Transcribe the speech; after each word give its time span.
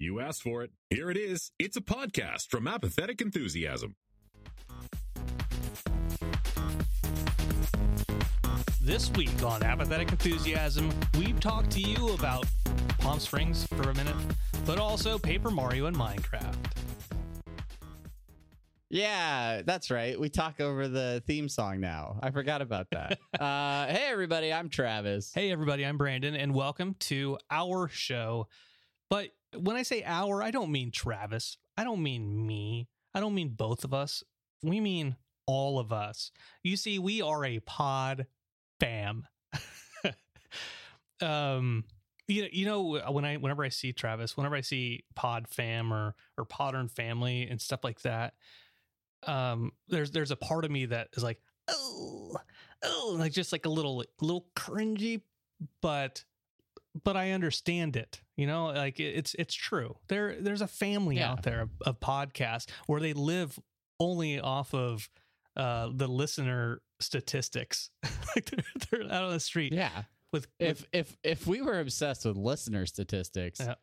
You 0.00 0.20
asked 0.20 0.42
for 0.42 0.62
it. 0.62 0.70
Here 0.90 1.10
it 1.10 1.16
is. 1.16 1.50
It's 1.58 1.76
a 1.76 1.80
podcast 1.80 2.50
from 2.50 2.68
Apathetic 2.68 3.20
Enthusiasm. 3.20 3.96
This 8.80 9.10
week 9.14 9.42
on 9.42 9.64
Apathetic 9.64 10.12
Enthusiasm, 10.12 10.88
we've 11.18 11.40
talked 11.40 11.72
to 11.72 11.80
you 11.80 12.10
about 12.10 12.46
Palm 12.98 13.18
Springs 13.18 13.66
for 13.66 13.90
a 13.90 13.94
minute, 13.96 14.14
but 14.64 14.78
also 14.78 15.18
Paper 15.18 15.50
Mario 15.50 15.86
and 15.86 15.96
Minecraft. 15.96 16.54
Yeah, 18.88 19.62
that's 19.66 19.90
right. 19.90 20.18
We 20.18 20.28
talk 20.28 20.60
over 20.60 20.86
the 20.86 21.24
theme 21.26 21.48
song 21.48 21.80
now. 21.80 22.20
I 22.22 22.30
forgot 22.30 22.62
about 22.62 22.86
that. 22.90 23.18
uh, 23.40 23.88
hey, 23.88 24.06
everybody, 24.12 24.52
I'm 24.52 24.68
Travis. 24.68 25.32
Hey, 25.34 25.50
everybody, 25.50 25.84
I'm 25.84 25.98
Brandon, 25.98 26.36
and 26.36 26.54
welcome 26.54 26.94
to 27.00 27.36
our 27.50 27.88
show. 27.88 28.46
But 29.10 29.30
when 29.56 29.76
I 29.76 29.82
say 29.82 30.02
our, 30.04 30.42
I 30.42 30.50
don't 30.50 30.72
mean 30.72 30.90
Travis. 30.90 31.56
I 31.76 31.84
don't 31.84 32.02
mean 32.02 32.46
me. 32.46 32.88
I 33.14 33.20
don't 33.20 33.34
mean 33.34 33.50
both 33.50 33.84
of 33.84 33.94
us. 33.94 34.22
We 34.62 34.80
mean 34.80 35.16
all 35.46 35.78
of 35.78 35.92
us. 35.92 36.30
You 36.62 36.76
see, 36.76 36.98
we 36.98 37.22
are 37.22 37.44
a 37.44 37.60
pod 37.60 38.26
fam. 38.80 39.26
um, 41.22 41.84
you 42.28 42.42
know, 42.42 42.48
you 42.52 42.66
know, 42.66 43.10
when 43.10 43.24
I 43.24 43.36
whenever 43.38 43.64
I 43.64 43.70
see 43.70 43.92
Travis, 43.92 44.36
whenever 44.36 44.54
I 44.54 44.60
see 44.60 45.04
Pod 45.14 45.48
Fam 45.48 45.92
or 45.92 46.14
or 46.36 46.44
Podern 46.44 46.90
Family 46.90 47.48
and 47.48 47.60
stuff 47.60 47.82
like 47.82 48.02
that, 48.02 48.34
um, 49.26 49.72
there's 49.88 50.10
there's 50.10 50.30
a 50.30 50.36
part 50.36 50.66
of 50.66 50.70
me 50.70 50.86
that 50.86 51.08
is 51.16 51.22
like, 51.22 51.40
oh, 51.68 52.36
oh, 52.84 53.16
like 53.18 53.32
just 53.32 53.50
like 53.50 53.64
a 53.64 53.70
little 53.70 54.04
little 54.20 54.46
cringy, 54.54 55.22
but 55.80 56.22
but 57.04 57.16
I 57.16 57.30
understand 57.32 57.96
it. 57.96 58.20
You 58.36 58.46
know, 58.46 58.66
like 58.66 58.98
it's 59.00 59.34
it's 59.34 59.54
true. 59.54 59.96
There 60.08 60.36
there's 60.40 60.60
a 60.62 60.66
family 60.68 61.16
Yeah. 61.16 61.32
out 61.32 61.42
there 61.42 61.60
of, 61.62 61.70
of 61.84 62.00
podcasts 62.00 62.66
where 62.86 63.00
they 63.00 63.12
live 63.12 63.58
only 64.00 64.38
off 64.40 64.74
of 64.74 65.08
uh 65.56 65.90
the 65.92 66.06
listener 66.08 66.80
statistics. 67.00 67.90
like 68.36 68.44
they're, 68.50 68.64
they're 68.90 69.12
out 69.12 69.24
on 69.24 69.32
the 69.32 69.40
street 69.40 69.72
Yeah. 69.72 70.04
with, 70.32 70.46
If 70.58 70.84
if 70.92 71.16
if 71.22 71.46
we 71.46 71.62
were 71.62 71.80
obsessed 71.80 72.24
with 72.24 72.36
listener 72.36 72.86
statistics, 72.86 73.60
Yeah. 73.60 73.74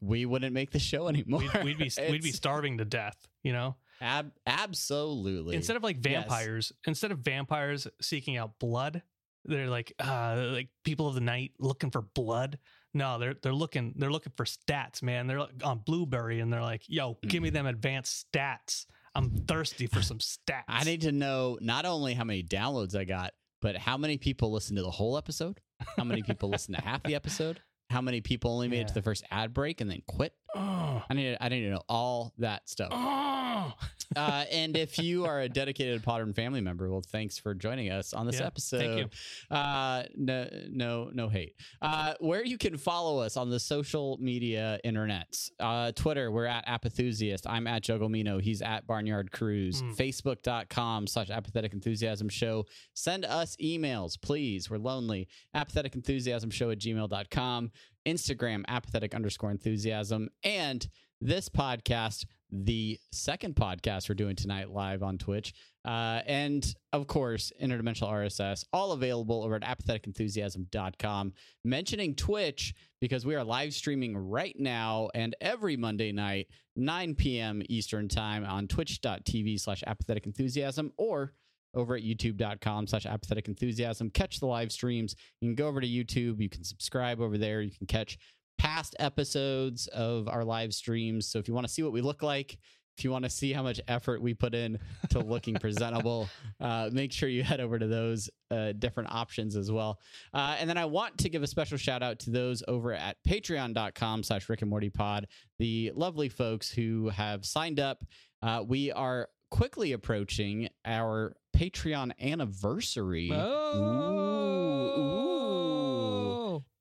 we 0.00 0.24
wouldn't 0.26 0.52
make 0.54 0.70
the 0.70 0.78
show 0.78 1.08
anymore. 1.08 1.40
we'd, 1.40 1.64
we'd 1.64 1.78
be 1.78 1.90
we'd 2.10 2.22
be 2.22 2.32
starving 2.32 2.78
to 2.78 2.84
death. 2.84 3.16
You 3.42 3.52
know, 3.52 3.76
Ab- 4.00 4.32
absolutely. 4.46 5.56
instead 5.56 5.76
of 5.76 5.82
like 5.82 5.96
Yes. 5.96 6.04
vampires, 6.24 6.72
instead 6.86 7.12
of 7.12 7.18
vampires 7.20 7.86
seeking 8.00 8.36
out 8.36 8.58
blood, 8.58 9.02
they're 9.44 9.68
like 9.68 9.92
uh 9.98 10.48
like 10.52 10.68
people 10.84 11.08
of 11.08 11.14
the 11.14 11.20
night 11.20 11.52
looking 11.58 11.90
for 11.90 12.02
blood. 12.02 12.58
No, 12.92 13.18
they're 13.18 13.34
they're 13.42 13.52
looking 13.52 13.94
they're 13.96 14.12
looking 14.12 14.32
for 14.36 14.44
stats, 14.44 15.02
man. 15.02 15.26
They're 15.26 15.40
like 15.40 15.64
on 15.64 15.78
Blubrry 15.84 16.40
and 16.40 16.52
they're 16.52 16.62
like, 16.62 16.82
"Yo, 16.86 17.18
give 17.26 17.42
me 17.42 17.50
them 17.50 17.66
advanced 17.66 18.26
stats. 18.32 18.86
I'm 19.14 19.30
thirsty 19.30 19.86
for 19.86 20.02
some 20.02 20.18
stats." 20.18 20.64
I 20.68 20.84
need 20.84 21.02
to 21.02 21.12
know 21.12 21.58
not 21.60 21.86
only 21.86 22.14
how 22.14 22.24
many 22.24 22.42
downloads 22.42 22.96
I 22.96 23.04
got, 23.04 23.32
but 23.60 23.76
how 23.76 23.96
many 23.96 24.16
people 24.18 24.52
listened 24.52 24.76
to 24.76 24.82
the 24.82 24.90
whole 24.90 25.18
episode, 25.18 25.60
how 25.96 26.04
many 26.04 26.22
people 26.22 26.48
listened 26.50 26.76
to 26.76 26.82
half 26.82 27.02
the 27.02 27.14
episode, 27.16 27.60
how 27.90 28.00
many 28.00 28.20
people 28.20 28.52
only 28.52 28.68
made 28.68 28.82
it 28.82 28.88
to 28.88 28.94
the 28.94 29.02
first 29.02 29.24
ad 29.30 29.52
break 29.52 29.80
and 29.80 29.90
then 29.90 30.02
quit. 30.06 30.32
Oh, 30.54 31.02
I 31.08 31.14
need 31.14 31.36
I 31.40 31.48
need 31.48 31.62
to 31.62 31.70
know 31.70 31.82
all 31.88 32.32
that 32.38 32.68
stuff. 32.68 32.90
oh. 32.92 33.72
Uh, 34.16 34.44
and 34.50 34.76
if 34.76 34.98
you 34.98 35.24
are 35.24 35.40
a 35.40 35.48
dedicated 35.48 36.02
Potter 36.02 36.24
and 36.24 36.34
family 36.34 36.60
member, 36.60 36.90
well, 36.90 37.02
thanks 37.02 37.38
for 37.38 37.54
joining 37.54 37.90
us 37.90 38.12
on 38.12 38.26
this 38.26 38.40
Yeah, 38.40 38.46
episode. 38.46 38.78
thank 38.78 38.98
you. 38.98 39.56
Uh, 39.56 40.04
no, 40.16 40.48
no, 40.70 41.10
no 41.12 41.28
hate. 41.28 41.54
Uh, 41.82 42.14
where 42.20 42.44
you 42.44 42.58
can 42.58 42.76
follow 42.76 43.20
us 43.20 43.36
on 43.36 43.50
the 43.50 43.60
social 43.60 44.16
media 44.20 44.78
internets. 44.84 45.50
Uh, 45.60 45.92
Twitter, 45.92 46.30
we're 46.30 46.46
at 46.46 46.66
Apathusiast. 46.66 47.46
I'm 47.46 47.66
at 47.66 47.82
Jugglemino. 47.82 48.40
He's 48.40 48.62
at 48.62 48.86
Barnyard 48.86 49.32
Cruise. 49.32 49.82
Mm. 49.82 49.96
Facebook.com 49.96 51.06
slash 51.06 51.30
apathetic 51.30 51.72
enthusiasm 51.72 52.28
show. 52.28 52.66
Send 52.94 53.24
us 53.24 53.56
emails, 53.62 54.20
please. 54.20 54.70
We're 54.70 54.78
lonely. 54.78 55.28
Apathetic 55.54 55.94
enthusiasm 55.94 56.50
show 56.50 56.70
at 56.70 56.78
gmail.com. 56.78 57.70
Instagram, 58.06 58.64
apathetic 58.68 59.14
underscore 59.14 59.50
enthusiasm. 59.50 60.28
And 60.42 60.86
this 61.24 61.48
podcast, 61.48 62.26
the 62.52 63.00
second 63.10 63.56
podcast 63.56 64.08
we're 64.08 64.14
doing 64.14 64.36
tonight 64.36 64.70
live 64.70 65.02
on 65.02 65.16
Twitch. 65.16 65.54
Uh, 65.84 66.20
and 66.26 66.74
of 66.92 67.06
course, 67.06 67.50
interdimensional 67.60 68.10
RSS, 68.12 68.64
all 68.74 68.92
available 68.92 69.42
over 69.42 69.56
at 69.56 69.62
apatheticenthusiasm.com. 69.62 71.32
Mentioning 71.64 72.14
Twitch 72.14 72.74
because 73.00 73.24
we 73.24 73.34
are 73.34 73.42
live 73.42 73.72
streaming 73.72 74.16
right 74.16 74.54
now 74.58 75.08
and 75.14 75.34
every 75.40 75.76
Monday 75.76 76.12
night, 76.12 76.48
9 76.76 77.14
p.m. 77.14 77.62
Eastern 77.70 78.06
Time 78.06 78.44
on 78.44 78.68
twitch.tv 78.68 79.58
slash 79.58 79.82
apathetic 79.86 80.26
enthusiasm 80.26 80.92
or 80.98 81.32
over 81.74 81.96
at 81.96 82.02
youtube.com 82.02 82.86
slash 82.86 83.06
apathetic 83.06 83.48
enthusiasm. 83.48 84.10
Catch 84.10 84.40
the 84.40 84.46
live 84.46 84.70
streams. 84.70 85.16
You 85.40 85.48
can 85.48 85.56
go 85.56 85.68
over 85.68 85.80
to 85.80 85.86
YouTube. 85.86 86.40
You 86.40 86.48
can 86.48 86.64
subscribe 86.64 87.20
over 87.20 87.36
there. 87.36 87.62
You 87.62 87.72
can 87.76 87.86
catch 87.86 88.18
past 88.58 88.96
episodes 88.98 89.86
of 89.88 90.28
our 90.28 90.44
live 90.44 90.72
streams. 90.74 91.26
So 91.26 91.38
if 91.38 91.48
you 91.48 91.54
want 91.54 91.66
to 91.66 91.72
see 91.72 91.82
what 91.82 91.92
we 91.92 92.00
look 92.00 92.22
like, 92.22 92.58
if 92.96 93.04
you 93.04 93.10
want 93.10 93.24
to 93.24 93.30
see 93.30 93.52
how 93.52 93.62
much 93.62 93.80
effort 93.88 94.22
we 94.22 94.34
put 94.34 94.54
in 94.54 94.78
to 95.10 95.18
looking 95.18 95.54
presentable, 95.54 96.28
uh, 96.60 96.90
make 96.92 97.12
sure 97.12 97.28
you 97.28 97.42
head 97.42 97.60
over 97.60 97.78
to 97.78 97.86
those 97.86 98.30
uh, 98.50 98.72
different 98.72 99.10
options 99.12 99.56
as 99.56 99.70
well. 99.70 99.98
Uh, 100.32 100.56
and 100.58 100.70
then 100.70 100.78
I 100.78 100.84
want 100.84 101.18
to 101.18 101.28
give 101.28 101.42
a 101.42 101.46
special 101.46 101.76
shout 101.76 102.02
out 102.02 102.20
to 102.20 102.30
those 102.30 102.62
over 102.68 102.92
at 102.92 103.16
patreon.com 103.26 104.22
slash 104.22 104.48
Rick 104.48 104.62
and 104.62 104.70
Morty 104.70 104.90
pod, 104.90 105.26
the 105.58 105.92
lovely 105.94 106.28
folks 106.28 106.70
who 106.70 107.08
have 107.08 107.44
signed 107.44 107.80
up. 107.80 108.04
Uh, 108.42 108.62
we 108.66 108.92
are 108.92 109.28
quickly 109.50 109.92
approaching 109.92 110.68
our 110.84 111.36
Patreon 111.56 112.12
anniversary. 112.20 113.30
Ooh. 113.30 114.73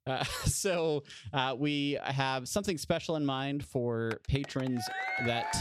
Uh, 0.06 0.24
so 0.46 1.04
uh, 1.34 1.56
we 1.58 1.98
have 2.04 2.48
something 2.48 2.78
special 2.78 3.16
in 3.16 3.26
mind 3.26 3.64
for 3.64 4.20
patrons 4.28 4.84
that 5.26 5.56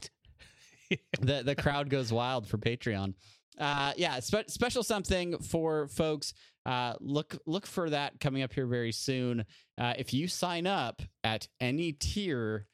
the 1.20 1.42
the 1.42 1.54
crowd 1.54 1.90
goes 1.90 2.12
wild 2.12 2.46
for 2.46 2.58
Patreon. 2.58 3.14
Uh, 3.58 3.92
yeah, 3.96 4.18
spe- 4.20 4.48
special 4.48 4.82
something 4.82 5.38
for 5.38 5.88
folks. 5.88 6.34
Uh, 6.66 6.94
look 7.00 7.36
look 7.46 7.66
for 7.66 7.90
that 7.90 8.18
coming 8.20 8.42
up 8.42 8.52
here 8.52 8.66
very 8.66 8.92
soon. 8.92 9.44
Uh, 9.78 9.94
if 9.98 10.12
you 10.12 10.26
sign 10.26 10.66
up 10.66 11.02
at 11.22 11.46
any 11.60 11.92
tier, 11.92 12.66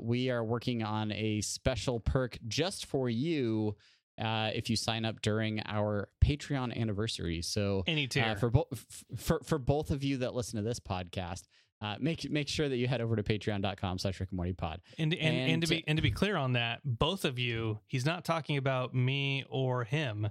we 0.00 0.28
are 0.30 0.44
working 0.44 0.82
on 0.82 1.12
a 1.12 1.40
special 1.40 2.00
perk 2.00 2.38
just 2.48 2.86
for 2.86 3.08
you. 3.08 3.76
Uh, 4.22 4.50
if 4.54 4.70
you 4.70 4.76
sign 4.76 5.04
up 5.04 5.20
during 5.22 5.60
our 5.66 6.08
Patreon 6.24 6.78
anniversary, 6.78 7.42
so 7.42 7.82
Any 7.86 8.06
tier. 8.06 8.24
uh, 8.24 8.34
for 8.36 8.50
both 8.50 8.86
for 9.16 9.40
for 9.44 9.58
both 9.58 9.90
of 9.90 10.04
you 10.04 10.18
that 10.18 10.34
listen 10.34 10.56
to 10.58 10.62
this 10.62 10.78
podcast, 10.78 11.42
uh, 11.80 11.96
make 11.98 12.30
make 12.30 12.48
sure 12.48 12.68
that 12.68 12.76
you 12.76 12.86
head 12.86 13.00
over 13.00 13.16
to 13.16 13.22
patreon.com 13.24 13.98
slash 13.98 14.20
Rick 14.20 14.30
and 14.30 14.36
Morty 14.36 14.52
pod. 14.52 14.80
And 14.98 15.12
and, 15.12 15.22
and, 15.22 15.52
And 15.54 15.62
to 15.62 15.68
be 15.68 15.84
and 15.88 15.96
to 15.98 16.02
be 16.02 16.10
clear 16.12 16.36
on 16.36 16.52
that, 16.52 16.80
both 16.84 17.24
of 17.24 17.38
you, 17.38 17.80
he's 17.88 18.06
not 18.06 18.24
talking 18.24 18.56
about 18.56 18.94
me 18.94 19.44
or 19.48 19.82
him 19.84 20.28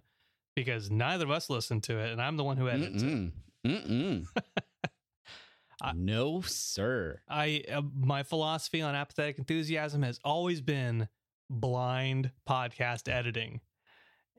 because 0.56 0.90
neither 0.90 1.26
of 1.26 1.32
us 1.32 1.50
listen 1.50 1.82
to 1.82 1.98
it, 2.00 2.12
and 2.12 2.22
I'm 2.22 2.38
the 2.38 2.44
one 2.44 2.58
who 2.58 2.70
edits 2.70 3.04
it. 3.04 3.06
Mm-mm. 3.06 3.32
Mm-mm. 3.66 4.26
I- 5.82 5.94
no, 5.94 6.42
sir. 6.42 7.22
I 7.28 7.64
uh, 7.72 7.82
my 8.00 8.24
philosophy 8.24 8.82
on 8.82 8.94
apathetic 8.96 9.38
enthusiasm 9.40 10.04
has 10.04 10.20
always 10.24 10.62
been 10.62 11.08
blind 11.50 12.32
podcast 12.48 13.12
editing, 13.12 13.60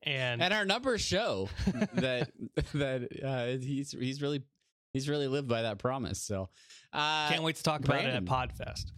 and, 0.02 0.42
And 0.42 0.52
our 0.52 0.64
numbers 0.64 1.00
show 1.00 1.48
that 1.94 2.30
that 2.74 3.08
uh, 3.24 3.46
he's 3.64 3.92
he's 3.92 4.20
really 4.22 4.42
he's 4.92 5.08
really 5.08 5.28
lived 5.28 5.48
by 5.48 5.62
that 5.62 5.78
promise. 5.78 6.20
So, 6.22 6.48
uh, 6.92 7.28
can't 7.28 7.42
wait 7.42 7.56
to 7.56 7.62
talk 7.62 7.84
about 7.84 8.04
it 8.04 8.06
at 8.08 8.24
Brandon. 8.24 8.48
Podfest. 8.66 8.92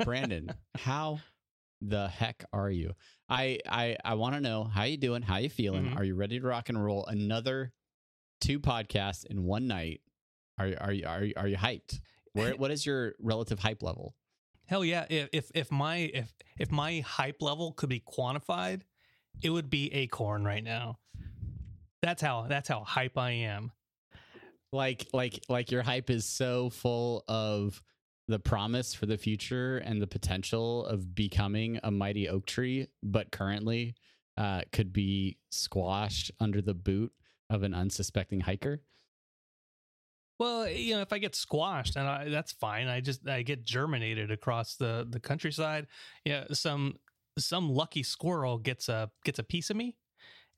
Brandon, 0.04 0.52
how 0.76 1.20
the 1.80 2.08
heck 2.08 2.44
are 2.52 2.70
you? 2.70 2.92
I 3.28 3.58
I 3.68 3.96
I 4.04 4.14
want 4.14 4.34
to 4.34 4.40
know 4.40 4.64
how 4.64 4.84
you 4.84 4.96
doing, 4.96 5.22
how 5.22 5.38
you 5.38 5.48
feeling. 5.48 5.86
Mhm. 5.86 5.96
Are 5.96 6.04
you 6.04 6.14
ready 6.14 6.38
to 6.38 6.46
rock 6.46 6.68
and 6.68 6.82
roll? 6.82 7.06
Another 7.06 7.72
two 8.40 8.60
podcasts 8.60 9.24
in 9.24 9.44
one 9.44 9.66
night. 9.66 10.00
Are 10.58 10.66
you 10.68 10.76
are 10.80 10.92
you 10.92 11.06
are 11.06 11.24
you, 11.24 11.32
are 11.36 11.48
you 11.48 11.56
hyped? 11.56 12.00
Where 12.32 12.54
what 12.56 12.70
is 12.70 12.86
your 12.86 13.14
relative 13.20 13.58
hype 13.58 13.82
level? 13.82 14.14
Hell 14.66 14.84
yeah! 14.84 15.06
If 15.10 15.28
if 15.32 15.50
if 15.54 15.72
my 15.72 15.96
if 15.96 16.32
if 16.58 16.70
my 16.70 17.00
hype 17.00 17.42
level 17.42 17.72
could 17.72 17.88
be 17.88 18.00
quantified, 18.00 18.82
it 19.40 19.50
would 19.50 19.70
be 19.70 19.92
Acorn 19.92 20.44
right 20.44 20.62
now. 20.62 20.98
That's 22.02 22.20
how 22.20 22.46
that's 22.48 22.68
how 22.68 22.82
hype 22.84 23.16
I 23.16 23.30
am. 23.30 23.70
Like 24.72 25.06
like 25.12 25.40
like 25.48 25.70
your 25.70 25.82
hype 25.82 26.10
is 26.10 26.24
so 26.24 26.70
full 26.70 27.24
of 27.28 27.80
the 28.28 28.38
promise 28.38 28.94
for 28.94 29.06
the 29.06 29.18
future 29.18 29.78
and 29.78 30.00
the 30.00 30.06
potential 30.06 30.86
of 30.86 31.14
becoming 31.14 31.78
a 31.82 31.90
mighty 31.90 32.28
oak 32.28 32.46
tree, 32.46 32.88
but 33.02 33.30
currently 33.30 33.94
uh, 34.36 34.62
could 34.72 34.92
be 34.92 35.38
squashed 35.50 36.30
under 36.40 36.62
the 36.62 36.74
boot 36.74 37.12
of 37.50 37.62
an 37.62 37.74
unsuspecting 37.74 38.40
hiker. 38.40 38.80
Well, 40.38 40.68
you 40.68 40.94
know, 40.94 41.02
if 41.02 41.12
I 41.12 41.18
get 41.18 41.36
squashed, 41.36 41.94
and 41.96 42.08
I, 42.08 42.28
that's 42.28 42.52
fine. 42.52 42.88
I 42.88 43.00
just 43.00 43.28
I 43.28 43.42
get 43.42 43.64
germinated 43.64 44.30
across 44.30 44.76
the 44.76 45.06
the 45.08 45.20
countryside. 45.20 45.86
Yeah, 46.24 46.46
some 46.52 46.96
some 47.38 47.70
lucky 47.70 48.02
squirrel 48.02 48.58
gets 48.58 48.88
a 48.88 49.10
gets 49.24 49.38
a 49.38 49.42
piece 49.42 49.70
of 49.70 49.76
me, 49.76 49.96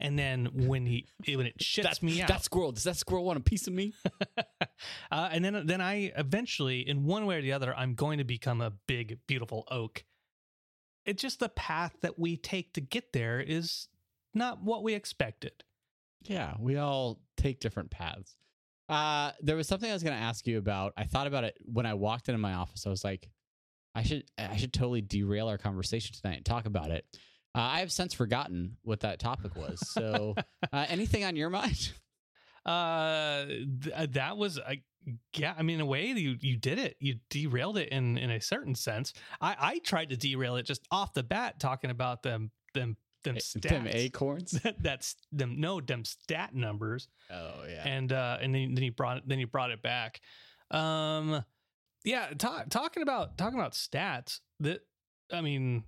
and 0.00 0.18
then 0.18 0.48
when 0.52 0.86
he 0.86 1.06
when 1.26 1.46
it 1.46 1.58
shits 1.60 1.82
That, 1.82 2.02
me 2.02 2.22
out, 2.22 2.28
that 2.28 2.44
squirrel, 2.44 2.72
does 2.72 2.84
that 2.84 2.96
squirrel 2.96 3.24
want 3.24 3.38
a 3.38 3.42
piece 3.42 3.66
of 3.66 3.72
me? 3.72 3.94
uh, 5.10 5.28
and 5.32 5.44
then 5.44 5.66
then 5.66 5.80
I 5.80 6.12
eventually, 6.16 6.88
in 6.88 7.04
one 7.04 7.26
way 7.26 7.38
or 7.38 7.42
the 7.42 7.52
other, 7.52 7.74
I'm 7.76 7.94
going 7.94 8.18
to 8.18 8.24
become 8.24 8.60
a 8.60 8.72
big, 8.86 9.18
beautiful 9.26 9.66
oak. 9.70 10.04
It's 11.06 11.20
just 11.20 11.40
the 11.40 11.50
path 11.50 11.94
that 12.00 12.18
we 12.18 12.36
take 12.36 12.72
to 12.74 12.80
get 12.80 13.12
there 13.12 13.40
is 13.40 13.88
not 14.32 14.62
what 14.62 14.82
we 14.82 14.94
expected. 14.94 15.52
Yeah, 16.22 16.54
we 16.58 16.76
all 16.76 17.20
take 17.36 17.60
different 17.60 17.90
paths. 17.90 18.36
Uh, 18.88 19.32
there 19.40 19.56
was 19.56 19.68
something 19.68 19.90
I 19.90 19.92
was 19.92 20.02
going 20.02 20.16
to 20.16 20.22
ask 20.22 20.46
you 20.46 20.58
about. 20.58 20.92
I 20.96 21.04
thought 21.04 21.26
about 21.26 21.44
it 21.44 21.56
when 21.64 21.86
I 21.86 21.94
walked 21.94 22.28
into 22.28 22.38
my 22.38 22.54
office. 22.54 22.86
I 22.86 22.90
was 22.90 23.04
like, 23.04 23.28
I 23.94 24.02
should, 24.02 24.25
I 24.37 24.56
should 24.56 24.73
totally 24.73 25.02
derail 25.02 25.49
our 25.49 25.58
conversation 25.58 26.17
tonight 26.20 26.37
and 26.37 26.44
talk 26.44 26.67
about 26.67 26.91
it. 26.91 27.05
Uh, 27.55 27.61
I 27.61 27.81
have 27.81 27.93
since 27.93 28.12
forgotten 28.12 28.76
what 28.82 29.00
that 29.00 29.20
topic 29.20 29.55
was. 29.55 29.79
So, 29.88 30.35
uh, 30.73 30.87
anything 30.88 31.25
on 31.25 31.37
your 31.37 31.50
mind? 31.50 31.93
Uh, 32.67 33.44
th- 33.44 34.11
that 34.12 34.37
was 34.37 34.58
I 34.58 34.82
yeah. 35.35 35.55
I 35.56 35.62
mean, 35.62 35.76
in 35.76 35.81
a 35.82 35.87
way, 35.87 36.06
you 36.06 36.37
you 36.41 36.56
did 36.56 36.79
it. 36.79 36.96
You 36.99 37.17
derailed 37.31 37.76
it 37.76 37.91
in 37.91 38.17
in 38.17 38.31
a 38.31 38.41
certain 38.41 38.75
sense. 38.75 39.12
I 39.41 39.55
I 39.58 39.79
tried 39.81 40.11
to 40.11 40.17
derail 40.17 40.56
it 40.56 40.64
just 40.64 40.87
off 40.91 41.12
the 41.12 41.23
bat, 41.23 41.61
talking 41.61 41.91
about 41.91 42.23
them 42.23 42.50
them 42.73 42.96
them 43.23 43.37
stats. 43.37 43.69
Them 43.69 43.87
acorns. 43.88 44.58
That's 44.81 45.17
them 45.31 45.61
no 45.61 45.81
them 45.81 46.05
stat 46.05 46.55
numbers. 46.55 47.08
Oh 47.31 47.64
yeah. 47.69 47.87
and 47.87 48.12
uh 48.12 48.38
and 48.41 48.55
then, 48.55 48.75
then 48.75 48.82
he 48.82 48.91
brought 48.91 49.19
it 49.19 49.25
then 49.26 49.38
he 49.38 49.44
brought 49.44 49.70
it 49.70 49.82
back 49.82 50.20
um 50.70 51.44
yeah 52.04 52.28
ta- 52.38 52.64
talking 52.70 53.02
about 53.02 53.36
talking 53.38 53.58
about 53.58 53.72
stats 53.72 54.40
that 54.60 54.80
i 55.32 55.40
mean 55.40 55.84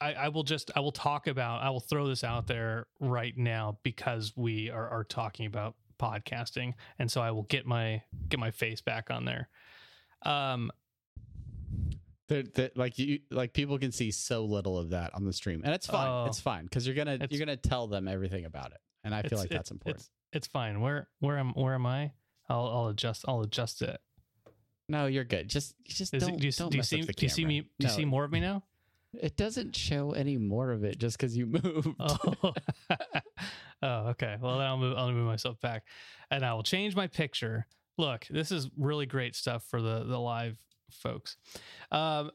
I, 0.00 0.14
I 0.14 0.28
will 0.28 0.42
just 0.42 0.70
i 0.76 0.80
will 0.80 0.92
talk 0.92 1.26
about 1.26 1.62
i 1.62 1.70
will 1.70 1.80
throw 1.80 2.06
this 2.08 2.24
out 2.24 2.46
there 2.46 2.86
right 3.00 3.36
now 3.36 3.78
because 3.82 4.32
we 4.36 4.70
are, 4.70 4.88
are 4.88 5.04
talking 5.04 5.46
about 5.46 5.74
podcasting 5.98 6.74
and 6.98 7.10
so 7.10 7.20
i 7.20 7.30
will 7.30 7.42
get 7.44 7.66
my 7.66 8.02
get 8.28 8.40
my 8.40 8.50
face 8.50 8.80
back 8.80 9.10
on 9.10 9.24
there 9.24 9.48
um 10.24 10.70
They're, 12.28 12.42
they're- 12.44 12.70
like 12.76 12.98
you, 12.98 13.20
like 13.30 13.52
people 13.52 13.78
can 13.78 13.92
see 13.92 14.10
so 14.10 14.44
little 14.44 14.78
of 14.78 14.90
that 14.90 15.14
on 15.14 15.24
the 15.24 15.32
stream, 15.32 15.62
and 15.64 15.74
it's 15.74 15.86
fine. 15.86 16.08
Oh. 16.08 16.26
it's 16.26 16.40
fine 16.40 16.64
because 16.64 16.86
you're 16.86 16.94
gonna 16.96 17.18
you're 17.28 17.38
gonna 17.44 17.56
tell 17.56 17.86
them 17.88 18.06
everything 18.06 18.44
about 18.44 18.70
it, 18.70 18.78
and 19.04 19.12
I 19.14 19.22
feel 19.22 19.38
like 19.38 19.48
that's 19.50 19.70
important. 19.72 20.00
it's, 20.00 20.10
it's 20.32 20.46
fine 20.46 20.80
where 20.80 21.08
where 21.18 21.38
am 21.38 21.50
where 21.54 21.74
am 21.74 21.86
i 21.86 22.12
i'll 22.48 22.66
i'll 22.68 22.86
adjust 22.88 23.24
i'll 23.26 23.40
adjust 23.40 23.82
it 23.82 24.00
no, 24.90 25.06
you're 25.06 25.24
good. 25.24 25.48
Just 25.48 25.74
just 25.84 26.12
Is 26.12 26.22
don't, 26.24 26.38
do 26.38 26.46
you, 26.46 26.52
don't 26.52 26.70
do 26.70 26.76
you 26.76 26.80
mess 26.80 26.88
see 26.88 27.00
up 27.00 27.06
the 27.06 27.12
do 27.12 27.24
you 27.26 27.28
see 27.30 27.42
camera. 27.42 27.48
me 27.54 27.60
do 27.60 27.86
you 27.86 27.88
No, 27.88 27.94
see 27.96 28.04
more 28.04 28.24
of 28.24 28.32
me 28.32 28.40
now 28.40 28.62
It 29.14 29.36
doesn't 29.36 29.74
show 29.76 30.12
any 30.12 30.36
more 30.36 30.70
of 30.72 30.84
it 30.84 30.98
just 30.98 31.16
because 31.18 31.36
you 31.36 31.46
moved. 31.64 31.88
Oh, 31.98 32.54
oh, 33.82 34.08
okay. 34.10 34.36
Well, 34.40 34.58
then 34.58 34.66
I'll 34.66 34.78
move. 34.78 34.96
I'll 34.96 35.10
move 35.12 35.26
myself 35.26 35.60
back, 35.60 35.84
and 36.30 36.44
I 36.44 36.52
will 36.54 36.62
change 36.62 36.94
my 36.94 37.06
picture. 37.06 37.66
Look, 37.98 38.26
this 38.30 38.50
is 38.52 38.70
really 38.76 39.06
great 39.06 39.34
stuff 39.36 39.64
for 39.68 39.80
the 39.80 40.04
the 40.04 40.18
live 40.18 40.58
folks. 40.90 41.36
Um, 41.90 42.30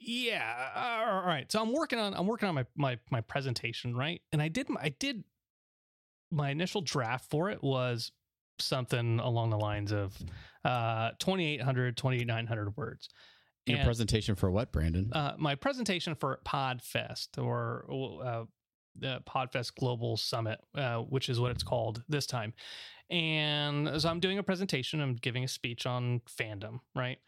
yeah. 0.00 1.04
All 1.06 1.22
right. 1.26 1.50
So 1.50 1.60
I'm 1.60 1.72
working 1.72 1.98
on 1.98 2.14
I'm 2.14 2.26
working 2.26 2.48
on 2.48 2.54
my 2.54 2.66
my 2.76 2.98
my 3.10 3.20
presentation, 3.20 3.96
right? 3.96 4.20
And 4.32 4.40
I 4.42 4.48
did 4.48 4.68
my, 4.68 4.80
I 4.82 4.88
did 4.90 5.24
my 6.30 6.50
initial 6.50 6.82
draft 6.82 7.30
for 7.30 7.50
it 7.50 7.62
was 7.62 8.12
something 8.60 9.20
along 9.20 9.50
the 9.50 9.58
lines 9.58 9.92
of 9.92 10.16
uh 10.64 11.10
2800 11.18 11.96
2900 11.96 12.76
words. 12.76 13.08
Your 13.66 13.78
And- 13.78 13.84
presentation 13.86 14.34
for 14.34 14.50
what, 14.50 14.72
Brandon? 14.72 15.12
uh, 15.12 15.34
my 15.38 15.54
presentation 15.54 16.14
for 16.14 16.40
Podfest 16.44 17.36
or 17.42 17.84
uh, 18.24 18.44
the 18.98 19.22
Podfest 19.28 19.74
Global 19.78 20.16
Summit, 20.16 20.58
uh, 20.74 20.98
which 21.00 21.28
is 21.28 21.38
what 21.38 21.50
it's 21.50 21.62
called 21.62 22.02
this 22.08 22.26
time. 22.26 22.54
And 23.10 24.00
so 24.00 24.08
I'm 24.08 24.20
doing 24.20 24.38
a 24.38 24.42
presentation. 24.42 25.00
I'm 25.00 25.14
giving 25.16 25.44
a 25.44 25.48
speech 25.48 25.86
on 25.86 26.20
fandom, 26.28 26.80
right? 26.94 27.18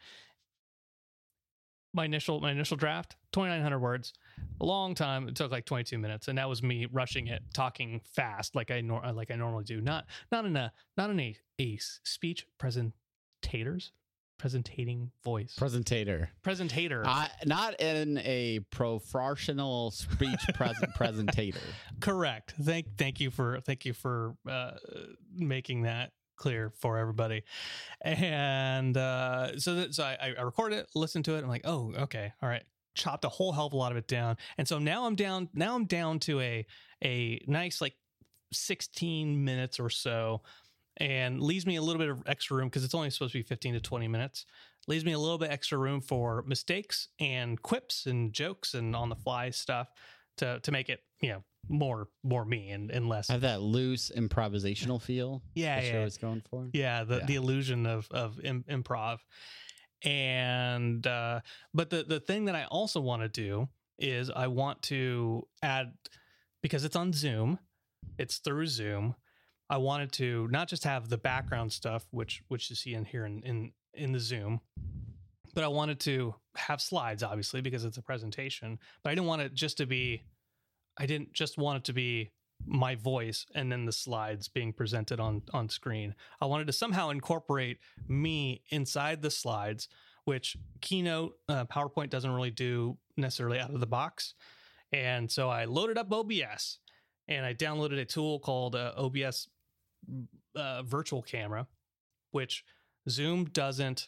My 1.93 2.05
initial 2.05 2.39
my 2.39 2.51
initial 2.51 2.77
draft, 2.77 3.17
2,900 3.33 3.79
words, 3.79 4.13
a 4.61 4.65
long 4.65 4.95
time. 4.95 5.27
It 5.27 5.35
took 5.35 5.51
like 5.51 5.65
22 5.65 5.97
minutes, 5.97 6.27
and 6.29 6.37
that 6.37 6.47
was 6.47 6.63
me 6.63 6.87
rushing 6.91 7.27
it, 7.27 7.43
talking 7.53 8.01
fast 8.13 8.55
like 8.55 8.71
I 8.71 8.81
nor- 8.81 9.11
like 9.11 9.29
I 9.31 9.35
normally 9.35 9.65
do. 9.65 9.81
Not 9.81 10.05
not 10.31 10.45
in 10.45 10.55
a 10.55 10.71
not 10.97 11.09
in 11.09 11.19
a, 11.19 11.35
a 11.59 11.77
speech 11.77 12.47
presentators 12.59 13.91
presentating 14.37 15.11
voice 15.23 15.55
Presentator. 15.59 16.29
presentator. 16.43 17.03
Uh, 17.05 17.27
not 17.45 17.79
in 17.79 18.17
a 18.19 18.59
professional 18.71 19.91
speech 19.91 20.39
present 20.55 20.91
presentator. 20.97 21.59
Correct. 21.99 22.53
Thank 22.59 22.97
thank 22.97 23.19
you 23.19 23.29
for 23.29 23.59
thank 23.61 23.85
you 23.85 23.93
for 23.93 24.35
uh, 24.49 24.71
making 25.35 25.83
that 25.83 26.11
clear 26.41 26.73
for 26.79 26.97
everybody. 26.97 27.43
And 28.01 28.97
uh, 28.97 29.59
so 29.59 29.75
that, 29.75 29.93
so 29.93 30.03
I, 30.03 30.33
I 30.37 30.41
recorded 30.41 30.79
it, 30.79 30.87
listen 30.95 31.21
to 31.23 31.35
it. 31.35 31.43
I'm 31.43 31.47
like, 31.47 31.61
oh, 31.65 31.93
okay, 31.99 32.33
all 32.41 32.49
right. 32.49 32.63
Chopped 32.95 33.23
a 33.23 33.29
whole 33.29 33.51
hell 33.51 33.67
of 33.67 33.73
a 33.73 33.77
lot 33.77 33.91
of 33.91 33.97
it 33.97 34.07
down, 34.07 34.35
and 34.57 34.67
so 34.67 34.77
now 34.77 35.05
I'm 35.05 35.15
down. 35.15 35.47
Now 35.53 35.75
I'm 35.75 35.85
down 35.85 36.19
to 36.19 36.41
a 36.41 36.65
a 37.01 37.39
nice 37.47 37.79
like 37.79 37.93
16 38.51 39.45
minutes 39.45 39.79
or 39.79 39.89
so, 39.89 40.41
and 40.97 41.39
leaves 41.39 41.65
me 41.65 41.77
a 41.77 41.81
little 41.81 41.99
bit 41.99 42.09
of 42.09 42.21
extra 42.25 42.57
room 42.57 42.67
because 42.67 42.83
it's 42.83 42.93
only 42.93 43.09
supposed 43.09 43.31
to 43.31 43.39
be 43.39 43.43
15 43.43 43.75
to 43.75 43.79
20 43.79 44.09
minutes. 44.09 44.45
Leaves 44.89 45.05
me 45.05 45.13
a 45.13 45.19
little 45.19 45.37
bit 45.37 45.51
extra 45.51 45.77
room 45.77 46.01
for 46.01 46.43
mistakes 46.45 47.07
and 47.17 47.61
quips 47.61 48.07
and 48.07 48.33
jokes 48.33 48.73
and 48.73 48.93
on 48.93 49.07
the 49.07 49.15
fly 49.15 49.51
stuff 49.51 49.89
to 50.35 50.59
to 50.59 50.71
make 50.73 50.89
it 50.89 51.01
you 51.21 51.29
know 51.29 51.43
more 51.69 52.07
more 52.23 52.43
me 52.43 52.69
and, 52.71 52.91
and 52.91 53.07
less 53.07 53.27
Have 53.29 53.41
that 53.41 53.61
loose 53.61 54.11
improvisational 54.15 55.01
feel. 55.01 55.41
yeah 55.55 55.79
yeah 55.81 55.99
you're 56.01 56.09
going 56.21 56.41
for. 56.49 56.67
yeah 56.73 57.03
the, 57.03 57.17
Yeah. 57.19 57.25
the 57.25 57.35
illusion 57.35 57.85
of 57.85 58.07
of 58.11 58.39
Im- 58.43 58.65
improv 58.69 59.19
and 60.03 61.05
uh 61.05 61.39
but 61.73 61.89
the 61.89 62.03
the 62.03 62.19
thing 62.19 62.45
that 62.45 62.55
i 62.55 62.65
also 62.65 62.99
want 62.99 63.21
to 63.21 63.29
do 63.29 63.69
is 63.99 64.29
i 64.31 64.47
want 64.47 64.81
to 64.81 65.47
add 65.61 65.93
because 66.63 66.83
it's 66.83 66.95
on 66.95 67.13
zoom 67.13 67.59
it's 68.17 68.37
through 68.39 68.65
zoom 68.65 69.15
i 69.69 69.77
wanted 69.77 70.11
to 70.11 70.47
not 70.49 70.67
just 70.67 70.83
have 70.83 71.07
the 71.09 71.17
background 71.17 71.71
stuff 71.71 72.07
which 72.11 72.41
which 72.47 72.69
you 72.69 72.75
see 72.75 72.93
in 72.95 73.05
here 73.05 73.25
in 73.25 73.41
in 73.43 73.71
in 73.93 74.11
the 74.11 74.19
zoom 74.19 74.59
but 75.53 75.63
i 75.63 75.67
wanted 75.67 75.99
to 75.99 76.33
have 76.55 76.81
slides 76.81 77.21
obviously 77.21 77.61
because 77.61 77.85
it's 77.85 77.97
a 77.97 78.01
presentation 78.01 78.79
but 79.03 79.11
i 79.11 79.15
didn't 79.15 79.27
want 79.27 79.41
it 79.41 79.53
just 79.53 79.77
to 79.77 79.85
be 79.85 80.23
i 80.97 81.05
didn't 81.05 81.33
just 81.33 81.57
want 81.57 81.77
it 81.77 81.83
to 81.83 81.93
be 81.93 82.31
my 82.67 82.93
voice 82.95 83.45
and 83.55 83.71
then 83.71 83.85
the 83.85 83.91
slides 83.91 84.47
being 84.47 84.71
presented 84.71 85.19
on 85.19 85.41
on 85.53 85.67
screen 85.67 86.13
i 86.41 86.45
wanted 86.45 86.67
to 86.67 86.73
somehow 86.73 87.09
incorporate 87.09 87.79
me 88.07 88.61
inside 88.69 89.21
the 89.21 89.31
slides 89.31 89.87
which 90.25 90.55
keynote 90.81 91.33
uh, 91.49 91.65
powerpoint 91.65 92.09
doesn't 92.09 92.31
really 92.31 92.51
do 92.51 92.97
necessarily 93.17 93.59
out 93.59 93.73
of 93.73 93.79
the 93.79 93.87
box 93.87 94.35
and 94.91 95.31
so 95.31 95.49
i 95.49 95.65
loaded 95.65 95.97
up 95.97 96.11
obs 96.11 96.77
and 97.27 97.45
i 97.45 97.53
downloaded 97.53 97.99
a 97.99 98.05
tool 98.05 98.39
called 98.39 98.75
uh, 98.75 98.93
obs 98.97 99.47
uh, 100.55 100.83
virtual 100.83 101.23
camera 101.23 101.65
which 102.31 102.63
zoom 103.09 103.45
doesn't 103.45 104.07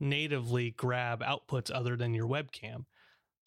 natively 0.00 0.70
grab 0.72 1.22
outputs 1.22 1.70
other 1.72 1.96
than 1.96 2.14
your 2.14 2.28
webcam. 2.28 2.84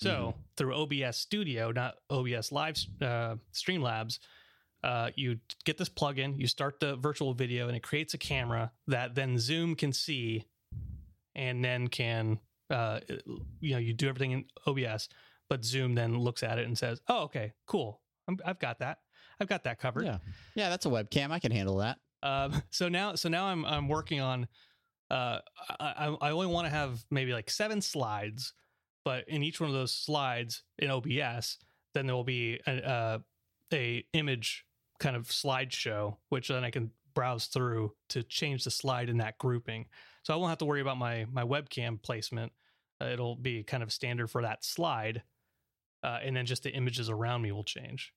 So 0.01 0.33
through 0.55 0.75
OBS 0.75 1.17
Studio, 1.17 1.71
not 1.71 1.95
OBS 2.09 2.51
Live 2.51 2.77
uh, 3.01 3.35
Streamlabs, 3.53 4.19
uh, 4.83 5.09
you 5.15 5.39
get 5.65 5.77
this 5.77 5.89
plugin, 5.89 6.39
you 6.39 6.47
start 6.47 6.79
the 6.79 6.95
virtual 6.95 7.33
video, 7.33 7.67
and 7.67 7.75
it 7.75 7.83
creates 7.83 8.13
a 8.13 8.17
camera 8.17 8.71
that 8.87 9.13
then 9.13 9.37
Zoom 9.37 9.75
can 9.75 9.91
see, 9.91 10.45
and 11.35 11.63
then 11.63 11.89
can 11.89 12.39
uh, 12.69 13.01
you 13.59 13.73
know 13.73 13.77
you 13.77 13.93
do 13.93 14.07
everything 14.07 14.31
in 14.31 14.45
OBS, 14.65 15.09
but 15.49 15.65
Zoom 15.65 15.95
then 15.95 16.17
looks 16.17 16.43
at 16.43 16.57
it 16.57 16.65
and 16.65 16.77
says, 16.77 17.01
"Oh, 17.09 17.23
okay, 17.23 17.51
cool, 17.65 17.99
I'm, 18.27 18.39
I've 18.45 18.59
got 18.59 18.79
that, 18.79 18.99
I've 19.41 19.49
got 19.49 19.65
that 19.65 19.79
covered." 19.79 20.05
Yeah. 20.05 20.19
Yeah, 20.55 20.69
that's 20.69 20.85
a 20.85 20.89
webcam. 20.89 21.31
I 21.31 21.39
can 21.39 21.51
handle 21.51 21.77
that. 21.77 21.97
Um, 22.23 22.61
so 22.69 22.87
now, 22.87 23.15
so 23.15 23.27
now 23.27 23.47
I'm 23.47 23.65
I'm 23.65 23.89
working 23.89 24.21
on. 24.21 24.47
Uh, 25.11 25.39
I 25.77 26.07
I 26.07 26.17
I 26.21 26.31
only 26.31 26.47
want 26.47 26.67
to 26.67 26.71
have 26.71 27.03
maybe 27.11 27.33
like 27.33 27.49
seven 27.49 27.81
slides, 27.81 28.53
but 29.03 29.27
in 29.27 29.43
each 29.43 29.59
one 29.59 29.69
of 29.69 29.75
those 29.75 29.91
slides 29.93 30.63
in 30.77 30.89
OBS, 30.89 31.57
then 31.93 32.05
there 32.05 32.15
will 32.15 32.23
be 32.23 32.59
a 32.67 32.89
uh, 32.89 33.19
a 33.73 34.05
image 34.13 34.65
kind 34.99 35.15
of 35.15 35.27
slideshow, 35.27 36.17
which 36.29 36.49
then 36.49 36.63
I 36.63 36.71
can 36.71 36.91
browse 37.13 37.45
through 37.45 37.93
to 38.09 38.23
change 38.23 38.63
the 38.63 38.71
slide 38.71 39.09
in 39.09 39.17
that 39.17 39.37
grouping. 39.37 39.87
So 40.23 40.33
I 40.33 40.37
won't 40.37 40.49
have 40.49 40.57
to 40.59 40.65
worry 40.65 40.81
about 40.81 40.97
my 40.97 41.25
my 41.31 41.43
webcam 41.43 42.01
placement. 42.01 42.51
Uh, 43.01 43.05
it'll 43.05 43.35
be 43.35 43.63
kind 43.63 43.81
of 43.81 43.91
standard 43.93 44.29
for 44.29 44.41
that 44.41 44.63
slide, 44.63 45.23
uh, 46.03 46.19
and 46.21 46.35
then 46.35 46.45
just 46.45 46.63
the 46.63 46.71
images 46.71 47.09
around 47.09 47.41
me 47.41 47.51
will 47.51 47.63
change. 47.63 48.13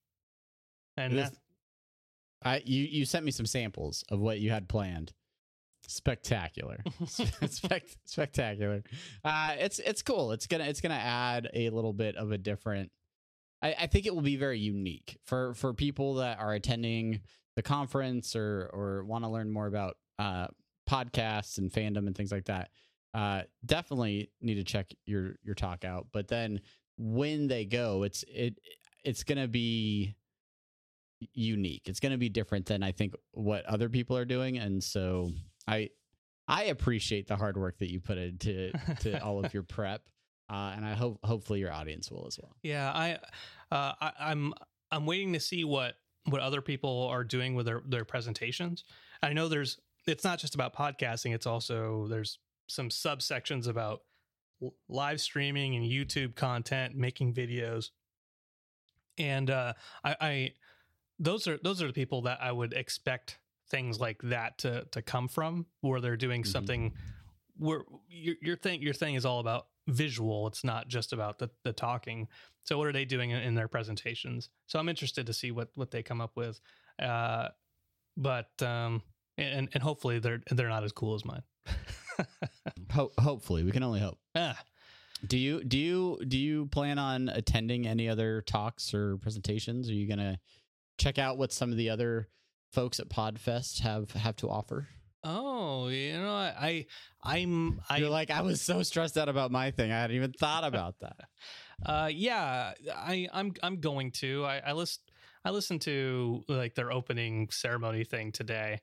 And 0.97 1.13
This- 1.15 1.31
that, 1.31 1.39
I 2.45 2.63
you 2.65 2.85
you 2.85 3.05
sent 3.05 3.25
me 3.25 3.31
some 3.31 3.47
samples 3.47 4.05
of 4.09 4.19
what 4.21 4.41
you 4.41 4.51
had 4.51 4.69
planned. 4.69 5.13
Spectacular, 5.93 6.83
Spect- 7.07 7.97
spectacular. 8.05 8.83
Uh, 9.23 9.55
it's 9.59 9.79
it's 9.79 10.03
cool. 10.03 10.33
It's 10.33 10.47
gonna 10.47 10.65
it's 10.65 10.81
gonna 10.81 10.95
add 10.95 11.51
a 11.53 11.69
little 11.71 11.93
bit 11.93 12.17
of 12.17 12.33
a 12.33 12.39
different. 12.39 12.91
I, 13.61 13.75
I 13.81 13.87
think 13.87 14.07
it 14.07 14.15
will 14.15 14.23
be 14.23 14.37
very 14.37 14.59
unique 14.59 15.19
for 15.25 15.53
for 15.55 15.75
people 15.75 16.15
that 16.15 16.39
are 16.39 16.55
attending 16.55 17.21
the 17.57 17.63
conference 17.63 18.35
or 18.35 18.71
or 18.73 19.05
want 19.05 19.25
to 19.25 19.31
learn 19.31 19.51
more 19.51 19.67
about 19.67 19.99
uh, 20.19 20.47
podcasts 20.89 21.59
and 21.59 21.71
fandom 21.71 22.07
and 22.07 22.17
things 22.17 22.33
like 22.33 22.47
that. 22.47 22.71
Uh, 23.13 23.43
definitely 23.67 24.31
need 24.41 24.55
to 24.55 24.65
check 24.65 24.91
your 25.05 25.37
your 25.43 25.55
talk 25.55 25.85
out. 25.85 26.07
But 26.11 26.29
then 26.29 26.61
when 26.97 27.49
they 27.49 27.67
go, 27.67 28.03
it's 28.05 28.25
it 28.29 28.59
it's 29.05 29.25
gonna 29.25 29.49
be 29.49 30.15
unique. 31.35 31.83
It's 31.87 32.01
going 32.01 32.13
to 32.13 32.19
be 32.19 32.29
different 32.29 32.67
than 32.67 32.83
I 32.83 32.93
think 32.93 33.15
what 33.33 33.65
other 33.67 33.89
people 33.89 34.17
are 34.17 34.25
doing, 34.25 34.59
and 34.59 34.83
so 34.83 35.31
I 35.67 35.91
I 36.49 36.65
appreciate 36.65 37.29
the 37.29 37.37
hard 37.37 37.57
work 37.57 37.79
that 37.79 37.91
you 37.91 38.01
put 38.01 38.19
into 38.19 38.73
to 39.01 39.23
all 39.23 39.45
of 39.45 39.55
your 39.55 39.63
prep, 39.63 40.09
uh, 40.51 40.73
and 40.75 40.85
I 40.85 40.95
hope 40.95 41.19
hopefully 41.25 41.61
your 41.61 41.73
audience 41.73 42.11
will 42.11 42.27
as 42.27 42.39
well. 42.39 42.57
Yeah, 42.63 42.91
I, 42.91 43.19
uh, 43.75 43.93
I 44.01 44.13
I'm 44.19 44.55
I'm 44.91 45.07
waiting 45.07 45.33
to 45.35 45.41
see 45.41 45.65
what 45.65 45.95
what 46.27 46.41
other 46.41 46.61
people 46.61 47.09
are 47.11 47.25
doing 47.25 47.55
with 47.55 47.67
their 47.67 47.83
their 47.87 48.05
presentations. 48.05 48.85
I 49.23 49.33
know 49.33 49.49
there's 49.49 49.79
it's 50.07 50.25
not 50.25 50.39
just 50.39 50.55
about 50.55 50.75
podcasting; 50.75 51.35
it's 51.35 51.47
also 51.47 52.07
there's 52.09 52.39
some 52.67 52.89
subsections 52.89 53.67
about 53.69 54.03
live 54.89 55.21
streaming 55.21 55.75
and 55.77 55.85
YouTube 55.85 56.35
content, 56.35 56.95
making 56.95 57.35
videos, 57.35 57.91
and 59.19 59.51
uh, 59.51 59.75
I, 60.05 60.17
I 60.21 60.53
those 61.19 61.47
are 61.47 61.59
those 61.63 61.83
are 61.83 61.87
the 61.87 61.93
people 61.93 62.23
that 62.23 62.39
I 62.43 62.53
would 62.53 62.73
expect 62.73 63.39
things 63.73 63.99
like 63.99 64.23
that 64.23 64.59
to 64.59 64.85
to 64.93 65.03
come 65.03 65.27
from, 65.27 65.67
where 65.81 66.01
they're 66.01 66.17
doing 66.17 66.45
Mhm. 66.45 66.47
something 66.47 66.93
where 67.57 67.83
your 68.09 68.37
your 68.41 68.57
thing 68.57 68.81
your 68.83 68.95
thing 68.95 69.17
is 69.17 69.27
all 69.27 69.41
about 69.41 69.67
visual. 69.89 70.47
It's 70.47 70.63
not 70.63 70.87
just 70.87 71.13
about 71.13 71.39
the 71.41 71.51
the 71.65 71.73
talking. 71.73 72.29
So 72.65 72.79
what 72.79 72.87
are 72.87 72.93
they 72.93 73.05
doing 73.05 73.31
in, 73.31 73.41
in 73.43 73.55
their 73.57 73.67
presentations? 73.67 74.49
So 74.67 74.79
I'm 74.79 74.89
interested 74.89 75.27
to 75.27 75.33
see 75.33 75.51
what 75.51 75.71
what 75.75 75.91
they 75.91 76.03
come 76.05 76.21
up 76.21 76.37
with. 76.37 76.61
Uh, 77.01 77.49
but 78.17 78.51
um, 78.63 79.03
and 79.37 79.69
and 79.75 79.83
hopefully 79.83 80.21
they're 80.21 80.43
they're 80.51 80.69
not 80.69 80.85
as 80.85 80.93
cool 80.93 81.15
as 81.17 81.25
mine. 81.25 81.43
Ho- 82.93 83.13
hopefully, 83.19 83.63
we 83.65 83.71
can 83.73 83.83
only 83.83 84.01
hope. 84.01 84.19
ah, 84.35 84.59
Do 85.27 85.39
you 85.39 85.65
do 85.65 85.79
you 85.79 86.19
do 86.29 86.39
you 86.39 86.67
plan 86.67 86.99
on 86.99 87.29
attending 87.29 87.87
any 87.87 88.09
other 88.09 88.43
talks 88.43 88.93
or 88.95 89.17
presentations? 89.19 89.89
Are 89.89 89.95
you 89.95 90.07
gonna 90.07 90.39
check 90.99 91.19
out 91.19 91.39
what 91.39 91.53
some 91.53 91.71
of 91.73 91.79
the 91.79 91.91
other 91.91 92.29
folks 92.73 92.99
at 92.99 93.09
Podfest 93.09 93.81
have 93.81 94.13
have 94.13 94.37
to 94.37 94.49
offer? 94.49 94.89
oh, 95.25 95.89
you 95.89 96.15
know, 96.15 96.33
I, 96.33 96.53
I 96.59 96.87
I'm 97.23 97.81
I 97.89 97.99
You're 97.99 98.11
like, 98.11 98.31
I 98.31 98.43
was 98.43 98.61
so 98.61 98.83
stressed 98.83 99.17
out 99.17 99.29
about 99.29 99.51
my 99.51 99.71
thing, 99.71 99.93
I 99.93 100.01
hadn't 100.01 100.17
even 100.17 100.33
thought 100.33 100.65
about 100.65 100.97
that. 101.01 101.17
Uh, 101.85 102.09
yeah, 102.15 102.75
I, 102.95 103.27
I'm 103.33 103.53
I'm 103.61 103.81
going 103.81 104.13
to. 104.13 104.45
I, 104.45 104.59
I 104.67 104.73
list 104.73 105.11
I 105.45 105.51
listened 105.51 105.81
to 105.81 106.45
like 106.47 106.77
their 106.77 106.93
opening 106.93 107.49
ceremony 107.51 108.05
thing 108.05 108.31
today 108.31 108.81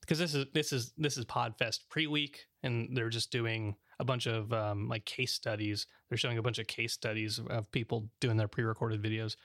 because 0.00 0.18
this 0.18 0.34
is 0.34 0.46
this 0.54 0.72
is 0.72 0.94
this 0.96 1.18
is 1.18 1.26
Podfest 1.26 1.80
pre-week, 1.90 2.46
and 2.62 2.96
they're 2.96 3.10
just 3.10 3.30
doing 3.30 3.76
a 4.00 4.04
bunch 4.06 4.26
of 4.26 4.50
um, 4.54 4.88
like 4.88 5.04
case 5.04 5.34
studies. 5.34 5.86
They're 6.08 6.16
showing 6.16 6.38
a 6.38 6.42
bunch 6.42 6.58
of 6.58 6.66
case 6.66 6.94
studies 6.94 7.38
of 7.50 7.70
people 7.70 8.08
doing 8.18 8.38
their 8.38 8.48
pre-recorded 8.48 9.02
videos. 9.02 9.36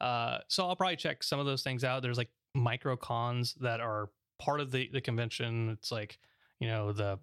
Uh, 0.00 0.38
so 0.46 0.68
I'll 0.68 0.76
probably 0.76 0.94
check 0.94 1.24
some 1.24 1.40
of 1.40 1.46
those 1.46 1.64
things 1.64 1.82
out. 1.82 2.00
There's 2.00 2.18
like 2.18 2.30
micro 2.56 2.96
cons 2.96 3.54
that 3.60 3.80
are 3.80 4.10
part 4.38 4.60
of 4.60 4.70
the 4.72 4.88
the 4.92 5.00
convention. 5.00 5.70
It's 5.70 5.92
like 5.92 6.18
you 6.58 6.68
know 6.68 6.92
the 6.92 7.18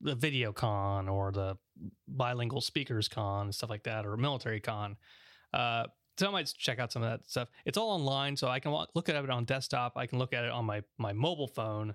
the 0.00 0.14
video 0.14 0.52
con 0.52 1.08
or 1.08 1.32
the 1.32 1.56
bilingual 2.06 2.60
speakers 2.60 3.08
con 3.08 3.46
and 3.46 3.54
stuff 3.54 3.70
like 3.70 3.84
that 3.84 4.06
or 4.06 4.16
military 4.16 4.60
con. 4.60 4.96
Uh 5.52 5.86
so 6.16 6.28
i 6.28 6.30
might 6.30 6.52
check 6.56 6.78
out 6.78 6.92
some 6.92 7.02
of 7.02 7.10
that 7.10 7.28
stuff. 7.28 7.48
It's 7.64 7.76
all 7.78 7.90
online 7.90 8.36
so 8.36 8.48
i 8.48 8.60
can 8.60 8.72
look 8.94 9.08
at 9.08 9.16
it 9.16 9.30
on 9.30 9.44
desktop. 9.44 9.94
I 9.96 10.06
can 10.06 10.18
look 10.18 10.32
at 10.32 10.44
it 10.44 10.50
on 10.50 10.64
my 10.64 10.82
my 10.98 11.12
mobile 11.12 11.48
phone 11.48 11.94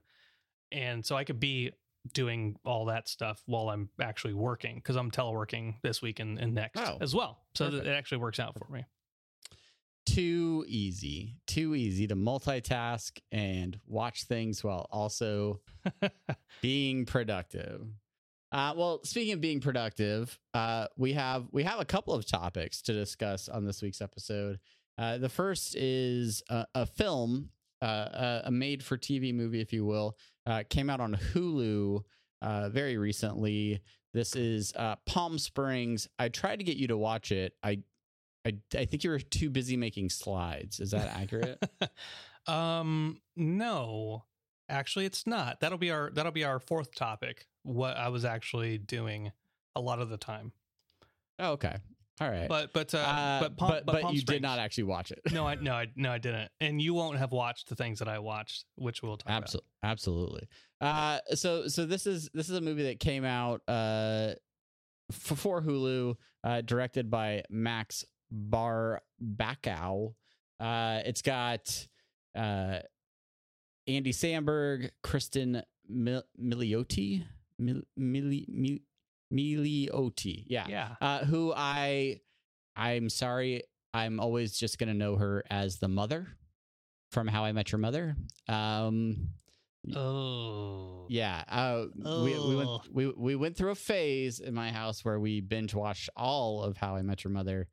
and 0.72 1.05
so 1.05 1.15
i 1.15 1.24
could 1.24 1.39
be 1.39 1.72
doing 2.13 2.55
all 2.63 2.86
that 2.86 3.08
stuff 3.10 3.41
while 3.46 3.69
i'm 3.69 3.89
actually 4.01 4.34
working 4.34 4.75
because 4.75 4.96
i'm 4.96 5.12
teleworking 5.12 5.75
this 5.84 6.01
week 6.01 6.19
and, 6.19 6.39
and 6.39 6.53
next 6.53 6.79
Oh, 6.79 6.98
as 7.01 7.13
well. 7.13 7.39
So 7.55 7.65
it 7.65 7.88
actually 7.88 8.19
works 8.19 8.39
out 8.39 8.58
for 8.58 8.72
me 8.72 8.86
too 10.13 10.66
easy, 10.68 11.36
too 11.46 11.75
easy 11.75 12.08
to 12.08 12.16
multitask 12.16 13.20
and 13.32 13.80
watch 13.88 14.24
things 14.24 14.63
while 14.63 14.88
also 14.92 15.62
being 16.62 17.06
productive. 17.06 17.88
Uh, 18.51 18.74
well, 18.75 19.01
speaking 19.04 19.34
of 19.34 19.42
being 19.42 19.60
productive, 19.60 20.39
uh, 20.54 20.88
we 20.98 21.13
have 21.13 21.46
we 21.51 21.63
have 21.63 21.80
a 21.80 21.86
couple 21.86 22.13
of 22.13 22.25
topics 22.25 22.82
to 22.82 22.94
discuss 22.94 23.48
on 23.48 23.66
this 23.66 23.82
week's 23.82 24.01
episode. 24.01 24.60
Uh, 24.98 25.18
the 25.18 25.30
first 25.30 25.75
is 25.75 26.42
a, 26.50 26.66
a 26.75 26.86
film, 26.86 27.50
uh, 27.82 28.42
a, 28.44 28.51
made-for-TV 28.51 29.34
movie, 29.34 29.62
if 29.62 29.72
you 29.72 29.86
will, 29.86 30.18
uh, 30.46 30.63
came 30.70 30.89
out 30.89 31.00
on 31.00 31.16
Hulu 31.16 32.01
uh, 32.42 32.70
very 32.70 32.98
recently. 32.98 33.80
This 34.13 34.36
is 34.36 34.74
uh, 34.75 34.96
Palm 35.06 35.38
Springs. 35.39 36.10
I 36.18 36.28
tried 36.28 36.58
to 36.58 36.66
get 36.66 36.75
you 36.75 36.88
to 36.88 36.98
watch 36.98 37.32
it. 37.32 37.54
I 37.63 37.80
I, 38.46 38.53
I 38.75 38.86
think 38.86 39.03
you 39.03 39.10
were 39.10 39.19
too 39.19 39.50
busy 39.50 39.75
making 39.77 40.10
slides. 40.10 40.79
Is 40.79 40.91
that 40.91 41.08
accurate? 41.15 41.62
um 42.48 43.19
no 43.36 44.24
actually 44.69 45.05
it's 45.05 45.27
not 45.27 45.60
that'll 45.60 45.77
be 45.77 45.91
our 45.91 46.10
that'll 46.13 46.31
be 46.31 46.43
our 46.46 46.60
fourth 46.60 46.96
topic 46.96 47.48
what 47.63 47.96
i 47.98 48.08
was 48.08 48.24
actually 48.25 48.77
doing 48.77 49.31
a 49.75 49.81
lot 49.81 50.00
of 50.00 50.10
the 50.10 50.17
time 50.17 50.51
oh, 51.39 51.51
okay. 51.51 51.75
All 52.22 52.29
right. 52.29 52.50
but 52.50 52.74
but 52.74 52.93
uh, 52.93 52.98
Uh, 52.98 53.39
but 53.41 53.58
Palm, 53.58 53.69
but, 53.72 53.86
but 53.86 54.01
Palm 54.01 54.15
you 54.15 54.22
did 54.22 54.41
not 54.41 54.58
actually 54.58 54.86
watch 54.86 55.12
it. 55.12 55.19
no 55.31 55.46
i 55.48 55.55
no 55.55 55.74
i 55.74 55.88
no 55.96 56.12
i 56.12 56.17
didn't 56.17 56.50
and 56.60 56.81
you 56.81 56.93
won't 56.93 57.17
have 57.17 57.31
watched 57.31 57.69
the 57.69 57.75
things 57.75 58.00
that 58.00 58.08
i 58.08 58.19
watched 58.19 58.65
which 58.75 59.03
we'll 59.03 59.17
talk 59.17 59.27
about. 59.27 59.43
Absolutely, 59.43 59.69
absolutely. 59.84 60.48
Uh, 60.81 61.19
so 61.36 61.67
so 61.67 61.86
this 61.86 62.08
is 62.08 62.29
this 62.34 62.50
is 62.50 62.55
a 62.58 62.62
movie 62.62 62.84
that 62.84 63.00
came 63.00 63.25
out 63.25 63.62
uh 63.67 64.31
f- 65.12 65.38
for 65.38 65.62
Hulu, 65.62 66.15
uh, 66.43 66.62
directed 66.62 67.10
by 67.12 67.43
Max 67.50 68.05
Barbakow. 68.33 70.13
Uh, 70.59 71.01
it's 71.05 71.21
got 71.21 71.88
uh 72.36 72.79
Andy 73.88 74.12
Samberg, 74.12 74.91
Kristen 75.03 75.63
Mil- 75.88 76.24
Milioti, 76.39 77.24
Mil- 77.57 77.81
Mili- 78.00 78.48
Mil- 78.48 78.79
Miliotti, 79.33 80.43
yeah, 80.48 80.65
yeah. 80.67 80.95
Uh, 81.01 81.25
who 81.25 81.53
I 81.55 82.19
I'm 82.75 83.09
sorry, 83.09 83.63
I'm 83.93 84.19
always 84.19 84.57
just 84.57 84.77
gonna 84.79 84.93
know 84.93 85.15
her 85.15 85.43
as 85.50 85.77
the 85.79 85.88
mother 85.88 86.27
from 87.12 87.27
How 87.27 87.43
I 87.45 87.51
Met 87.51 87.71
Your 87.71 87.79
Mother. 87.79 88.15
Um, 88.48 89.29
oh. 89.95 91.05
Yeah, 91.09 91.43
uh, 91.48 91.86
we 92.03 92.38
we 92.39 92.55
went 92.55 92.69
we 92.93 93.07
we 93.07 93.36
went 93.36 93.55
through 93.57 93.71
a 93.71 93.75
phase 93.75 94.39
in 94.39 94.53
my 94.53 94.71
house 94.71 95.03
where 95.03 95.19
we 95.19 95.41
binge 95.41 95.74
watched 95.74 96.09
all 96.15 96.62
of 96.63 96.77
How 96.77 96.95
I 96.95 97.01
Met 97.01 97.24
Your 97.24 97.31
Mother, 97.33 97.67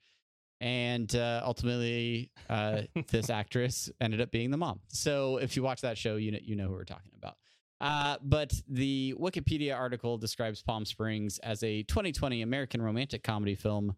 and 0.60 1.14
uh, 1.14 1.42
ultimately, 1.44 2.30
uh, 2.48 2.82
this 3.08 3.30
actress 3.30 3.90
ended 4.00 4.20
up 4.20 4.30
being 4.30 4.50
the 4.50 4.56
mom. 4.56 4.80
So 4.88 5.38
if 5.38 5.56
you 5.56 5.62
watch 5.62 5.80
that 5.82 5.98
show, 5.98 6.16
you 6.16 6.32
know 6.32 6.38
you 6.42 6.56
know 6.56 6.68
who 6.68 6.75
we're 6.75 6.84
talking 6.84 7.12
about. 7.16 7.36
Uh, 7.80 8.16
but 8.22 8.54
the 8.68 9.14
Wikipedia 9.20 9.76
article 9.76 10.16
describes 10.16 10.62
Palm 10.62 10.84
Springs 10.86 11.38
as 11.40 11.62
a 11.62 11.82
2020 11.82 12.42
American 12.42 12.80
romantic 12.80 13.22
comedy 13.22 13.54
film 13.54 13.94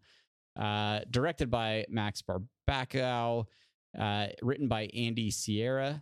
uh, 0.57 0.99
directed 1.09 1.49
by 1.49 1.85
Max 1.89 2.21
Barbakow, 2.21 3.45
uh, 3.97 4.27
written 4.41 4.67
by 4.67 4.89
Andy 4.93 5.31
Siara, 5.31 6.01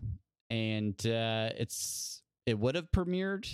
and 0.49 0.95
uh, 1.05 1.49
it's 1.55 2.23
it 2.45 2.57
would 2.57 2.75
have 2.75 2.91
premiered 2.91 3.47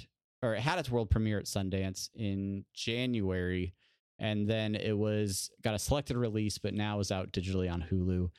or 0.44 0.56
it 0.56 0.60
had 0.60 0.78
its 0.78 0.92
world 0.92 1.10
premiere 1.10 1.40
at 1.40 1.46
Sundance 1.46 2.10
in 2.16 2.66
January, 2.74 3.74
and 4.20 4.48
then 4.48 4.76
it 4.76 4.98
was 4.98 5.50
got 5.64 5.76
a 5.76 5.80
selected 5.80 6.18
release, 6.18 6.58
but 6.58 6.74
now 6.74 7.00
is 7.00 7.12
out 7.12 7.32
digitally 7.32 7.72
on 7.72 7.84
Hulu. 7.90 8.30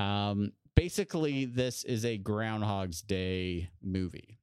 Um, 0.00 0.52
basically, 0.74 1.44
this 1.44 1.84
is 1.84 2.04
a 2.04 2.18
Groundhog's 2.18 3.02
Day 3.02 3.68
movie. 3.82 4.38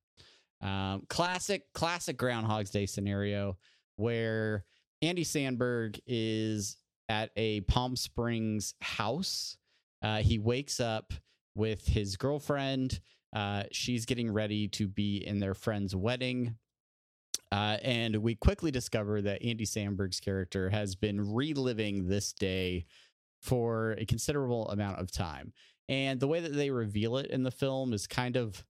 Um, 0.62 1.04
classic, 1.10 1.64
classic 1.74 2.18
Groundhog's 2.18 2.70
Day 2.70 2.86
scenario 2.86 3.58
where 3.96 4.64
Andy 5.02 5.24
Samberg 5.24 6.00
is 6.06 6.78
at 7.10 7.32
a 7.36 7.62
Palm 7.62 7.96
Springs 7.96 8.76
house. 8.82 9.58
Uh, 10.02 10.18
he 10.18 10.40
wakes 10.40 10.80
up 10.80 11.14
with 11.56 11.86
his 11.86 12.16
girlfriend. 12.16 13.00
Uh, 13.36 13.64
she's 13.72 14.06
getting 14.06 14.32
ready 14.32 14.68
to 14.70 14.88
be 14.88 15.18
in 15.18 15.40
their 15.40 15.54
friend's 15.54 15.96
wedding. 15.96 16.56
Uh, 17.52 17.78
and 17.84 18.16
we 18.18 18.36
quickly 18.36 18.72
discover 18.72 19.22
that 19.22 19.44
Andy 19.44 19.66
Samberg's 19.66 20.20
character 20.20 20.70
has 20.70 20.96
been 20.96 21.34
reliving 21.34 22.08
this 22.08 22.32
day 22.32 22.86
for 23.42 23.94
a 23.98 24.06
considerable 24.06 24.70
amount 24.70 25.00
of 25.00 25.12
time. 25.12 25.52
And 25.90 26.20
the 26.20 26.28
way 26.28 26.40
that 26.40 26.54
they 26.54 26.70
reveal 26.70 27.18
it 27.18 27.28
in 27.28 27.44
the 27.44 27.52
film 27.52 27.92
is 27.92 28.08
kind 28.08 28.38
of 28.38 28.64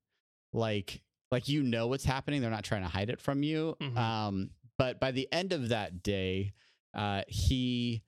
like 0.53 1.01
like 1.29 1.47
you 1.47 1.63
know 1.63 1.87
what's 1.87 2.03
happening. 2.03 2.41
They're 2.41 2.49
not 2.49 2.63
trying 2.63 2.81
to 2.81 2.89
hide 2.89 3.09
it 3.09 3.21
from 3.21 3.43
you. 3.43 3.77
Mhm. 3.79 3.97
Um, 3.97 4.49
but 4.77 4.99
by 4.99 5.11
the 5.11 5.31
end 5.31 5.53
of 5.53 5.69
that 5.69 6.03
day, 6.03 6.53
uh, 6.93 7.21
he 7.27 8.03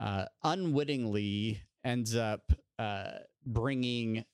uh, 0.00 0.26
unwittingly 0.44 1.62
ends 1.84 2.14
up 2.14 2.52
uh, 2.78 3.12
bringing 3.46 4.24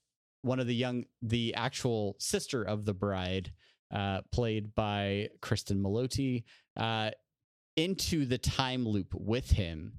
one 0.43 0.61
of 0.61 0.67
the 0.67 0.75
young, 0.75 1.05
the 1.23 1.55
actual 1.55 2.17
sister 2.19 2.62
of 2.62 2.85
the 2.85 2.95
bride, 2.95 3.53
uh, 3.93 4.21
played 4.33 4.75
by 4.75 5.29
Kristen 5.41 5.83
Malotti, 5.83 6.45
uh, 6.76 7.11
into 7.76 8.25
the 8.25 8.38
time 8.38 8.87
loop 8.87 9.12
with 9.14 9.50
him. 9.50 9.95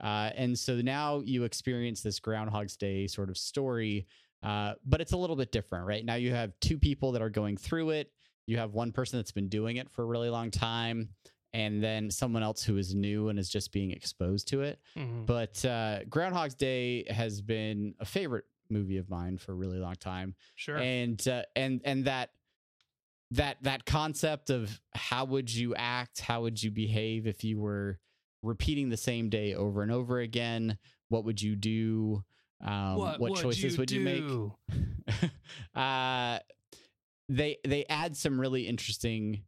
Uh, 0.00 0.30
and 0.36 0.56
so 0.56 0.80
now 0.80 1.20
you 1.24 1.42
experience 1.44 2.02
this 2.02 2.20
Groundhog's 2.20 2.76
Day 2.76 3.06
sort 3.08 3.28
of 3.30 3.36
story, 3.36 4.06
uh, 4.44 4.74
but 4.86 5.00
it's 5.00 5.12
a 5.12 5.16
little 5.16 5.34
bit 5.34 5.50
different, 5.50 5.86
right? 5.86 6.04
Now 6.04 6.14
you 6.14 6.32
have 6.32 6.52
two 6.60 6.78
people 6.78 7.10
that 7.12 7.22
are 7.22 7.30
going 7.30 7.56
through 7.56 7.90
it. 7.90 8.12
You 8.46 8.58
have 8.58 8.74
one 8.74 8.92
person 8.92 9.18
that's 9.18 9.32
been 9.32 9.48
doing 9.48 9.76
it 9.76 9.90
for 9.90 10.02
a 10.02 10.06
really 10.06 10.30
long 10.30 10.52
time, 10.52 11.08
and 11.52 11.82
then 11.82 12.10
someone 12.10 12.44
else 12.44 12.62
who 12.62 12.76
is 12.76 12.94
new 12.94 13.28
and 13.28 13.38
is 13.38 13.48
just 13.48 13.72
being 13.72 13.90
exposed 13.90 14.46
to 14.48 14.62
it. 14.62 14.78
Mhm. 14.96 15.26
But 15.26 15.64
uh, 15.64 16.04
Groundhog's 16.08 16.54
Day 16.54 17.04
has 17.12 17.42
been 17.42 17.94
a 17.98 18.04
favorite 18.04 18.44
movie 18.70 18.98
of 18.98 19.10
mine 19.10 19.38
for 19.38 19.52
a 19.52 19.54
really 19.56 19.78
long 19.78 19.96
time 19.96 20.34
Sure. 20.54 20.76
and 20.76 21.26
uh, 21.26 21.42
and 21.56 21.80
and 21.84 22.04
that 22.04 22.30
that 23.32 23.58
that 23.62 23.84
concept 23.84 24.50
of 24.50 24.80
how 24.94 25.24
would 25.24 25.52
you 25.52 25.74
act? 25.74 26.20
How 26.20 26.42
would 26.42 26.62
you 26.62 26.70
behave 26.70 27.26
if 27.26 27.44
you 27.44 27.58
were 27.58 27.98
repeating 28.42 28.88
the 28.88 28.96
same 28.96 29.28
day 29.28 29.54
over 29.54 29.82
and 29.82 29.92
over 29.92 30.20
again? 30.20 30.78
What 31.08 31.24
would 31.24 31.40
you 31.40 31.56
do? 31.56 32.24
Um, 32.64 32.96
what, 32.96 33.20
would 33.20 33.36
choices 33.36 33.74
you 33.74 33.78
would 33.78 33.90
you 33.90 34.00
make? 34.00 35.30
uh, 35.74 36.38
they 37.28 37.58
they 37.66 37.84
add 37.88 38.16
some 38.16 38.40
really 38.40 38.66
interesting 38.66 39.42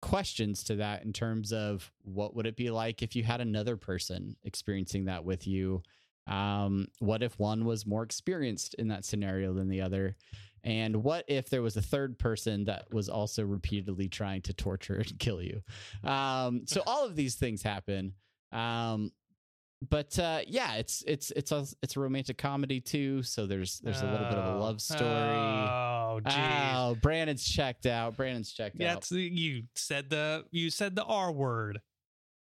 questions 0.00 0.64
to 0.64 0.76
that 0.76 1.04
in 1.04 1.12
terms 1.12 1.52
of 1.52 1.90
what 2.02 2.34
would 2.34 2.46
it 2.46 2.56
be 2.56 2.70
like 2.70 3.02
if 3.02 3.14
you 3.14 3.22
had 3.22 3.40
another 3.40 3.76
person 3.76 4.36
experiencing 4.44 5.06
that 5.06 5.24
with 5.24 5.46
you? 5.46 5.82
Um, 6.26 6.86
what 7.00 7.22
if 7.22 7.38
one 7.38 7.64
was 7.64 7.86
more 7.86 8.02
experienced 8.02 8.74
in 8.74 8.88
that 8.88 9.04
scenario 9.04 9.52
than 9.52 9.68
the 9.68 9.80
other 9.80 10.16
and 10.64 11.02
what 11.02 11.24
if 11.28 11.48
there 11.50 11.62
was 11.62 11.76
a 11.76 11.82
third 11.82 12.18
person 12.18 12.64
that 12.64 12.92
was 12.92 13.08
also 13.08 13.44
repeatedly 13.44 14.08
trying 14.08 14.42
to 14.42 14.52
torture 14.52 14.96
and 14.96 15.18
kill 15.18 15.40
you 15.42 15.60
um, 16.04 16.62
so 16.66 16.82
all 16.86 17.04
of 17.06 17.16
these 17.16 17.34
things 17.36 17.62
happen 17.62 18.12
um, 18.52 19.12
but 19.88 20.18
uh, 20.18 20.40
yeah, 20.46 20.74
it's 20.74 21.02
it's 21.06 21.30
it's 21.30 21.52
a 21.52 21.64
it's 21.82 21.96
a 21.96 22.00
romantic 22.00 22.36
comedy 22.36 22.82
too. 22.82 23.22
So 23.22 23.46
there's 23.46 23.78
there's 23.78 24.02
a 24.02 24.04
little 24.04 24.28
bit 24.28 24.36
of 24.36 24.44
a 24.44 24.58
Oh. 24.58 24.60
love 24.60 24.82
story. 24.82 25.00
Oh, 25.08 26.20
geez. 26.22 26.34
Oh, 26.36 26.98
Brandon's 27.00 27.42
checked 27.48 27.86
out. 27.86 28.14
Brandon's 28.14 28.52
checked 28.52 28.74
out. 28.74 28.84
That's 28.94 29.08
the, 29.08 29.22
you 29.22 29.62
said 29.76 30.10
the 30.10 30.44
you 30.50 30.68
said 30.68 30.96
the 30.96 31.04
R 31.04 31.32
word. 31.32 31.80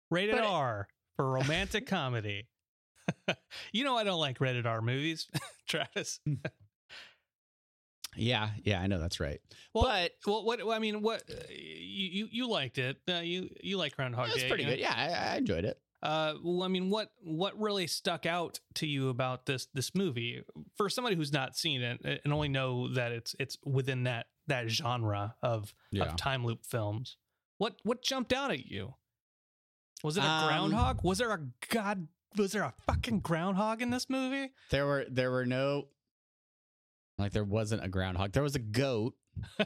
Rated 0.10 0.34
But 0.34 0.46
it- 0.46 0.50
R 0.50 0.88
for 1.16 1.30
romantic 1.34 1.86
comedy. 1.86 2.48
you 3.72 3.84
know 3.84 3.96
I 3.96 4.04
don't 4.04 4.20
like 4.20 4.42
rated 4.42 4.66
R 4.66 4.82
movies, 4.82 5.28
Travis. 5.68 6.20
Yeah, 8.18 8.50
yeah, 8.64 8.82
I 8.82 8.88
know 8.88 9.00
that's 9.00 9.20
right. 9.20 9.40
Well, 9.74 9.84
but 9.86 10.12
well, 10.26 10.44
what 10.44 10.62
I 10.76 10.80
mean, 10.80 11.02
what 11.02 11.24
uh, 11.30 11.36
you 11.50 12.28
you, 12.32 12.48
liked 12.50 12.78
it? 12.78 12.98
Uh, 13.10 13.20
you 13.20 13.50
you 13.62 13.78
like 13.78 13.96
Groundhog 13.96 14.30
it's 14.34 14.44
pretty 14.44 14.66
good. 14.66 14.80
Yeah, 14.80 14.94
I, 14.96 15.34
I 15.34 15.38
enjoyed 15.38 15.66
it. 15.66 15.80
Uh, 16.04 16.34
well, 16.44 16.64
I 16.64 16.68
mean, 16.68 16.90
what 16.90 17.12
what 17.24 17.60
really 17.60 17.88
stuck 17.88 18.26
out 18.26 18.60
to 18.76 18.88
you 18.88 19.10
about 19.10 19.46
this 19.46 19.68
this 19.74 19.96
movie 19.96 20.44
for 20.76 20.90
somebody 20.90 21.16
who's 21.16 21.34
not 21.34 21.56
seen 21.56 21.82
it 21.82 22.22
and 22.24 22.34
only 22.34 22.50
know 22.50 22.88
that 22.94 23.12
it's 23.12 23.36
it's 23.40 23.58
within 23.66 24.04
that 24.04 24.28
that 24.48 24.70
genre 24.70 25.36
of 25.42 25.74
Yeah. 25.92 26.06
of 26.06 26.16
time 26.16 26.46
loop 26.46 26.66
films? 26.66 27.18
What 27.58 27.76
what 27.84 28.04
jumped 28.04 28.32
out 28.34 28.52
at 28.52 28.66
you? 28.68 28.94
Was 30.04 30.18
it 30.18 30.24
a 30.24 30.28
Um, 30.28 30.48
groundhog? 30.48 31.04
Was 31.04 31.18
there 31.18 31.32
a 31.32 31.40
god? 31.70 32.08
Was 32.38 32.52
there 32.52 32.64
a 32.64 32.74
fucking 32.86 33.22
groundhog 33.22 33.82
in 33.82 33.90
this 33.90 34.10
movie? 34.10 34.52
There 34.70 34.86
were 34.86 35.06
there 35.10 35.32
were 35.32 35.46
no 35.46 35.88
like 37.18 37.32
there 37.32 37.44
wasn't 37.44 37.84
a 37.84 37.88
groundhog. 37.88 38.32
There 38.32 38.44
was 38.44 38.56
a 38.56 38.60
goat. 38.60 39.14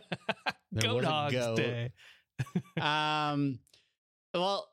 There 0.73 0.83
Goat 0.83 0.95
was 0.97 1.05
a 1.05 1.09
Hogs 1.09 1.33
goat. 1.33 1.57
Day. 1.57 1.91
um 2.81 3.59
well 4.33 4.69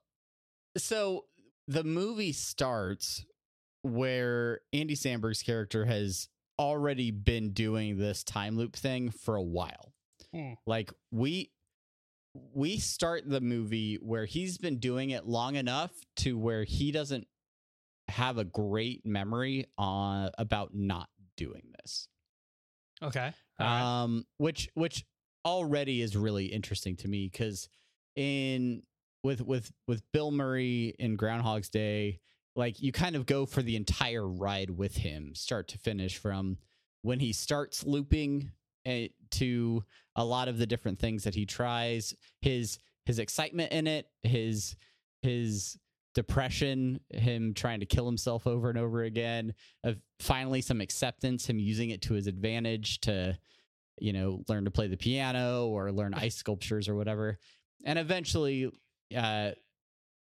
so 0.77 1.25
the 1.67 1.83
movie 1.83 2.33
starts 2.33 3.27
where 3.83 4.61
Andy 4.73 4.95
Samberg's 4.95 5.43
character 5.43 5.85
has 5.87 6.29
already 6.59 7.11
been 7.11 7.53
doing 7.53 7.99
this 7.99 8.23
time 8.23 8.57
loop 8.57 8.77
thing 8.77 9.11
for 9.11 9.35
a 9.35 9.43
while. 9.43 9.93
Hmm. 10.33 10.53
Like 10.67 10.93
we 11.11 11.51
we 12.55 12.79
start 12.79 13.29
the 13.29 13.41
movie 13.41 13.97
where 13.97 14.25
he's 14.25 14.59
been 14.59 14.79
doing 14.79 15.11
it 15.11 15.27
long 15.27 15.57
enough 15.57 15.91
to 16.17 16.39
where 16.39 16.65
he 16.65 16.93
doesn't 16.93 17.27
have 18.09 18.39
a 18.39 18.45
great 18.45 19.05
memory 19.05 19.67
on 19.77 20.31
about 20.39 20.75
not 20.75 21.09
doing 21.37 21.63
this. 21.81 22.09
Okay. 23.03 23.33
Right. 23.61 24.03
Um, 24.03 24.25
which 24.39 24.69
which 24.75 25.05
already 25.45 26.03
is 26.03 26.17
really 26.17 26.47
interesting 26.47 26.97
to 26.97 27.09
me 27.09 27.29
because 27.31 27.69
in 28.17 28.83
with 29.23 29.41
with 29.41 29.73
with 29.87 30.03
Bill 30.13 30.31
Murray 30.31 30.95
in 30.99 31.17
Groundhog's 31.17 31.69
Day, 31.69 32.21
like 32.57 32.81
you 32.81 32.93
kind 32.93 33.17
of 33.17 33.27
go 33.27 33.47
for 33.47 33.63
the 33.63 33.77
entire 33.77 34.27
ride 34.27 34.71
with 34.71 34.97
him, 34.97 35.35
start 35.35 35.69
to 35.69 35.79
finish, 35.79 36.19
from 36.19 36.59
when 37.03 37.21
he 37.21 37.33
starts 37.33 37.85
looping 37.85 38.51
eh, 38.85 39.09
to 39.33 39.85
a 40.17 40.25
lot 40.25 40.49
of 40.49 40.59
the 40.59 40.67
different 40.67 40.99
things 40.99 41.25
that 41.25 41.35
he 41.35 41.47
tries, 41.47 42.15
his 42.41 42.79
his 43.07 43.19
excitement 43.19 43.73
in 43.73 43.87
it, 43.87 44.07
his 44.23 44.77
his 45.23 45.79
depression, 46.19 46.99
him 47.11 47.55
trying 47.55 47.79
to 47.79 47.87
kill 47.87 48.05
himself 48.05 48.45
over 48.45 48.69
and 48.69 48.77
over 48.77 49.05
again, 49.05 49.55
of 49.85 50.03
finally 50.19 50.61
some 50.61 50.81
acceptance, 50.81 51.49
him 51.49 51.61
using 51.61 51.91
it 51.91 52.03
to 52.03 52.15
his 52.15 52.27
advantage 52.27 52.99
to, 53.03 53.39
you 54.01 54.13
know, 54.13 54.43
learn 54.49 54.65
to 54.65 54.71
play 54.73 54.89
the 54.89 54.97
piano 54.97 55.69
or 55.69 55.93
learn 55.93 56.15
ice 56.15 56.35
sculptures 56.35 56.89
or 56.89 56.97
whatever. 56.97 57.39
And 57.85 58.01
eventually 58.01 58.69
uh 59.17 59.53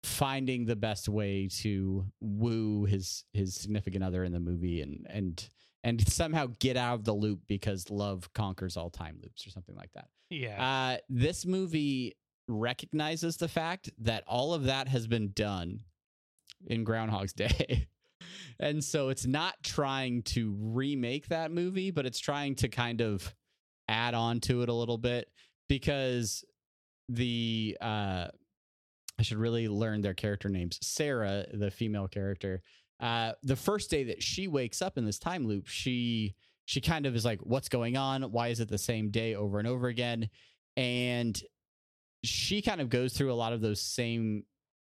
finding 0.04 0.64
the 0.64 0.76
best 0.76 1.08
way 1.08 1.48
to 1.62 2.06
woo 2.20 2.84
his 2.84 3.24
his 3.32 3.56
significant 3.56 4.04
other 4.04 4.22
in 4.22 4.30
the 4.30 4.38
movie 4.38 4.80
and 4.80 5.04
and 5.10 5.50
and 5.82 6.08
somehow 6.08 6.46
get 6.60 6.76
out 6.76 6.94
of 6.94 7.04
the 7.04 7.12
loop 7.12 7.40
because 7.48 7.90
love 7.90 8.32
conquers 8.32 8.76
all 8.76 8.88
time 8.88 9.18
loops 9.20 9.44
or 9.44 9.50
something 9.50 9.74
like 9.74 9.92
that. 9.94 10.06
yeah. 10.30 10.64
Uh, 10.64 10.96
this 11.08 11.44
movie 11.44 12.16
recognizes 12.48 13.36
the 13.36 13.48
fact 13.48 13.90
that 13.98 14.24
all 14.26 14.54
of 14.54 14.64
that 14.64 14.88
has 14.88 15.06
been 15.06 15.32
done 15.32 15.80
in 16.66 16.84
Groundhog's 16.84 17.32
Day. 17.32 17.88
and 18.60 18.82
so 18.82 19.08
it's 19.08 19.26
not 19.26 19.54
trying 19.62 20.22
to 20.22 20.54
remake 20.58 21.28
that 21.28 21.50
movie, 21.50 21.90
but 21.90 22.06
it's 22.06 22.18
trying 22.18 22.54
to 22.56 22.68
kind 22.68 23.00
of 23.00 23.34
add 23.88 24.14
on 24.14 24.40
to 24.40 24.62
it 24.62 24.68
a 24.68 24.74
little 24.74 24.98
bit 24.98 25.28
because 25.68 26.44
the 27.08 27.76
uh 27.80 28.26
I 29.18 29.22
should 29.22 29.38
really 29.38 29.66
learn 29.66 30.00
their 30.00 30.14
character 30.14 30.48
names. 30.48 30.78
Sarah, 30.80 31.44
the 31.52 31.72
female 31.72 32.06
character, 32.06 32.62
uh, 33.00 33.32
the 33.42 33.56
first 33.56 33.90
day 33.90 34.04
that 34.04 34.22
she 34.22 34.46
wakes 34.46 34.80
up 34.80 34.96
in 34.96 35.04
this 35.04 35.18
time 35.18 35.46
loop, 35.46 35.66
she 35.66 36.36
she 36.66 36.80
kind 36.80 37.06
of 37.06 37.16
is 37.16 37.24
like, 37.24 37.40
"What's 37.40 37.68
going 37.68 37.96
on? 37.96 38.22
Why 38.30 38.48
is 38.48 38.60
it 38.60 38.68
the 38.68 38.78
same 38.78 39.10
day 39.10 39.34
over 39.34 39.58
and 39.58 39.66
over 39.66 39.88
again?" 39.88 40.28
and 40.76 41.42
she 42.22 42.62
kind 42.62 42.80
of 42.80 42.88
goes 42.88 43.12
through 43.12 43.32
a 43.32 43.34
lot 43.34 43.52
of 43.52 43.60
those 43.60 43.80
same 43.80 44.44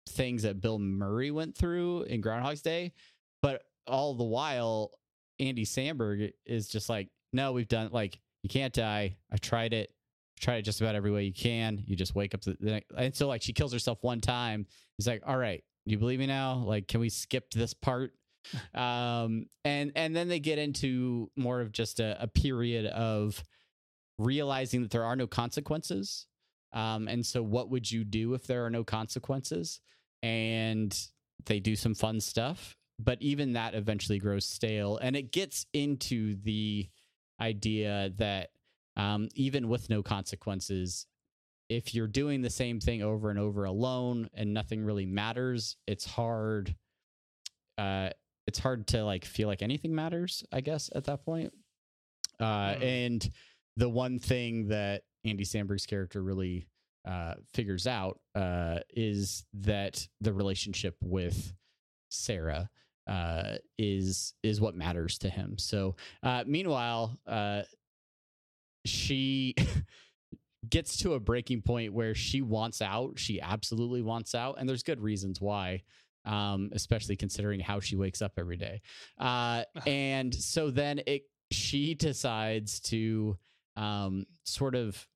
things 0.09 0.43
that 0.43 0.61
Bill 0.61 0.79
Murray 0.79 1.31
went 1.31 1.57
through 1.57 2.03
in 2.03 2.21
Groundhog's 2.21 2.63
Day, 2.63 2.93
but 3.41 3.63
all 3.87 4.15
the 4.15 4.25
while, 4.25 4.93
Andy 5.39 5.65
Samberg 5.65 6.33
is 6.47 6.69
just 6.69 6.89
like, 6.89 7.09
no, 7.33 7.53
we've 7.53 7.69
done 7.69 7.91
like 7.93 8.19
you 8.43 8.49
can't 8.49 8.73
die. 8.73 9.17
I 9.33 9.37
tried 9.37 9.73
it. 9.73 9.91
Tried 10.41 10.57
it 10.57 10.63
just 10.63 10.81
about 10.81 10.95
every 10.95 11.13
way 11.13 11.25
you 11.25 11.33
can. 11.33 11.83
You 11.87 11.95
just 11.95 12.15
wake 12.15 12.35
up 12.35 12.41
to 12.43 12.57
the 12.59 12.83
and 12.97 13.15
so 13.15 13.29
like 13.29 13.43
she 13.43 13.53
kills 13.53 13.73
herself 13.73 13.99
one 14.03 14.21
time. 14.21 14.67
He's 14.99 15.07
like, 15.07 15.23
all 15.27 15.37
right, 15.37 15.63
you 15.85 15.99
believe 15.99 16.19
me 16.19 16.27
now? 16.27 16.63
Like, 16.67 16.89
can 16.89 17.01
we 17.01 17.09
skip 17.09 17.51
this 17.53 17.75
part? 17.75 18.13
um 18.75 19.47
and 19.65 19.93
and 19.95 20.17
then 20.17 20.27
they 20.27 20.41
get 20.41 20.59
into 20.59 21.31
more 21.37 21.61
of 21.61 21.71
just 21.71 22.01
a, 22.01 22.21
a 22.21 22.27
period 22.27 22.87
of 22.87 23.41
realizing 24.19 24.83
that 24.83 24.91
there 24.91 25.05
are 25.05 25.15
no 25.15 25.29
consequences 25.29 26.27
um 26.73 27.09
and 27.09 27.25
so 27.25 27.43
what 27.43 27.69
would 27.71 27.91
you 27.91 28.05
do 28.05 28.35
if 28.35 28.47
there 28.47 28.65
are 28.65 28.71
no 28.71 28.83
consequences 28.85 29.81
and 30.23 31.09
they 31.47 31.61
do 31.61 31.75
some 31.77 31.95
fun 31.95 32.21
stuff 32.21 32.77
but 32.99 33.21
even 33.21 33.55
that 33.55 33.75
eventually 33.75 34.19
grows 34.19 34.45
stale 34.47 34.97
and 34.99 35.17
it 35.17 35.33
gets 35.33 35.67
into 35.73 36.37
the 36.43 36.89
idea 37.41 38.11
that 38.17 38.51
um, 38.97 39.29
even 39.35 39.69
with 39.69 39.89
no 39.91 40.03
consequences 40.03 41.07
if 41.69 41.95
you're 41.95 42.07
doing 42.07 42.43
the 42.43 42.51
same 42.51 42.79
thing 42.79 43.03
over 43.03 43.31
and 43.31 43.39
over 43.39 43.65
alone 43.65 44.29
and 44.35 44.53
nothing 44.53 44.85
really 44.85 45.07
matters 45.07 45.77
it's 45.87 46.05
hard 46.05 46.75
uh, 47.79 48.11
it's 48.47 48.59
hard 48.59 48.87
to 48.89 49.03
like 49.05 49.25
feel 49.25 49.49
like 49.49 49.63
anything 49.63 49.95
matters 49.95 50.45
i 50.53 50.61
guess 50.61 50.91
at 50.95 51.05
that 51.05 51.25
point 51.25 51.53
uh, 52.41 52.75
Hmm. 52.75 52.83
and 52.83 53.31
the 53.77 53.89
one 53.89 54.19
thing 54.19 54.69
that 54.69 55.03
andy 55.25 55.45
samberg's 55.45 55.87
character 55.87 56.23
really 56.23 56.67
uh, 57.05 57.35
figures 57.53 57.89
out 57.89 58.21
uh, 58.37 58.79
is 58.95 59.45
that 59.53 60.07
the 60.21 60.33
relationship 60.33 60.97
with 61.03 61.53
sarah 62.11 62.71
uh, 63.09 63.57
is 63.79 64.35
is 64.43 64.61
what 64.61 64.77
matters 64.77 65.19
to 65.19 65.29
him 65.29 65.59
so 65.59 65.97
uh, 66.23 66.45
meanwhile 66.47 67.19
uh, 67.27 67.63
she 68.85 69.55
gets 70.71 70.97
to 70.99 71.15
a 71.15 71.21
breaking 71.21 71.61
point 71.61 71.93
where 71.93 72.15
she 72.15 72.41
wants 72.41 72.81
out 72.81 73.19
she 73.19 73.41
absolutely 73.41 74.03
wants 74.03 74.35
out 74.35 74.57
and 74.59 74.69
there's 74.69 74.85
good 74.85 75.01
reasons 75.01 75.41
why 75.41 75.83
um, 76.25 76.71
especially 76.73 77.17
considering 77.17 77.61
how 77.61 77.81
she 77.81 77.97
wakes 77.97 78.23
up 78.23 78.33
every 78.37 78.57
day. 78.57 78.81
Uh, 79.19 79.65
and 79.87 80.35
so 80.35 80.71
then 80.71 81.01
it 81.07 81.23
she 81.51 81.95
decides 81.95 82.81
to 82.81 83.37
um, 83.77 84.27
sort 84.45 84.75
of 84.75 85.07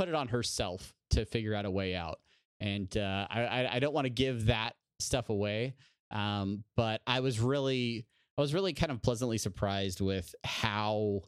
put 0.00 0.08
it 0.08 0.14
on 0.14 0.28
herself 0.28 0.94
to 1.10 1.26
figure 1.26 1.54
out 1.54 1.66
a 1.66 1.70
way 1.70 1.94
out. 1.94 2.20
And 2.58 2.96
uh, 2.96 3.26
I, 3.28 3.68
I, 3.72 3.78
don't 3.80 3.92
want 3.92 4.06
to 4.06 4.10
give 4.10 4.46
that 4.46 4.74
stuff 4.98 5.28
away, 5.28 5.74
um, 6.10 6.64
but 6.74 7.02
I 7.06 7.20
was 7.20 7.38
really 7.38 8.06
I 8.38 8.40
was 8.40 8.54
really 8.54 8.72
kind 8.72 8.90
of 8.90 9.02
pleasantly 9.02 9.36
surprised 9.36 10.00
with 10.00 10.34
how 10.42 11.20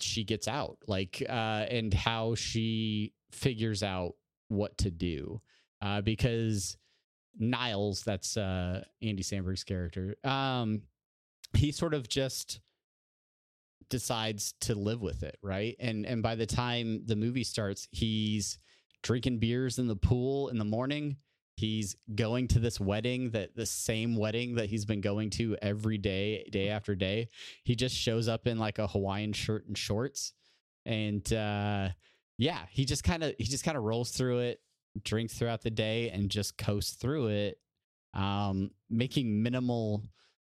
she 0.00 0.24
gets 0.24 0.48
out, 0.48 0.78
like, 0.86 1.22
uh, 1.28 1.66
and 1.70 1.92
how 1.92 2.34
she 2.34 3.12
figures 3.30 3.82
out 3.82 4.14
what 4.48 4.78
to 4.78 4.90
do, 4.90 5.42
uh, 5.82 6.00
because 6.00 6.78
Niles, 7.38 8.02
that's 8.04 8.38
uh, 8.38 8.84
Andy 9.02 9.22
Samberg's 9.22 9.64
character. 9.64 10.16
Um, 10.24 10.80
he 11.54 11.72
sort 11.72 11.92
of 11.92 12.08
just 12.08 12.60
decides 13.88 14.54
to 14.60 14.74
live 14.74 15.00
with 15.00 15.22
it, 15.22 15.38
right? 15.42 15.76
And 15.78 16.06
and 16.06 16.22
by 16.22 16.34
the 16.34 16.46
time 16.46 17.02
the 17.06 17.16
movie 17.16 17.44
starts, 17.44 17.88
he's 17.90 18.58
drinking 19.02 19.38
beers 19.38 19.78
in 19.78 19.86
the 19.86 19.96
pool 19.96 20.48
in 20.48 20.58
the 20.58 20.64
morning. 20.64 21.16
He's 21.56 21.96
going 22.14 22.48
to 22.48 22.58
this 22.58 22.78
wedding 22.78 23.30
that 23.30 23.56
the 23.56 23.64
same 23.64 24.16
wedding 24.16 24.56
that 24.56 24.68
he's 24.68 24.84
been 24.84 25.00
going 25.00 25.30
to 25.30 25.56
every 25.62 25.96
day, 25.96 26.46
day 26.52 26.68
after 26.68 26.94
day. 26.94 27.28
He 27.64 27.74
just 27.74 27.96
shows 27.96 28.28
up 28.28 28.46
in 28.46 28.58
like 28.58 28.78
a 28.78 28.86
Hawaiian 28.86 29.32
shirt 29.32 29.66
and 29.66 29.76
shorts, 29.76 30.34
and 30.84 31.32
uh, 31.32 31.88
yeah, 32.36 32.60
he 32.70 32.84
just 32.84 33.04
kind 33.04 33.24
of 33.24 33.34
he 33.38 33.44
just 33.44 33.64
kind 33.64 33.76
of 33.76 33.84
rolls 33.84 34.10
through 34.10 34.40
it 34.40 34.60
drinks 35.02 35.34
throughout 35.34 35.62
the 35.62 35.70
day 35.70 36.10
and 36.10 36.30
just 36.30 36.56
coasts 36.56 36.96
through 36.96 37.28
it, 37.28 37.58
um, 38.14 38.70
making 38.90 39.42
minimal 39.42 40.02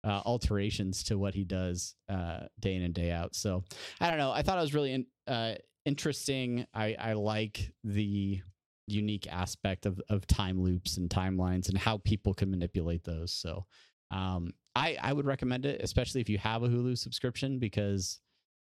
uh, 0.06 0.22
alterations 0.26 1.04
to 1.04 1.18
what 1.18 1.34
he 1.34 1.44
does 1.44 1.96
uh, 2.08 2.42
day 2.60 2.76
in 2.76 2.84
and 2.84 2.94
day 2.94 3.12
out. 3.12 3.36
So 3.36 3.64
I 4.00 4.10
don't 4.10 4.20
know. 4.20 4.32
I 4.32 4.44
thought 4.44 4.58
it 4.58 4.62
was 4.62 4.74
really 4.74 4.94
in, 4.94 5.06
uh, 5.28 5.56
interesting. 5.84 6.68
I, 6.74 6.96
I 7.00 7.14
like 7.14 7.74
the 7.84 8.42
unique 8.88 9.28
aspect 9.32 9.88
of, 9.88 10.00
of 10.10 10.28
time 10.28 10.62
loops 10.62 10.98
and 10.98 11.10
timelines 11.10 11.70
and 11.70 11.78
how 11.78 11.98
people 11.98 12.36
can 12.36 12.52
manipulate 12.52 13.04
those. 13.04 13.34
So 13.34 13.66
um, 14.12 14.54
I, 14.76 14.98
I 15.02 15.12
would 15.12 15.26
recommend 15.26 15.66
it, 15.66 15.82
especially 15.82 16.22
if 16.22 16.30
you 16.30 16.38
have 16.38 16.62
a 16.62 16.70
Hulu 16.70 16.98
subscription, 16.98 17.58
because 17.58 18.20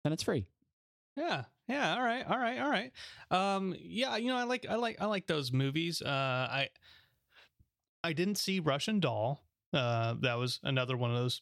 then 0.03 0.11
it's 0.11 0.23
free. 0.23 0.45
Yeah. 1.15 1.45
Yeah. 1.67 1.95
All 1.95 2.03
right. 2.03 2.25
All 2.29 2.37
right. 2.37 2.59
All 2.59 2.69
right. 2.69 2.91
Um, 3.31 3.75
yeah. 3.79 4.17
You 4.17 4.27
know, 4.27 4.37
I 4.37 4.43
like, 4.43 4.65
I 4.69 4.75
like, 4.75 4.97
I 4.99 5.05
like 5.05 5.27
those 5.27 5.53
movies. 5.53 6.01
Uh, 6.01 6.09
I, 6.09 6.69
I 8.03 8.13
didn't 8.13 8.35
see 8.35 8.59
Russian 8.59 8.99
Doll. 8.99 9.41
Uh, 9.73 10.15
that 10.21 10.35
was 10.35 10.59
another 10.63 10.97
one 10.97 11.11
of 11.11 11.17
those, 11.17 11.41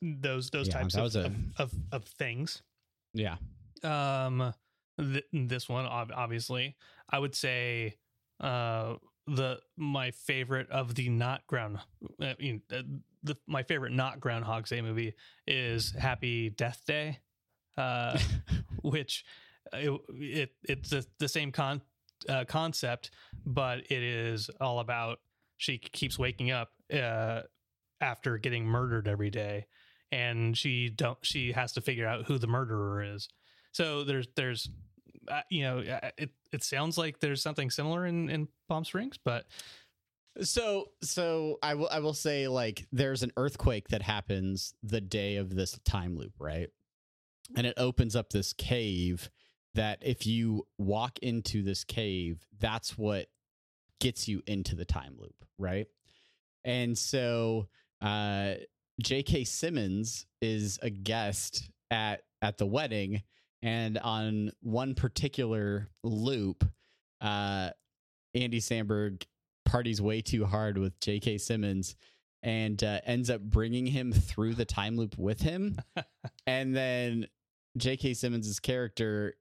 those, 0.00 0.50
those 0.50 0.68
Yeah, 0.68 0.80
types 0.80 0.94
of, 0.94 1.14
a- 1.16 1.26
of, 1.26 1.34
of, 1.58 1.72
of 1.92 2.04
things. 2.04 2.62
Yeah. 3.12 3.36
Um, 3.82 4.54
th- 4.98 5.24
this 5.32 5.68
one, 5.68 5.84
ob- 5.86 6.12
obviously, 6.14 6.76
I 7.10 7.18
would 7.18 7.34
say, 7.34 7.96
uh, 8.40 8.94
the 9.26 9.58
my 9.78 10.10
favorite 10.10 10.68
of 10.70 10.94
the 10.94 11.08
not 11.08 11.46
ground, 11.46 11.78
I 12.20 12.34
mean, 12.38 12.60
uh, 12.70 12.82
the 13.22 13.36
my 13.46 13.62
favorite 13.62 13.92
not 13.92 14.20
Groundhog's 14.20 14.68
Day 14.68 14.82
movie 14.82 15.14
is 15.46 15.92
Happy 15.98 16.50
Death 16.50 16.82
Day, 16.86 17.20
uh, 17.78 18.18
which 18.82 19.24
uh, 19.72 19.78
it, 19.78 20.00
it 20.10 20.50
it's 20.64 20.90
the, 20.90 21.06
the 21.18 21.28
same 21.28 21.52
con 21.52 21.80
uh, 22.28 22.44
concept, 22.46 23.12
but 23.46 23.78
it 23.90 24.02
is 24.02 24.50
all 24.60 24.80
about 24.80 25.20
she 25.56 25.78
keeps 25.78 26.18
waking 26.18 26.50
up 26.50 26.72
uh, 26.92 27.42
after 28.00 28.38
getting 28.38 28.66
murdered 28.66 29.08
every 29.08 29.30
day, 29.30 29.66
and 30.12 30.56
she 30.56 30.88
don't 30.90 31.18
she 31.22 31.52
has 31.52 31.72
to 31.72 31.80
figure 31.80 32.06
out 32.06 32.26
who 32.26 32.38
the 32.38 32.46
murderer 32.46 33.02
is. 33.02 33.28
So 33.72 34.04
there's 34.04 34.28
there's 34.36 34.68
uh, 35.28 35.42
you 35.50 35.62
know 35.62 35.78
uh, 35.80 36.10
it 36.18 36.30
it 36.52 36.62
sounds 36.62 36.98
like 36.98 37.20
there's 37.20 37.42
something 37.42 37.70
similar 37.70 38.06
in 38.06 38.28
in 38.28 38.48
Palm 38.68 38.84
Springs, 38.84 39.18
but 39.24 39.46
So 40.42 40.86
so 41.02 41.58
I 41.62 41.74
will 41.74 41.88
I 41.90 42.00
will 42.00 42.14
say 42.14 42.48
like 42.48 42.86
there's 42.90 43.22
an 43.22 43.32
earthquake 43.36 43.88
that 43.88 44.02
happens 44.02 44.74
the 44.82 45.00
day 45.00 45.36
of 45.36 45.54
this 45.54 45.78
time 45.84 46.16
loop, 46.16 46.32
right? 46.40 46.68
And 47.56 47.66
it 47.66 47.74
opens 47.76 48.16
up 48.16 48.30
this 48.30 48.52
cave 48.52 49.30
that 49.74 49.98
if 50.02 50.26
you 50.26 50.66
walk 50.78 51.18
into 51.20 51.62
this 51.62 51.84
cave, 51.84 52.46
that's 52.58 52.98
what 52.98 53.26
gets 54.00 54.26
you 54.28 54.42
into 54.46 54.74
the 54.74 54.84
time 54.84 55.16
loop, 55.18 55.44
right? 55.58 55.86
And 56.64 56.96
so 56.96 57.68
uh 58.00 58.54
J.K. 59.02 59.44
Simmons 59.44 60.26
is 60.40 60.78
a 60.82 60.90
guest 60.90 61.70
at 61.90 62.22
at 62.42 62.58
the 62.58 62.66
wedding, 62.66 63.22
and 63.62 63.98
on 63.98 64.52
one 64.60 64.94
particular 64.94 65.88
loop, 66.02 66.64
uh 67.20 67.70
Andy 68.34 68.60
Samberg 68.60 69.24
parties 69.64 70.00
way 70.00 70.20
too 70.20 70.44
hard 70.44 70.78
with 70.78 70.98
J.K. 71.00 71.38
Simmons 71.38 71.96
and 72.42 72.84
uh, 72.84 73.00
ends 73.06 73.30
up 73.30 73.40
bringing 73.40 73.86
him 73.86 74.12
through 74.12 74.54
the 74.54 74.66
time 74.66 74.96
loop 74.96 75.16
with 75.16 75.40
him. 75.40 75.78
and 76.46 76.76
then 76.76 77.26
J.K. 77.78 78.14
Simmons' 78.14 78.60
character 78.60 79.34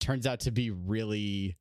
turns 0.00 0.26
out 0.26 0.40
to 0.40 0.50
be 0.50 0.70
really 0.70 1.56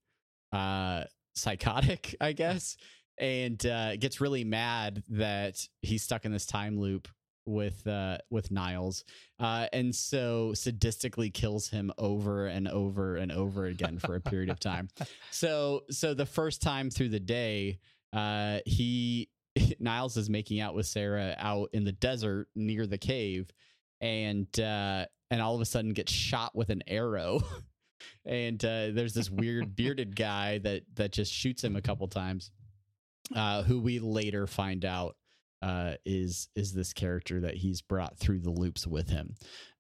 uh, 0.51 1.03
psychotic, 1.35 2.15
I 2.19 2.31
guess, 2.33 2.75
and 3.19 3.63
uh, 3.65 3.95
gets 3.97 4.21
really 4.21 4.43
mad 4.43 5.03
that 5.09 5.67
he's 5.81 6.03
stuck 6.03 6.25
in 6.25 6.31
this 6.31 6.45
time 6.45 6.79
loop 6.79 7.07
with 7.45 7.87
uh 7.87 8.17
with 8.29 8.51
Niles 8.51 9.03
uh 9.39 9.65
and 9.73 9.95
so 9.95 10.51
sadistically 10.53 11.33
kills 11.33 11.67
him 11.67 11.91
over 11.97 12.45
and 12.45 12.67
over 12.67 13.15
and 13.15 13.31
over 13.31 13.65
again 13.65 13.97
for 13.97 14.15
a 14.15 14.21
period 14.21 14.49
of 14.49 14.59
time. 14.59 14.87
So 15.31 15.83
so 15.89 16.13
the 16.13 16.25
first 16.25 16.61
time 16.61 16.89
through 16.89 17.09
the 17.09 17.19
day 17.19 17.79
uh 18.13 18.59
he 18.65 19.29
Niles 19.79 20.15
is 20.17 20.29
making 20.29 20.59
out 20.59 20.75
with 20.75 20.85
Sarah 20.85 21.35
out 21.37 21.69
in 21.73 21.85
the 21.85 21.91
desert 21.91 22.47
near 22.55 22.85
the 22.85 22.97
cave 22.97 23.49
and 23.99 24.47
uh 24.59 25.05
and 25.31 25.41
all 25.41 25.55
of 25.55 25.61
a 25.61 25.65
sudden 25.65 25.93
gets 25.93 26.11
shot 26.11 26.55
with 26.55 26.69
an 26.69 26.83
arrow. 26.87 27.41
And 28.25 28.63
uh 28.63 28.91
there's 28.91 29.13
this 29.13 29.29
weird 29.29 29.75
bearded 29.75 30.15
guy 30.15 30.59
that 30.59 30.83
that 30.95 31.11
just 31.11 31.33
shoots 31.33 31.63
him 31.63 31.75
a 31.75 31.81
couple 31.81 32.07
times 32.07 32.51
uh 33.35 33.63
who 33.63 33.79
we 33.79 33.99
later 33.99 34.47
find 34.47 34.85
out 34.85 35.15
uh 35.61 35.93
is 36.05 36.49
is 36.55 36.73
this 36.73 36.93
character 36.93 37.41
that 37.41 37.55
he's 37.55 37.81
brought 37.81 38.17
through 38.17 38.39
the 38.39 38.49
loops 38.51 38.87
with 38.87 39.09
him 39.09 39.35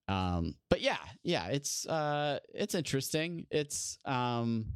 Um, 0.07 0.55
but 0.69 0.81
yeah, 0.81 0.97
yeah, 1.23 1.47
it's 1.49 1.85
uh, 1.85 2.39
it's 2.55 2.73
interesting. 2.73 3.45
It's 3.51 3.99
um, 4.05 4.73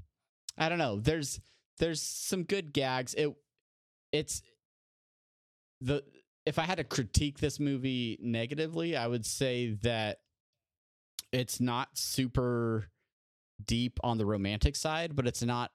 I 0.60 0.70
don't 0.70 0.78
know. 0.78 1.00
There's 1.00 1.40
there's 1.80 2.02
some 2.04 2.44
good 2.44 2.72
gags. 2.72 3.16
It 3.16 3.34
it's 4.12 4.44
the 5.82 6.04
if 6.46 6.60
I 6.60 6.64
had 6.64 6.78
to 6.78 6.84
critique 6.84 7.40
this 7.40 7.60
movie 7.60 8.20
negatively, 8.22 8.96
I 8.96 9.08
would 9.08 9.26
say 9.26 9.72
that 9.82 10.20
it's 11.32 11.60
not 11.60 11.98
super 11.98 12.90
deep 13.66 14.00
on 14.04 14.20
the 14.20 14.26
romantic 14.28 14.76
side, 14.76 15.16
but 15.16 15.26
it's 15.26 15.42
not 15.42 15.72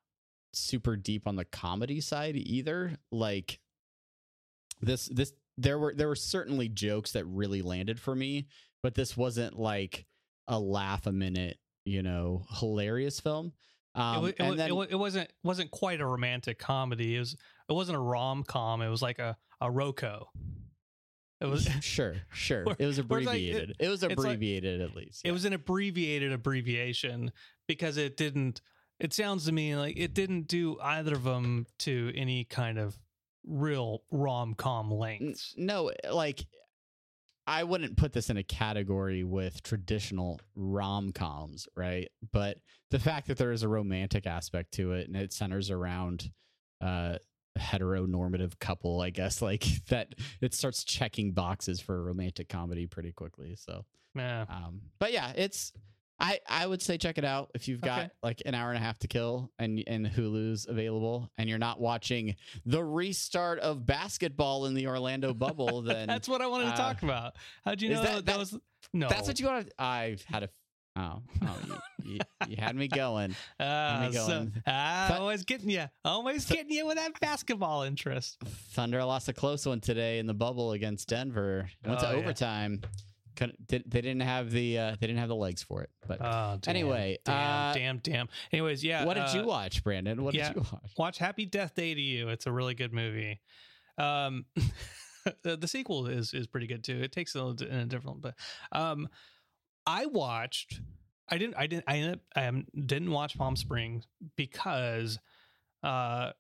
super 0.53 0.97
deep 0.97 1.27
on 1.27 1.37
the 1.37 1.45
comedy 1.45 2.01
side 2.01 2.37
either. 2.37 2.97
Like 3.11 3.59
this 4.81 5.07
this 5.07 5.33
there 5.57 5.79
were 5.79 5.95
there 5.95 6.09
were 6.09 6.15
certainly 6.17 6.69
jokes 6.69 7.13
that 7.13 7.25
really 7.27 7.63
landed 7.63 7.99
for 8.01 8.15
me, 8.15 8.47
but 8.83 8.95
this 8.95 9.17
wasn't 9.17 9.59
like 9.59 10.07
a 10.47 10.59
laugh 10.59 11.07
a 11.07 11.13
minute, 11.13 11.59
you 11.85 12.03
know, 12.03 12.45
hilarious 12.59 13.21
film. 13.21 13.53
Um, 13.95 14.27
it, 14.27 14.29
it, 14.29 14.37
and 14.39 14.59
then- 14.59 14.71
it, 14.73 14.89
it 14.93 14.97
wasn't 14.97 15.33
wasn't 15.43 15.71
quite 15.71 16.01
a 16.01 16.07
romantic 16.07 16.59
comedy. 16.59 17.17
It 17.17 17.21
was 17.21 17.37
it 17.69 17.73
wasn't 17.73 17.97
a 17.97 18.01
rom 18.01 18.45
com. 18.45 18.81
It 18.83 18.89
was 18.89 19.03
like 19.03 19.19
a 19.19 19.37
a 19.61 19.71
Rocco. 19.71 20.31
It 21.41 21.47
was 21.47 21.69
sure, 21.81 22.17
sure. 22.33 22.65
It 22.79 22.87
was 22.87 22.99
it's 22.99 23.11
like- 23.11 23.23
abbreviated. 23.23 23.77
it, 23.79 23.89
was 23.89 24.03
it's 24.03 24.11
like- 24.11 24.19
abbreviated 24.19 24.81
at 24.81 24.95
least. 24.95 25.23
it 25.25 25.33
was 25.33 25.45
an 25.45 25.53
abbreviated 25.53 26.33
abbreviation 26.33 27.33
because 27.67 27.97
it 27.97 28.17
didn't. 28.17 28.61
It 29.01 29.13
sounds 29.13 29.45
to 29.47 29.53
me 29.53 29.77
like 29.77 29.97
it 29.97 30.15
didn't 30.15 30.49
do 30.49 30.79
either 30.81 31.15
of 31.15 31.25
them 31.25 31.67
to 31.81 32.13
any 32.15 32.45
kind 32.45 32.79
of 32.79 32.99
real 33.47 34.03
rom 34.11 34.55
com 34.55 34.91
lengths. 34.91 35.55
no, 35.57 35.93
like 36.11 36.45
I 37.47 37.65
wouldn't 37.65 37.97
put 37.97 38.13
this 38.13 38.29
in 38.29 38.37
a 38.37 38.43
category 38.43 39.25
with 39.25 39.63
traditional 39.63 40.39
rom 40.55 41.13
coms, 41.13 41.67
right? 41.77 42.09
But 42.33 42.59
the 42.91 42.99
fact 42.99 43.29
that 43.29 43.39
there 43.39 43.53
is 43.53 43.63
a 43.63 43.69
romantic 43.69 44.27
aspect 44.27 44.73
to 44.73 44.93
it 44.93 45.07
and 45.07 45.17
it 45.17 45.33
centers 45.33 45.71
around 45.71 46.31
uh 46.81 47.17
heteronormative 47.59 48.59
couple, 48.59 49.01
I 49.01 49.11
guess, 49.11 49.41
like 49.51 49.65
that 49.89 50.15
it 50.41 50.55
starts 50.55 50.85
checking 50.85 51.33
boxes 51.33 51.81
for 51.81 51.97
a 51.97 52.03
romantic 52.03 52.49
comedy 52.49 52.87
pretty 52.87 53.13
quickly. 53.13 53.55
So 53.57 53.85
Yeah. 54.15 54.45
um 54.51 54.83
but 54.99 55.13
yeah, 55.13 55.33
it's 55.37 55.73
I 56.21 56.41
I 56.49 56.67
would 56.67 56.83
say 56.83 56.99
check 56.99 57.17
it 57.19 57.25
out 57.25 57.51
if 57.55 57.69
you've 57.69 57.81
got 57.81 57.99
Okay. 58.01 58.11
like 58.23 58.43
an 58.47 58.55
hour 58.55 58.69
and 58.71 58.77
a 58.79 58.81
half 58.81 58.99
to 59.01 59.09
kill 59.09 59.51
and 59.59 59.83
and 59.87 60.07
Hulu's 60.07 60.67
available 60.69 61.31
and 61.39 61.49
you're 61.49 61.59
not 61.59 61.81
watching 61.81 62.35
the 62.67 62.83
restart 62.83 63.61
of 63.61 63.87
basketball 63.87 64.67
in 64.67 64.75
the 64.75 64.87
Orlando 64.89 65.33
bubble 65.35 65.83
then 65.83 66.07
That's 66.09 66.29
what 66.29 66.41
I 66.43 66.47
wanted 66.47 66.67
to 66.67 66.73
uh, 66.73 66.77
talk 66.77 67.03
about. 67.03 67.37
How'd 67.65 67.81
you 67.83 67.91
know 67.91 68.03
that- 68.03 68.15
that, 68.17 68.27
that- 68.27 68.39
was 68.39 68.59
no? 68.93 69.09
That's 69.09 69.29
what 69.29 69.39
you 69.39 69.47
want 69.47 69.67
to 69.69 69.73
I've 69.83 70.23
had 70.23 70.43
a 70.45 70.49
oh, 70.97 71.23
oh 71.43 71.59
you, 72.05 72.15
you, 72.15 72.19
you 72.49 72.57
had 72.59 72.75
me 72.75 72.89
going. 72.89 73.35
Uh, 73.61 74.07
me 74.11 74.17
so, 74.17 74.27
going. 74.27 74.53
ah, 74.67 75.07
Th- 75.09 75.21
always 75.21 75.45
getting 75.45 75.69
you, 75.71 75.85
always 76.05 76.45
getting 76.47 76.71
you 76.71 76.87
with 76.87 76.97
that 76.97 77.19
basketball 77.21 77.83
interest. 77.83 78.39
Thunder 78.71 79.05
lost 79.05 79.29
a 79.29 79.33
close 79.33 79.67
one 79.67 79.81
today 79.81 80.19
in 80.19 80.27
the 80.27 80.35
bubble 80.35 80.73
against 80.73 81.09
Denver. 81.09 81.69
Went 81.85 82.01
to 82.01 82.09
Oh, 82.09 82.13
yeah. 82.13 82.17
overtime. 82.19 82.77
Did, 82.79 82.91
they 83.69 83.79
didn't 83.79 84.21
have 84.21 84.51
the 84.51 84.79
uh, 84.79 84.97
they 85.01 85.07
didn't 85.07 85.19
have 85.19 85.29
the 85.29 85.37
legs 85.37 85.63
for 85.63 85.83
it. 85.83 85.91
But 86.07 86.21
Oh, 86.21 86.59
damn, 86.61 86.71
Anyway, 86.71 87.19
damn, 87.25 87.71
uh, 87.71 87.75
damn, 87.75 87.99
damn. 87.99 88.29
Anyways, 88.53 88.83
yeah. 88.83 89.05
what 89.05 89.15
did 89.15 89.25
uh, 89.25 89.33
you 89.35 89.45
watch, 89.45 89.83
Brandon? 89.85 90.23
What 90.23 90.35
yeah. 90.35 90.49
did 90.49 90.57
you 90.57 90.67
watch? 90.73 90.91
Watch 90.97 91.19
Happy 91.19 91.47
Death 91.47 91.75
Day 91.75 91.95
to 91.95 92.01
You. 92.01 92.29
It's 92.29 92.47
a 92.47 92.53
really 92.53 92.75
good 92.75 92.93
movie. 92.93 93.41
Um, 93.97 94.45
the, 95.43 95.57
the 95.57 95.69
sequel 95.69 96.07
is 96.07 96.35
is 96.35 96.47
pretty 96.47 96.67
good 96.67 96.85
too. 96.85 97.01
It 97.03 97.13
takes 97.13 97.35
a 97.35 97.43
little 97.43 97.69
in 97.69 97.79
a 97.79 97.87
different, 97.87 98.21
but 98.21 98.35
um, 98.73 99.09
I 99.87 100.07
watched. 100.07 100.81
I 101.29 101.39
didn't. 101.39 101.57
I 101.57 101.67
didn't. 101.67 101.85
I 101.87 101.97
ended 101.99 102.15
up, 102.15 102.21
I 102.37 102.47
um, 102.47 102.67
didn't 102.87 103.11
watch 103.11 103.37
Palm 103.37 103.57
Springs 103.57 104.07
because, 104.37 105.19
uh, 105.83 106.33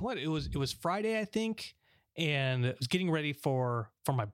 what 0.00 0.18
it 0.18 0.28
was. 0.28 0.46
It 0.46 0.56
was 0.56 0.72
Friday, 0.72 1.18
I 1.18 1.24
think, 1.24 1.74
and 2.16 2.66
I 2.66 2.74
was 2.78 2.88
getting 2.88 3.10
ready 3.10 3.32
for 3.32 3.90
for 4.04 4.12
my 4.12 4.26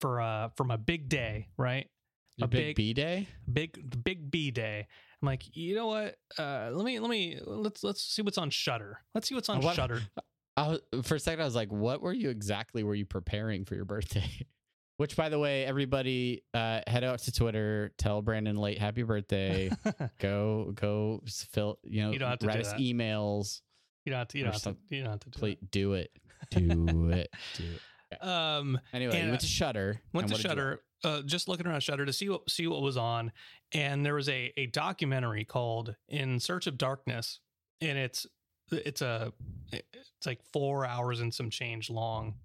for 0.00 0.20
uh 0.20 0.48
from 0.56 0.70
a 0.70 0.78
big 0.78 1.08
day, 1.08 1.48
right? 1.56 1.88
Your 2.36 2.46
a 2.46 2.48
big, 2.48 2.60
big- 2.60 2.76
B 2.76 2.92
day? 2.94 3.28
big 3.52 4.04
big 4.04 4.30
B 4.30 4.50
day. 4.50 4.86
I'm 5.22 5.26
like, 5.26 5.56
you 5.56 5.74
know 5.74 5.86
what? 5.86 6.16
Uh, 6.38 6.70
let 6.72 6.84
me 6.84 6.98
let 6.98 7.08
me 7.08 7.38
let's 7.46 7.82
let's 7.84 8.02
see 8.02 8.22
what's 8.22 8.36
on 8.38 8.50
Shudder. 8.50 8.98
Let's 9.14 9.28
see 9.28 9.34
what's 9.34 9.48
on 9.48 9.60
What- 9.60 9.76
Shudder. 9.76 10.00
I 10.56 10.68
was, 10.68 10.80
for 11.02 11.16
a 11.16 11.20
second, 11.20 11.40
I 11.40 11.44
was 11.46 11.56
like, 11.56 11.72
"What 11.72 12.00
were 12.00 12.12
you 12.12 12.30
exactly? 12.30 12.84
Were 12.84 12.94
you 12.94 13.06
preparing 13.06 13.64
for 13.64 13.74
your 13.74 13.84
birthday?" 13.84 14.30
Which, 14.98 15.16
by 15.16 15.28
the 15.28 15.38
way, 15.40 15.64
everybody 15.64 16.44
uh, 16.54 16.82
head 16.86 17.02
out 17.02 17.18
to 17.20 17.32
Twitter, 17.32 17.90
tell 17.98 18.22
Brandon 18.22 18.54
late 18.54 18.78
happy 18.78 19.02
birthday. 19.02 19.72
go, 20.20 20.70
go, 20.72 21.20
fill. 21.26 21.80
You 21.82 22.02
know, 22.04 22.10
You 22.12 22.20
don't 22.20 22.30
have 22.30 22.38
to 22.38 22.46
write 22.46 22.60
us 22.60 22.70
that. 22.70 22.78
emails. 22.78 23.62
you 24.04 24.10
don't 24.12 24.18
have 24.20 24.28
to. 24.28 24.38
You 24.38 24.44
don't 24.44 24.52
have 24.52 24.62
to. 24.62 24.76
You 24.90 25.02
don't 25.02 25.10
have 25.10 25.20
to 25.20 25.30
do 25.30 25.38
Please 25.40 25.58
do 25.72 25.94
it. 25.94 26.10
Do 26.50 27.08
it. 27.08 27.30
Do 27.56 27.64
it. 27.64 27.80
Um, 28.20 28.80
Anyway, 28.92 29.14
And, 29.16 29.24
you 29.24 29.30
went 29.30 29.40
to 29.40 29.46
Shudder. 29.46 30.00
went 30.12 30.28
to 30.28 30.34
Shudder. 30.36 30.80
Uh, 31.02 31.20
just 31.22 31.48
looking 31.48 31.66
around 31.66 31.82
Shudder 31.82 32.06
to 32.06 32.12
see 32.14 32.30
what 32.30 32.48
see 32.48 32.66
what 32.66 32.80
was 32.80 32.96
on, 32.96 33.30
and 33.72 34.04
there 34.06 34.14
was 34.14 34.28
a 34.30 34.52
a 34.56 34.66
documentary 34.66 35.44
called 35.44 35.94
"In 36.08 36.40
Search 36.40 36.66
of 36.66 36.78
Darkness," 36.78 37.40
and 37.82 37.98
it's 37.98 38.26
it's 38.70 39.02
a 39.02 39.32
it's 39.70 40.26
like 40.26 40.40
four 40.52 40.86
hours 40.86 41.20
and 41.20 41.32
some 41.34 41.50
change 41.50 41.90
long, 41.90 42.36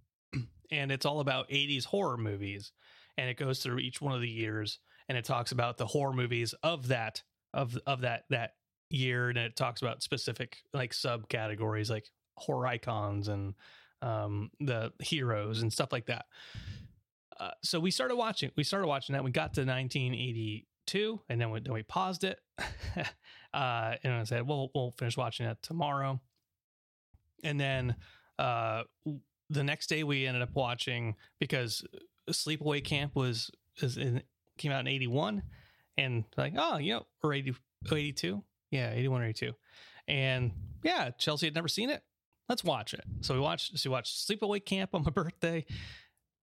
and 0.72 0.92
it's 0.92 1.06
all 1.06 1.22
about 1.22 1.50
'80s 1.50 1.86
horror 1.86 2.18
movies, 2.18 2.74
and 3.18 3.30
it 3.30 3.38
goes 3.38 3.64
through 3.64 3.80
each 3.80 4.02
one 4.02 4.14
of 4.14 4.20
the 4.20 4.30
years, 4.30 4.80
and 5.08 5.18
it 5.18 5.24
talks 5.24 5.54
about 5.54 5.78
the 5.78 5.88
horror 5.88 6.12
movies 6.14 6.54
of 6.62 6.90
that 6.90 7.24
of 7.54 7.78
of 7.88 8.02
that 8.02 8.26
that 8.30 8.56
year, 8.90 9.30
and 9.30 9.38
it 9.38 9.56
talks 9.56 9.82
about 9.82 10.04
specific 10.04 10.58
like 10.74 10.92
subcategories 10.92 11.90
like 11.90 12.12
horror 12.36 12.68
icons 12.68 13.30
and 13.30 13.54
um, 14.02 14.52
the 14.60 14.92
heroes 15.00 15.62
and 15.62 15.72
stuff 15.72 15.92
like 15.92 16.06
that. 16.08 16.26
Uh, 17.40 17.52
so 17.64 17.80
we 17.80 17.92
started 17.92 18.16
watching. 18.16 18.52
We 18.56 18.64
started 18.64 18.88
watching 18.88 19.14
that. 19.14 19.24
We 19.24 19.32
got 19.32 19.54
to 19.54 19.62
1982, 19.62 21.22
and 21.30 21.40
then 21.40 21.52
we 21.52 21.60
then 21.62 21.74
we 21.74 21.84
paused 21.84 22.26
it, 22.26 22.40
uh, 23.54 23.96
and 24.04 24.14
I 24.14 24.24
said, 24.26 24.46
"Well, 24.46 24.70
we'll 24.76 24.92
finish 24.98 25.16
watching 25.16 25.46
it 25.46 25.58
tomorrow." 25.62 26.20
And 27.44 27.58
then 27.58 27.96
uh, 28.38 28.84
the 29.50 29.64
next 29.64 29.88
day, 29.88 30.04
we 30.04 30.28
ended 30.28 30.42
up 30.42 30.54
watching 30.54 31.16
because 31.40 31.86
Sleepaway 32.30 32.84
Camp 32.84 33.16
was 33.16 33.52
is 33.78 33.98
in, 33.98 34.22
came 34.58 34.74
out 34.74 34.82
in 34.82 34.88
81, 34.88 35.42
and 35.98 36.26
like, 36.36 36.54
oh, 36.58 36.78
you 36.78 36.96
know, 36.96 37.06
or 37.24 37.34
80, 37.34 37.56
82, 37.90 38.44
yeah, 38.72 38.92
81 38.92 39.22
or 39.22 39.26
82, 39.26 39.54
and 40.10 40.52
yeah, 40.84 41.12
Chelsea 41.12 41.48
had 41.48 41.56
never 41.56 41.70
seen 41.70 41.90
it. 41.90 42.04
Let's 42.50 42.64
watch 42.64 42.94
it. 42.94 43.04
So 43.22 43.36
we 43.36 43.40
watched. 43.40 43.78
So 43.78 43.90
we 43.90 43.94
watched 43.94 44.28
Sleepaway 44.28 44.66
Camp 44.66 44.92
on 44.94 45.04
my 45.04 45.12
birthday 45.16 45.66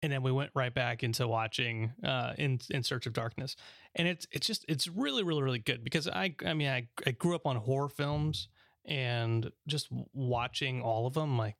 and 0.02 0.12
then 0.12 0.22
we 0.22 0.32
went 0.32 0.50
right 0.54 0.72
back 0.72 1.02
into 1.02 1.26
watching 1.26 1.92
uh 2.04 2.32
in 2.38 2.58
in 2.70 2.82
search 2.82 3.06
of 3.06 3.12
darkness 3.12 3.56
and 3.94 4.08
it's 4.08 4.26
it's 4.32 4.46
just 4.46 4.64
it's 4.68 4.88
really 4.88 5.22
really 5.22 5.42
really 5.42 5.58
good 5.58 5.84
because 5.84 6.08
i 6.08 6.34
i 6.46 6.54
mean 6.54 6.68
i, 6.68 6.86
I 7.06 7.12
grew 7.12 7.34
up 7.34 7.46
on 7.46 7.56
horror 7.56 7.88
films 7.88 8.48
and 8.86 9.50
just 9.66 9.88
watching 10.12 10.80
all 10.82 11.06
of 11.06 11.14
them 11.14 11.36
like 11.36 11.56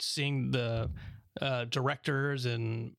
seeing 0.00 0.50
the 0.50 0.90
uh 1.40 1.64
directors 1.66 2.46
and 2.46 2.92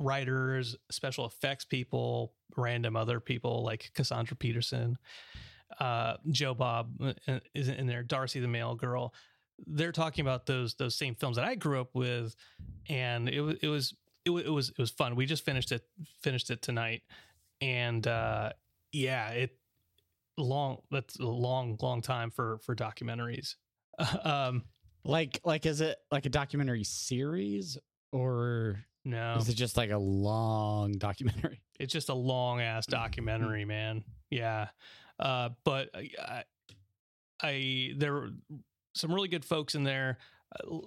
writers 0.00 0.76
special 0.90 1.26
effects 1.26 1.64
people 1.64 2.34
random 2.56 2.96
other 2.96 3.20
people 3.20 3.62
like 3.62 3.90
cassandra 3.94 4.36
peterson 4.36 4.98
uh 5.78 6.14
joe 6.30 6.52
bob 6.52 6.90
uh, 7.28 7.38
is 7.54 7.68
in 7.68 7.86
there 7.86 8.02
darcy 8.02 8.40
the 8.40 8.48
mail 8.48 8.74
girl 8.74 9.14
they're 9.66 9.92
talking 9.92 10.22
about 10.22 10.46
those 10.46 10.74
those 10.74 10.94
same 10.94 11.14
films 11.14 11.36
that 11.36 11.44
i 11.44 11.54
grew 11.54 11.80
up 11.80 11.94
with 11.94 12.34
and 12.88 13.28
it 13.28 13.40
was 13.40 13.56
it 13.62 13.68
was 13.68 13.94
it, 14.24 14.30
it 14.30 14.50
was 14.50 14.68
it 14.70 14.78
was 14.78 14.90
fun. 14.90 15.16
We 15.16 15.26
just 15.26 15.44
finished 15.44 15.72
it 15.72 15.82
finished 16.22 16.50
it 16.50 16.62
tonight, 16.62 17.02
and 17.60 18.06
uh, 18.06 18.52
yeah, 18.92 19.30
it 19.30 19.58
long 20.38 20.78
that's 20.92 21.18
a 21.18 21.26
long 21.26 21.76
long 21.82 22.02
time 22.02 22.30
for 22.30 22.58
for 22.58 22.76
documentaries. 22.76 23.56
um, 24.24 24.62
Like, 25.04 25.40
like, 25.44 25.66
is 25.66 25.80
it 25.80 25.98
like 26.12 26.24
a 26.26 26.28
documentary 26.28 26.84
series 26.84 27.78
or 28.12 28.84
no, 29.04 29.38
is 29.38 29.48
it 29.48 29.54
just 29.54 29.76
like 29.76 29.90
a 29.90 29.98
long 29.98 30.92
documentary? 30.92 31.60
it's 31.80 31.92
just 31.92 32.08
a 32.08 32.14
long 32.14 32.60
ass 32.60 32.86
Mm-hmm. 32.86 33.00
documentary, 33.02 33.64
man. 33.64 34.04
Yeah, 34.30 34.68
uh, 35.18 35.48
but 35.64 35.90
I, 35.94 36.10
I, 36.20 36.44
I 37.42 37.92
there 37.96 38.30
some 38.94 39.12
really 39.12 39.28
good 39.28 39.44
folks 39.44 39.74
in 39.74 39.84
there. 39.84 40.18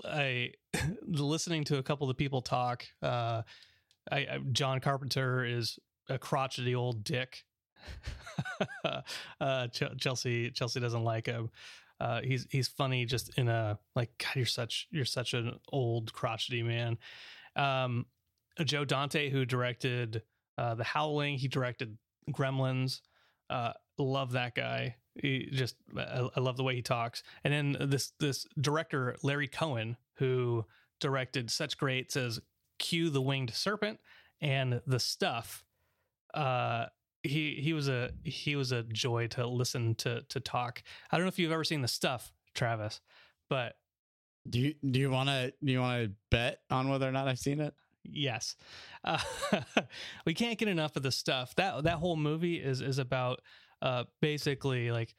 I 0.05 0.51
listening 1.07 1.63
to 1.65 1.77
a 1.77 1.83
couple 1.83 2.09
of 2.09 2.15
the 2.15 2.23
people 2.23 2.41
talk. 2.41 2.85
Uh, 3.01 3.41
I, 4.11 4.17
I 4.17 4.39
John 4.51 4.79
Carpenter 4.79 5.43
is 5.45 5.79
a 6.09 6.17
crotchety 6.17 6.75
old 6.75 7.03
dick. 7.03 7.43
uh, 9.39 9.67
Ch- 9.67 9.97
Chelsea 9.99 10.51
Chelsea 10.51 10.79
doesn't 10.79 11.03
like 11.03 11.25
him. 11.25 11.49
Uh, 11.99 12.21
he's 12.21 12.45
he's 12.51 12.67
funny 12.67 13.05
just 13.05 13.37
in 13.37 13.47
a 13.47 13.79
like 13.95 14.09
God. 14.17 14.35
You're 14.35 14.45
such 14.45 14.87
you're 14.91 15.05
such 15.05 15.33
an 15.33 15.59
old 15.71 16.13
crotchety 16.13 16.61
man. 16.61 16.97
Um, 17.55 18.05
Joe 18.63 18.85
Dante, 18.85 19.29
who 19.29 19.45
directed 19.45 20.21
Uh, 20.57 20.75
the 20.75 20.83
Howling. 20.83 21.37
He 21.37 21.47
directed 21.47 21.97
Gremlins. 22.31 23.01
Uh, 23.49 23.73
love 23.97 24.31
that 24.33 24.55
guy. 24.55 24.95
He 25.21 25.49
just 25.51 25.75
I, 25.97 26.27
I 26.35 26.39
love 26.39 26.57
the 26.57 26.63
way 26.63 26.75
he 26.75 26.81
talks. 26.81 27.23
And 27.43 27.53
then 27.53 27.89
this 27.89 28.11
this 28.19 28.45
director 28.59 29.15
Larry 29.23 29.47
Cohen, 29.47 29.97
who 30.15 30.65
directed 30.99 31.49
such 31.51 31.77
greats 31.77 32.15
as 32.15 32.39
Q 32.79 33.09
the 33.09 33.21
Winged 33.21 33.53
Serpent 33.53 33.99
and 34.41 34.81
The 34.85 34.99
Stuff. 34.99 35.63
Uh, 36.33 36.87
he 37.23 37.55
he 37.61 37.73
was 37.73 37.87
a 37.87 38.11
he 38.23 38.55
was 38.55 38.71
a 38.71 38.83
joy 38.83 39.27
to 39.27 39.47
listen 39.47 39.95
to 39.95 40.21
to 40.29 40.39
talk. 40.39 40.83
I 41.11 41.17
don't 41.17 41.25
know 41.25 41.29
if 41.29 41.39
you've 41.39 41.51
ever 41.51 41.63
seen 41.63 41.81
The 41.81 41.87
Stuff, 41.87 42.33
Travis, 42.53 42.99
but 43.49 43.75
Do 44.49 44.59
you 44.59 44.75
do 44.91 44.99
you 44.99 45.09
want 45.09 45.29
to 45.29 45.53
do 45.63 45.71
you 45.71 45.79
want 45.79 46.03
to 46.03 46.11
bet 46.29 46.59
on 46.69 46.89
whether 46.89 47.07
or 47.07 47.11
not 47.11 47.27
I've 47.27 47.39
seen 47.39 47.59
it? 47.61 47.73
yes, 48.07 48.55
uh, 49.03 49.17
we 50.27 50.35
can't 50.35 50.59
get 50.59 50.67
enough 50.67 50.95
of 50.95 51.01
the 51.01 51.11
stuff. 51.11 51.55
That 51.55 51.83
that 51.85 51.97
whole 51.97 52.15
movie 52.15 52.57
is 52.57 52.81
is 52.81 52.99
about 52.99 53.41
uh, 53.81 54.03
basically 54.21 54.91
like 54.91 55.15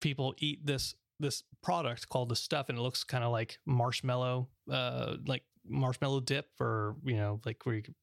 people 0.00 0.34
eat 0.38 0.64
this 0.66 0.94
this 1.18 1.42
product 1.62 2.08
called 2.08 2.28
the 2.30 2.36
stuff, 2.36 2.68
and 2.70 2.78
it 2.78 2.80
looks 2.80 3.04
kind 3.04 3.22
of 3.24 3.30
like 3.32 3.58
marshmallow, 3.66 4.48
uh, 4.70 5.16
like 5.26 5.42
marshmallow 5.68 6.20
dip, 6.20 6.46
or 6.60 6.96
you 7.04 7.16
know, 7.16 7.40
like 7.44 7.64
where 7.66 7.74
you, 7.76 7.82
could- 7.82 7.94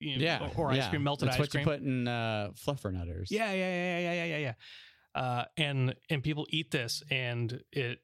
you 0.00 0.16
know, 0.18 0.24
Yeah, 0.24 0.48
or, 0.56 0.66
or 0.66 0.70
ice 0.72 0.78
yeah. 0.78 0.90
cream, 0.90 1.04
melted 1.04 1.28
That's 1.28 1.36
ice 1.36 1.40
what 1.40 1.50
cream. 1.52 1.60
you 1.60 1.70
put 1.72 1.80
in 1.82 2.08
uh, 2.08 2.50
fluffernutters. 2.54 3.26
Yeah, 3.30 3.52
yeah, 3.52 3.54
yeah, 3.54 3.98
yeah, 3.98 4.12
yeah, 4.12 4.24
yeah, 4.24 4.38
yeah. 4.38 4.54
Uh, 5.14 5.44
and 5.56 5.94
and 6.10 6.22
people 6.24 6.46
eat 6.50 6.72
this, 6.72 7.02
and 7.10 7.62
it 7.70 8.00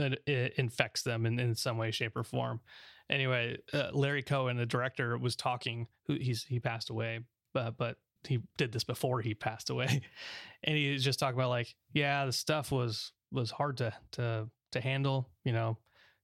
it, 0.00 0.22
it 0.26 0.54
infects 0.56 1.02
them 1.02 1.24
in, 1.26 1.38
in 1.38 1.54
some 1.54 1.76
way, 1.78 1.92
shape, 1.92 2.16
or 2.16 2.24
form. 2.24 2.60
Anyway, 3.08 3.58
uh, 3.72 3.90
Larry 3.92 4.22
Cohen, 4.24 4.56
the 4.56 4.66
director, 4.66 5.16
was 5.16 5.36
talking. 5.36 5.86
Who 6.08 6.14
he's 6.14 6.42
he 6.42 6.58
passed 6.58 6.90
away, 6.90 7.20
but 7.52 7.76
but 7.76 7.96
he 8.26 8.40
did 8.56 8.72
this 8.72 8.84
before 8.84 9.20
he 9.20 9.34
passed 9.34 9.70
away, 9.70 10.02
and 10.64 10.76
he 10.76 10.92
was 10.92 11.04
just 11.04 11.18
talking 11.18 11.38
about 11.38 11.50
like, 11.50 11.74
yeah, 11.92 12.24
the 12.26 12.32
stuff 12.32 12.72
was 12.72 13.12
was 13.32 13.50
hard 13.50 13.76
to 13.78 13.92
to 14.12 14.48
to 14.72 14.80
handle. 14.80 15.30
You 15.44 15.52
know, 15.52 15.78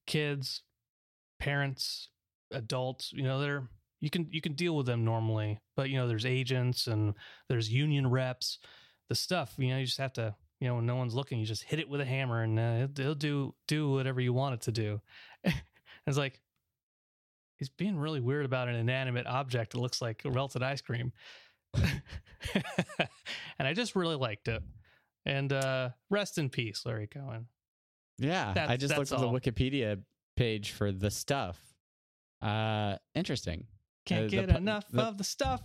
kids, 0.06 0.62
parents, 1.38 2.08
adults. 2.50 3.12
You 3.12 3.22
know, 3.22 3.40
they're 3.40 3.68
you 4.00 4.10
can 4.10 4.28
you 4.30 4.40
can 4.40 4.54
deal 4.54 4.76
with 4.76 4.86
them 4.86 5.04
normally, 5.04 5.60
but 5.76 5.90
you 5.90 5.96
know, 5.96 6.08
there's 6.08 6.26
agents 6.26 6.86
and 6.86 7.14
there's 7.48 7.70
union 7.70 8.08
reps. 8.08 8.58
The 9.08 9.14
stuff, 9.14 9.54
you 9.58 9.68
know, 9.68 9.78
you 9.78 9.86
just 9.86 9.98
have 9.98 10.12
to, 10.14 10.34
you 10.60 10.68
know, 10.68 10.76
when 10.76 10.86
no 10.86 10.94
one's 10.94 11.14
looking, 11.14 11.40
you 11.40 11.46
just 11.46 11.64
hit 11.64 11.80
it 11.80 11.88
with 11.88 12.00
a 12.00 12.04
hammer, 12.04 12.42
and 12.42 12.58
uh, 12.58 12.84
it'll, 12.84 13.00
it'll 13.00 13.14
do 13.14 13.54
do 13.66 13.90
whatever 13.90 14.20
you 14.20 14.32
want 14.32 14.54
it 14.54 14.60
to 14.62 14.72
do. 14.72 15.00
it's 15.44 16.16
like 16.16 16.40
he's 17.58 17.68
being 17.68 17.96
really 17.96 18.20
weird 18.20 18.46
about 18.46 18.68
an 18.68 18.74
inanimate 18.74 19.26
object 19.26 19.72
that 19.72 19.80
looks 19.80 20.00
like 20.00 20.24
melted 20.24 20.62
ice 20.62 20.80
cream, 20.80 21.12
and 23.58 23.68
I 23.68 23.72
just 23.74 23.94
really 23.96 24.16
liked 24.16 24.48
it. 24.48 24.62
And 25.26 25.52
uh 25.52 25.90
rest 26.08 26.38
in 26.38 26.48
peace, 26.48 26.82
Larry 26.86 27.06
Cohen. 27.06 27.46
Yeah, 28.18 28.52
I 28.68 28.76
just 28.76 28.96
looked 28.96 29.10
that's 29.10 29.22
at 29.22 29.26
the 29.26 29.28
Wikipedia 29.28 30.02
page 30.36 30.72
for 30.72 30.92
the 30.92 31.10
stuff. 31.10 31.58
Uh, 32.42 32.96
interesting. 33.14 33.66
Can't 34.06 34.26
Uh, 34.26 34.28
get 34.28 34.48
enough 34.50 34.86
the- 34.90 35.02
of 35.02 35.18
the 35.18 35.24
stuff. 35.24 35.62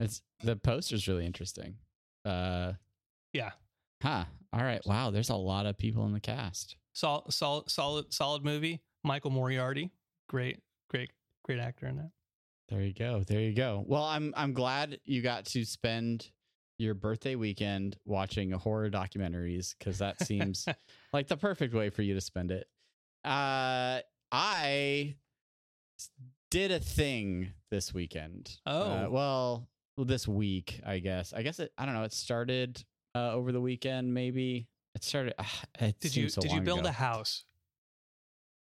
It's 0.00 0.22
the 0.42 0.56
poster's 0.56 1.06
really 1.08 1.24
interesting. 1.26 1.76
Uh, 2.24 2.72
Yeah. 3.32 3.52
huh. 4.02 4.24
All 4.52 4.62
right. 4.62 4.84
Wow. 4.86 5.10
There's 5.10 5.30
a 5.30 5.36
lot 5.36 5.66
of 5.66 5.78
people 5.78 6.04
in 6.06 6.12
the 6.12 6.20
cast. 6.20 6.76
Sol- 6.92 7.28
solid, 7.30 7.70
solid, 7.70 8.12
solid 8.12 8.44
movie. 8.44 8.82
Michael 9.04 9.30
Moriarty, 9.30 9.90
great, 10.28 10.60
great, 10.88 11.10
great 11.44 11.58
actor 11.60 11.86
in 11.86 11.96
that. 11.96 12.10
There 12.74 12.82
you 12.82 12.92
go. 12.92 13.22
There 13.24 13.40
you 13.40 13.54
go. 13.54 13.84
Well, 13.86 14.02
I'm 14.02 14.34
I'm 14.36 14.52
glad 14.52 14.98
you 15.04 15.22
got 15.22 15.44
to 15.46 15.64
spend 15.64 16.28
your 16.76 16.94
birthday 16.94 17.36
weekend 17.36 17.96
watching 18.04 18.50
horror 18.50 18.90
documentaries 18.90 19.76
because 19.78 19.98
that 19.98 20.20
seems 20.20 20.66
like 21.12 21.28
the 21.28 21.36
perfect 21.36 21.72
way 21.72 21.88
for 21.88 22.02
you 22.02 22.14
to 22.14 22.20
spend 22.20 22.50
it. 22.50 22.66
Uh, 23.24 24.00
I 24.32 25.14
did 26.50 26.72
a 26.72 26.80
thing 26.80 27.52
this 27.70 27.94
weekend. 27.94 28.58
Oh. 28.66 28.82
Uh, 28.82 29.06
well, 29.08 29.68
this 29.96 30.26
week, 30.26 30.80
I 30.84 30.98
guess. 30.98 31.32
I 31.32 31.42
guess 31.42 31.60
it. 31.60 31.70
I 31.78 31.86
don't 31.86 31.94
know. 31.94 32.02
It 32.02 32.12
started 32.12 32.84
uh, 33.14 33.34
over 33.34 33.52
the 33.52 33.60
weekend, 33.60 34.12
maybe. 34.12 34.66
It 34.96 35.04
started. 35.04 35.34
ah, 35.38 35.62
it 35.78 36.00
Did 36.00 36.16
you 36.16 36.28
so 36.28 36.40
did 36.40 36.50
you 36.50 36.60
build 36.60 36.80
ago. 36.80 36.88
a 36.88 36.92
house? 36.92 37.44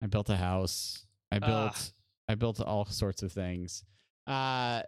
I 0.01 0.07
built 0.07 0.31
a 0.31 0.35
house. 0.35 1.05
I 1.31 1.37
built 1.37 1.91
I 2.27 2.33
built 2.33 2.59
all 2.59 2.85
sorts 2.85 3.21
of 3.21 3.31
things. 3.31 3.83
Uh 4.29 4.83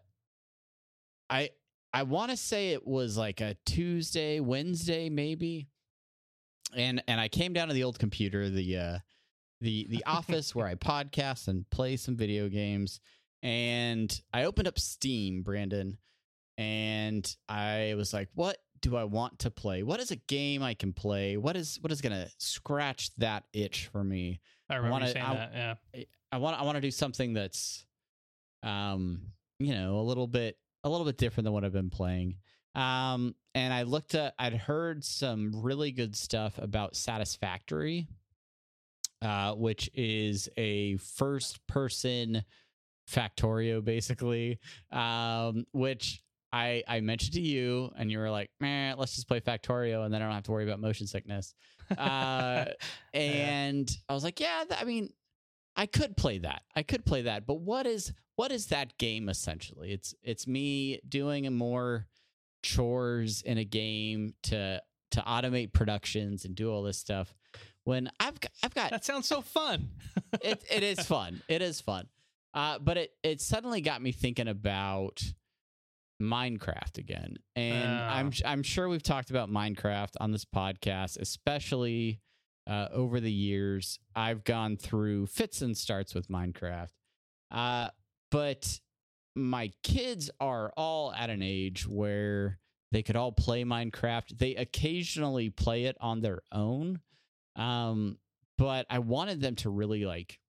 I 1.29 1.49
I 1.93 2.03
want 2.03 2.31
to 2.31 2.37
say 2.37 2.69
it 2.69 2.85
was 2.87 3.17
like 3.17 3.41
a 3.41 3.55
Tuesday, 3.65 4.39
Wednesday 4.39 5.09
maybe. 5.09 5.67
And 6.75 7.03
and 7.07 7.19
I 7.19 7.27
came 7.27 7.53
down 7.53 7.67
to 7.69 7.73
the 7.73 7.83
old 7.83 7.99
computer, 7.99 8.49
the 8.49 8.77
uh 8.77 8.99
the 9.61 9.87
the 9.89 10.03
office 10.07 10.53
where 10.55 10.67
I 10.67 10.75
podcast 10.75 11.47
and 11.47 11.69
play 11.69 11.97
some 11.97 12.15
video 12.15 12.47
games 12.49 12.99
and 13.43 14.21
I 14.33 14.43
opened 14.43 14.67
up 14.67 14.77
Steam, 14.77 15.41
Brandon, 15.41 15.97
and 16.57 17.35
I 17.49 17.95
was 17.97 18.13
like, 18.13 18.29
what 18.35 18.57
do 18.81 18.95
I 18.95 19.03
want 19.03 19.39
to 19.39 19.51
play? 19.51 19.81
What 19.83 19.99
is 19.99 20.11
a 20.11 20.15
game 20.15 20.61
I 20.61 20.75
can 20.75 20.93
play? 20.93 21.37
What 21.37 21.55
is 21.57 21.77
what 21.81 21.91
is 21.91 22.01
going 22.01 22.13
to 22.13 22.29
scratch 22.37 23.09
that 23.17 23.43
itch 23.53 23.87
for 23.91 24.03
me? 24.03 24.39
I 24.69 24.75
remember 24.75 24.91
wanna- 24.91 25.07
you 25.07 25.13
saying 25.13 25.25
I- 25.25 25.35
that. 25.35 25.51
Yeah. 25.95 26.03
I 26.31 26.37
want 26.37 26.59
I 26.59 26.63
want 26.63 26.75
to 26.77 26.81
do 26.81 26.91
something 26.91 27.33
that's 27.33 27.85
um 28.63 29.21
you 29.59 29.73
know 29.73 29.99
a 29.99 30.01
little 30.01 30.27
bit 30.27 30.57
a 30.83 30.89
little 30.89 31.05
bit 31.05 31.17
different 31.17 31.45
than 31.45 31.53
what 31.53 31.63
I've 31.63 31.73
been 31.73 31.89
playing. 31.89 32.37
Um 32.75 33.35
and 33.53 33.73
I 33.73 33.83
looked 33.83 34.15
at 34.15 34.33
I'd 34.39 34.53
heard 34.53 35.03
some 35.03 35.51
really 35.61 35.91
good 35.91 36.15
stuff 36.15 36.57
about 36.57 36.95
Satisfactory 36.95 38.07
uh 39.21 39.53
which 39.53 39.89
is 39.93 40.49
a 40.57 40.97
first 40.97 41.65
person 41.67 42.43
Factorio 43.09 43.83
basically 43.83 44.59
um 44.91 45.65
which 45.73 46.23
I 46.53 46.83
I 46.87 46.99
mentioned 47.01 47.33
to 47.33 47.41
you 47.41 47.91
and 47.97 48.11
you 48.11 48.19
were 48.19 48.29
like, 48.29 48.49
"Man, 48.59 48.97
let's 48.97 49.15
just 49.15 49.27
play 49.27 49.39
Factorio 49.39 50.03
and 50.05 50.13
then 50.13 50.21
I 50.21 50.25
don't 50.25 50.33
have 50.33 50.43
to 50.43 50.51
worry 50.51 50.65
about 50.65 50.79
motion 50.79 51.07
sickness." 51.07 51.53
Uh 51.97 52.65
and 53.13 53.89
I 54.09 54.13
was 54.13 54.23
like, 54.23 54.39
yeah, 54.39 54.63
th- 54.67 54.81
I 54.81 54.85
mean, 54.85 55.13
I 55.75 55.85
could 55.85 56.17
play 56.17 56.39
that. 56.39 56.63
I 56.75 56.83
could 56.83 57.05
play 57.05 57.23
that. 57.23 57.45
But 57.45 57.61
what 57.61 57.85
is 57.85 58.13
what 58.35 58.51
is 58.51 58.67
that 58.67 58.97
game 58.97 59.29
essentially? 59.29 59.91
It's 59.91 60.13
it's 60.23 60.47
me 60.47 60.99
doing 61.07 61.51
more 61.53 62.07
chores 62.63 63.41
in 63.41 63.57
a 63.57 63.65
game 63.65 64.33
to 64.43 64.81
to 65.11 65.21
automate 65.21 65.73
productions 65.73 66.45
and 66.45 66.55
do 66.55 66.71
all 66.71 66.83
this 66.83 66.97
stuff. 66.97 67.33
When 67.83 68.11
I've 68.19 68.39
got, 68.39 68.51
I've 68.63 68.73
got 68.75 68.91
that 68.91 69.05
sounds 69.05 69.27
so 69.27 69.41
fun. 69.41 69.89
it 70.41 70.63
it 70.71 70.83
is 70.83 70.99
fun. 71.05 71.41
It 71.47 71.61
is 71.61 71.81
fun. 71.81 72.07
Uh, 72.53 72.79
but 72.79 72.97
it 72.97 73.11
it 73.23 73.41
suddenly 73.41 73.81
got 73.81 74.01
me 74.01 74.11
thinking 74.11 74.47
about 74.47 75.21
Minecraft 76.21 76.97
again, 76.99 77.37
and 77.55 77.89
I'm 77.89 78.27
Oh. 78.27 78.47
I'm 78.47 78.61
sure 78.61 78.87
we've 78.87 79.01
talked 79.01 79.31
about 79.31 79.49
Minecraft 79.49 80.11
on 80.19 80.31
this 80.31 80.45
podcast, 80.45 81.19
especially 81.19 82.19
uh, 82.71 82.87
over 82.93 83.19
the 83.19 83.31
years. 83.31 83.99
I've 84.15 84.45
gone 84.45 84.77
through 84.77 85.27
fits 85.27 85.61
and 85.61 85.75
starts 85.75 86.15
with 86.15 86.29
Minecraft, 86.29 86.91
uh, 87.51 87.89
but 88.29 88.79
my 89.35 89.73
kids 89.83 90.29
are 90.39 90.71
all 90.77 91.13
at 91.13 91.29
an 91.29 91.41
age 91.41 91.85
where 91.85 92.59
they 92.93 93.03
could 93.03 93.17
all 93.17 93.33
play 93.33 93.65
Minecraft. 93.65 94.37
They 94.37 94.55
occasionally 94.55 95.49
play 95.49 95.85
it 95.85 95.97
on 95.99 96.21
their 96.21 96.43
own, 96.53 97.01
um, 97.57 98.17
but 98.57 98.85
I 98.89 98.99
wanted 98.99 99.41
them 99.41 99.55
to 99.57 99.69
really 99.69 100.05
like 100.05 100.39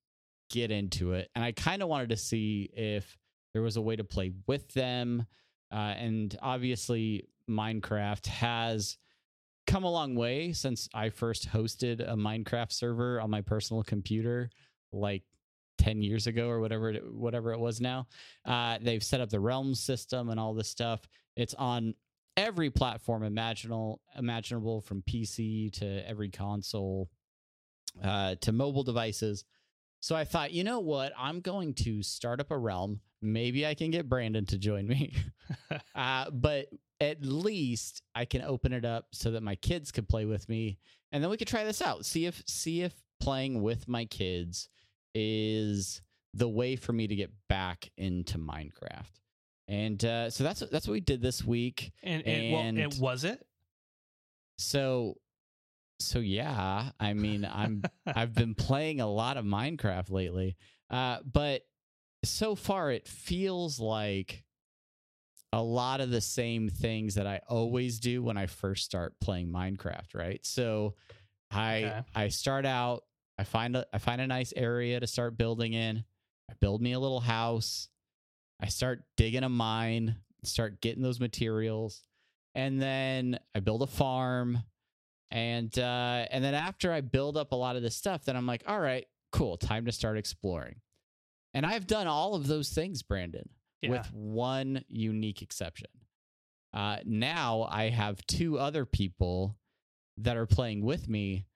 get 0.49 0.71
into 0.71 1.15
it, 1.15 1.29
and 1.35 1.45
I 1.45 1.51
kind 1.51 1.83
of 1.83 1.89
wanted 1.89 2.11
to 2.11 2.17
see 2.17 2.71
if 2.73 3.19
there 3.53 3.63
was 3.63 3.77
a 3.77 3.83
way 3.83 3.97
to 3.97 4.05
play 4.05 4.31
with 4.47 4.73
them. 4.75 5.27
Uh, 5.73 5.95
and 5.97 6.39
obviously, 6.41 7.27
Minecraft 7.51 8.27
has 8.27 8.97
come 9.67 9.85
a 9.85 9.91
long 9.91 10.15
way 10.15 10.53
since 10.53 10.89
I 10.95 11.11
first 11.11 11.49
hosted 11.49 12.01
a 12.01 12.15
Minecraft 12.15 12.73
server 12.73 13.21
on 13.21 13.31
my 13.31 13.41
personal 13.41 13.83
computer, 13.83 14.51
like 14.93 15.23
10 15.79 16.03
years 16.03 16.27
ago 16.27 16.49
or 16.49 16.61
whatever 16.61 16.91
it, 16.91 17.13
whatever 17.13 17.53
it 17.53 17.59
was 17.59 17.81
now. 17.81 18.07
Uh, 18.45 18.79
they've 18.81 19.03
set 19.03 19.21
up 19.21 19.31
the 19.31 19.41
realm 19.41 19.75
system 19.75 20.29
and 20.31 20.39
all 20.39 20.55
this 20.55 20.69
stuff. 20.69 21.01
It's 21.37 21.55
on 21.55 21.95
every 22.37 22.71
platform 22.71 23.23
imaginable 23.23 24.01
imaginable 24.17 24.81
from 24.81 25.03
PC 25.03 25.73
to 25.73 26.09
every 26.09 26.31
console 26.31 27.11
uh, 28.03 28.37
to 28.41 28.53
mobile 28.53 28.85
devices. 28.85 29.45
So 30.01 30.17
I 30.17 30.25
thought, 30.25 30.53
you 30.53 30.65
know 30.65 30.81
what? 30.81 31.13
I'm 31.17 31.41
going 31.41 31.75
to 31.75 32.03
start 32.03 32.41
up 32.41 32.51
a 32.51 32.59
realm. 32.59 33.01
Maybe 33.21 33.65
I 33.65 33.75
can 33.75 33.93
get 33.93 34.09
Brandon 34.09 34.45
to 34.47 34.59
join 34.59 34.87
me. 34.89 35.15
uh, 35.95 36.31
but 36.31 36.67
at 37.03 37.23
least 37.23 38.01
I 38.15 38.25
can 38.25 38.43
open 38.43 38.73
it 38.73 38.85
up 38.85 39.07
so 39.13 39.33
that 39.33 39.43
my 39.43 39.57
kids 39.57 39.91
could 39.91 40.09
play 40.09 40.25
with 40.25 40.49
me, 40.49 40.79
and 41.11 41.23
then 41.23 41.31
we 41.31 41.37
could 41.37 41.49
try 41.49 41.65
this 41.65 41.83
out. 41.83 42.07
See 42.07 42.27
if 42.27 42.43
see 42.47 42.83
if 42.83 42.95
playing 43.21 43.61
with 43.61 43.89
my 43.89 44.05
kids 44.07 44.69
is 45.15 46.01
the 46.35 46.49
way 46.49 46.77
for 46.77 46.93
me 46.93 47.07
to 47.07 47.15
get 47.15 47.31
back 47.49 47.91
into 47.99 48.39
Minecraft. 48.39 49.11
And 49.69 50.03
uh, 50.05 50.31
so 50.31 50.45
that's 50.45 50.61
that's 50.71 50.87
what 50.87 50.93
we 50.95 51.01
did 51.01 51.21
this 51.21 51.45
week. 51.45 51.93
And, 52.03 52.27
and, 52.27 52.53
well, 52.53 52.63
And- 52.63 52.79
and 52.79 52.95
was 53.01 53.25
it? 53.25 53.45
So 54.59 55.17
so 55.99 56.19
yeah, 56.19 56.91
I 56.99 57.13
mean, 57.15 57.45
I'm 57.51 57.83
I've 58.07 58.35
been 58.35 58.55
playing 58.55 59.01
a 59.01 59.07
lot 59.11 59.37
of 59.37 59.45
Minecraft 59.45 60.11
lately. 60.11 60.57
Uh, 60.91 61.19
but 61.31 61.63
so 62.25 62.55
far 62.55 62.91
it 62.91 63.07
feels 63.09 63.81
like 63.81 64.45
a 65.53 65.63
lot 65.63 66.01
of 66.01 66.11
the 66.11 66.21
same 66.21 66.69
things 66.69 67.15
that 67.17 67.27
I 67.27 67.41
always 67.49 68.01
do 68.01 68.23
when 68.23 68.37
I 68.37 68.47
first 68.47 68.85
start 68.85 69.15
playing 69.21 69.49
Minecraft, 69.49 70.15
right? 70.15 70.41
So 70.45 70.95
I 71.51 71.85
Okay. 71.85 72.03
I 72.15 72.29
start 72.29 72.65
out, 72.65 73.05
I 73.39 73.45
find 73.45 73.77
a 73.77 73.87
I 73.93 73.99
find 73.99 74.21
a 74.21 74.27
nice 74.27 74.53
area 74.57 74.99
to 75.01 75.07
start 75.07 75.37
building 75.37 75.73
in. 75.75 76.05
I 76.51 76.55
build 76.61 76.81
me 76.83 76.93
a 76.93 77.01
little 77.01 77.21
house. 77.21 77.89
I 78.61 78.69
start 78.69 79.05
digging 79.17 79.43
a 79.45 79.49
mine, 79.49 80.17
start 80.45 80.81
getting 80.81 81.03
those 81.03 81.21
materials, 81.21 82.03
and 82.55 82.81
then 82.81 83.39
I 83.55 83.61
build 83.61 83.83
a 83.83 83.87
farm. 83.87 84.59
And 85.31 85.77
uh, 85.79 86.27
and 86.31 86.45
then 86.45 86.55
after 86.55 86.93
I 86.93 87.01
build 87.01 87.37
up 87.37 87.53
a 87.53 87.57
lot 87.57 87.77
of 87.77 87.83
this 87.83 87.97
stuff, 87.97 88.25
then 88.25 88.37
I'm 88.37 88.47
like, 88.47 88.65
all 88.67 88.81
right, 88.81 89.07
cool, 89.33 89.57
time 89.57 89.87
to 89.87 89.93
start 89.93 90.17
exploring. 90.19 90.77
And 91.55 91.67
I've 91.67 91.87
done 91.87 92.07
all 92.07 92.35
of 92.35 92.47
those 92.47 92.69
things, 92.71 93.03
Brandon, 93.03 93.49
Yeah. 93.83 93.91
with 93.91 94.13
one 94.13 94.85
unique 94.89 95.43
exception. 95.43 95.89
Uh, 96.73 96.99
now 97.05 97.69
I 97.71 97.91
have 97.91 98.25
two 98.27 98.59
other 98.59 98.85
people 98.87 99.57
that 100.19 100.37
are 100.37 100.47
playing 100.47 100.83
with 100.85 101.09
me 101.09 101.47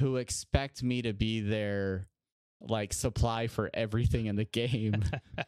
who 0.00 0.16
expect 0.16 0.82
me 0.82 1.02
to 1.02 1.12
be 1.12 1.40
their 1.40 2.06
like 2.60 2.92
supply 2.92 3.46
for 3.46 3.70
everything 3.74 4.26
in 4.26 4.36
the 4.36 4.44
game. 4.44 5.02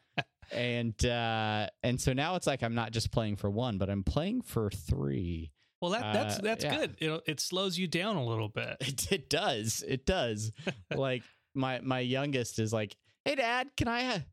and 0.53 1.05
uh 1.07 1.69
and 1.83 2.01
so 2.01 2.13
now 2.13 2.35
it's 2.37 2.47
like 2.47 2.63
I'm 2.63 2.75
not 2.75 2.91
just 2.93 3.11
playing 3.13 3.37
for 3.37 3.49
one, 3.51 3.79
but 3.79 3.89
I'm 3.89 4.03
playing 4.03 4.43
for 4.43 4.71
three. 4.71 5.53
well, 5.81 5.93
that 5.93 6.13
that's 6.13 6.39
Uh, 6.39 6.43
that's 6.43 6.65
yeah. 6.65 6.77
good. 6.77 6.97
It 6.99 7.23
it 7.27 7.41
slows 7.41 7.79
you 7.79 7.87
down 7.87 8.17
a 8.17 8.25
little 8.25 8.49
bit. 8.49 8.77
It, 8.81 9.13
it 9.13 9.31
does. 9.31 9.85
It 9.87 10.05
does. 10.07 10.53
like 10.95 11.23
my 11.55 11.81
my 11.81 12.01
youngest 12.01 12.59
is 12.59 12.73
like, 12.73 12.97
"Hey 13.25 13.37
dad, 13.37 13.71
can 13.77 13.89
I 13.89 14.03
ha- 14.03 14.25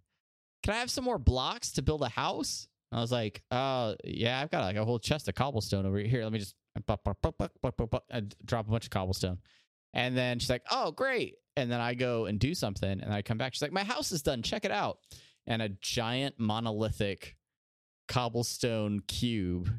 can 0.63 0.73
I 0.73 0.77
have 0.77 0.91
some 0.91 1.03
more 1.03 1.19
blocks 1.19 1.71
to 1.73 1.81
build 1.81 2.01
a 2.01 2.09
house?" 2.09 2.67
I 2.91 3.01
was 3.01 3.11
like, 3.11 3.43
"Oh, 3.51 3.95
yeah, 4.03 4.39
I've 4.39 4.51
got 4.51 4.61
like 4.61 4.75
a 4.75 4.85
whole 4.85 4.99
chest 4.99 5.27
of 5.27 5.35
cobblestone 5.35 5.85
over 5.85 5.97
here. 5.99 6.23
Let 6.23 6.31
me 6.31 6.39
just 6.39 6.55
drop 6.85 8.67
a 8.67 8.71
bunch 8.71 8.85
of 8.85 8.89
cobblestone." 8.89 9.39
And 9.93 10.15
then 10.15 10.39
she's 10.39 10.49
like, 10.49 10.63
"Oh, 10.71 10.91
great." 10.91 11.35
And 11.55 11.71
then 11.71 11.79
I 11.81 11.95
go 11.95 12.25
and 12.25 12.39
do 12.39 12.53
something 12.53 13.01
and 13.01 13.13
I 13.13 13.21
come 13.21 13.37
back. 13.37 13.53
She's 13.53 13.61
like, 13.61 13.71
"My 13.71 13.83
house 13.83 14.11
is 14.11 14.21
done. 14.21 14.41
Check 14.41 14.65
it 14.65 14.71
out." 14.71 14.99
And 15.45 15.61
a 15.61 15.69
giant 15.69 16.39
monolithic 16.39 17.37
cobblestone 18.07 19.01
cube 19.01 19.69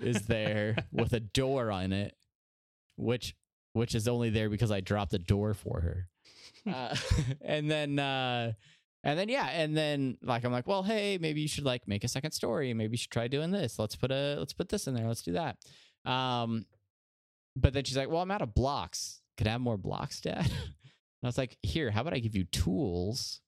is 0.00 0.22
there 0.22 0.76
with 0.92 1.12
a 1.12 1.20
door 1.20 1.70
on 1.70 1.92
it, 1.92 2.16
which 2.96 3.34
which 3.72 3.94
is 3.94 4.06
only 4.06 4.30
there 4.30 4.48
because 4.48 4.70
I 4.70 4.80
dropped 4.80 5.14
a 5.14 5.18
door 5.18 5.54
for 5.54 5.80
her. 5.80 6.08
Uh, 6.66 6.96
and 7.42 7.70
then 7.70 7.98
uh 7.98 8.52
and 9.04 9.16
then 9.16 9.28
yeah, 9.28 9.46
and 9.46 9.76
then 9.76 10.18
like 10.22 10.42
I'm 10.44 10.50
like, 10.50 10.66
well, 10.66 10.82
hey, 10.82 11.18
maybe 11.20 11.40
you 11.42 11.48
should 11.48 11.64
like 11.64 11.86
make 11.86 12.02
a 12.02 12.08
second 12.08 12.32
story. 12.32 12.74
Maybe 12.74 12.94
you 12.94 12.98
should 12.98 13.10
try 13.12 13.28
doing 13.28 13.52
this. 13.52 13.78
Let's 13.78 13.94
put 13.94 14.10
a 14.10 14.34
let's 14.38 14.52
put 14.54 14.68
this 14.70 14.88
in 14.88 14.94
there. 14.94 15.06
Let's 15.06 15.22
do 15.22 15.32
that. 15.34 15.58
Um 16.10 16.66
but 17.56 17.72
then 17.72 17.84
she's 17.84 17.96
like, 17.96 18.08
well, 18.10 18.20
I'm 18.22 18.30
out 18.32 18.42
of 18.42 18.52
blocks. 18.54 19.20
Could 19.38 19.46
I 19.46 19.50
have 19.52 19.60
more 19.60 19.76
blocks, 19.78 20.20
Dad? 20.20 20.50
And 21.22 21.26
I 21.28 21.28
was 21.28 21.38
like, 21.38 21.56
here, 21.62 21.90
how 21.90 22.02
about 22.02 22.12
I 22.12 22.18
give 22.18 22.36
you 22.36 22.44
tools? 22.44 23.40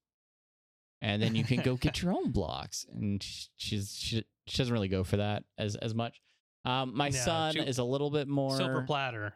And 1.03 1.21
then 1.21 1.35
you 1.35 1.45
can 1.45 1.59
go 1.63 1.77
get 1.77 2.01
your 2.01 2.13
own 2.15 2.31
blocks. 2.39 2.87
And 2.91 3.23
sh- 3.23 3.49
she's 3.59 3.95
she, 3.95 4.25
she 4.47 4.57
doesn't 4.59 4.73
really 4.73 4.89
go 4.89 5.05
for 5.05 5.19
that 5.19 5.43
as 5.59 5.77
as 5.77 5.95
much. 5.95 6.21
Um, 6.65 6.97
my 6.97 7.11
No, 7.11 7.17
son 7.19 7.53
she- 7.55 7.61
is 7.61 7.77
a 7.79 7.85
little 7.85 8.11
bit 8.11 8.29
more 8.29 8.57
Silver 8.57 8.83
platter. 8.83 9.35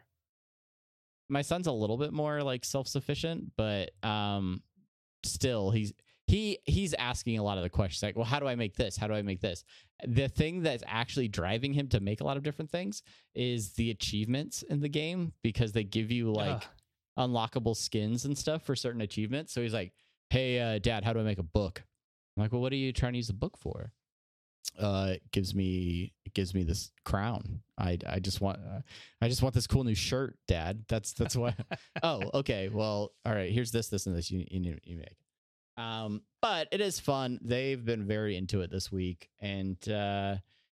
my 1.29 1.43
son's 1.43 1.67
a 1.67 1.71
little 1.71 1.97
bit 1.97 2.11
more 2.13 2.41
like 2.43 2.65
self-sufficient 2.65 3.51
but 3.55 3.91
um 4.03 4.61
still 5.23 5.69
he's 5.71 5.93
he 6.31 6.59
he's 6.63 6.93
asking 6.93 7.37
a 7.37 7.43
lot 7.43 7.57
of 7.57 7.63
the 7.63 7.69
questions 7.69 8.01
like 8.01 8.15
well 8.15 8.23
how 8.23 8.39
do 8.39 8.47
i 8.47 8.55
make 8.55 8.75
this? 8.77 8.95
How 8.95 9.07
do 9.07 9.13
i 9.13 9.21
make 9.21 9.41
this? 9.41 9.65
The 10.07 10.29
thing 10.29 10.63
that's 10.63 10.83
actually 10.87 11.27
driving 11.27 11.73
him 11.73 11.89
to 11.89 11.99
make 11.99 12.21
a 12.21 12.23
lot 12.23 12.37
of 12.37 12.43
different 12.43 12.71
things 12.71 13.03
is 13.35 13.73
the 13.73 13.91
achievements 13.91 14.61
in 14.63 14.79
the 14.79 14.87
game 14.87 15.33
because 15.43 15.73
they 15.73 15.83
give 15.83 16.09
you 16.09 16.31
like 16.31 16.63
Ugh. 17.17 17.29
unlockable 17.29 17.75
skins 17.75 18.23
and 18.23 18.37
stuff 18.37 18.63
for 18.63 18.75
certain 18.77 19.01
achievements. 19.01 19.53
So 19.53 19.61
he's 19.61 19.73
like 19.73 19.91
hey 20.29 20.59
uh, 20.59 20.79
dad 20.79 21.03
how 21.03 21.11
do 21.11 21.19
i 21.19 21.23
make 21.23 21.37
a 21.37 21.43
book? 21.43 21.83
I'm 22.37 22.43
like 22.43 22.53
well 22.53 22.61
what 22.61 22.71
are 22.71 22.77
you 22.77 22.93
trying 22.93 23.11
to 23.11 23.17
use 23.17 23.27
the 23.27 23.33
book 23.33 23.57
for? 23.57 23.91
Uh 24.79 25.15
it 25.15 25.31
gives 25.33 25.53
me 25.53 26.13
it 26.25 26.33
gives 26.33 26.53
me 26.53 26.63
this 26.63 26.91
crown. 27.03 27.59
I 27.77 27.97
i 28.07 28.19
just 28.19 28.39
want 28.39 28.59
uh, 28.59 28.79
i 29.21 29.27
just 29.27 29.41
want 29.41 29.53
this 29.53 29.67
cool 29.67 29.83
new 29.83 29.95
shirt 29.95 30.37
dad. 30.47 30.85
That's 30.87 31.11
that's 31.11 31.35
why 31.35 31.55
oh 32.03 32.21
okay. 32.35 32.69
Well 32.69 33.11
all 33.25 33.33
right 33.33 33.51
here's 33.51 33.71
this 33.71 33.89
this 33.89 34.05
and 34.05 34.15
this 34.15 34.31
you, 34.31 34.45
you, 34.49 34.77
you 34.85 34.95
make 34.95 35.17
um 35.81 36.21
but 36.41 36.67
it 36.71 36.81
is 36.81 36.99
fun 36.99 37.39
they've 37.43 37.83
been 37.83 38.05
very 38.05 38.35
into 38.35 38.61
it 38.61 38.69
this 38.71 38.91
week 38.91 39.29
and 39.39 39.77
uh 39.89 40.35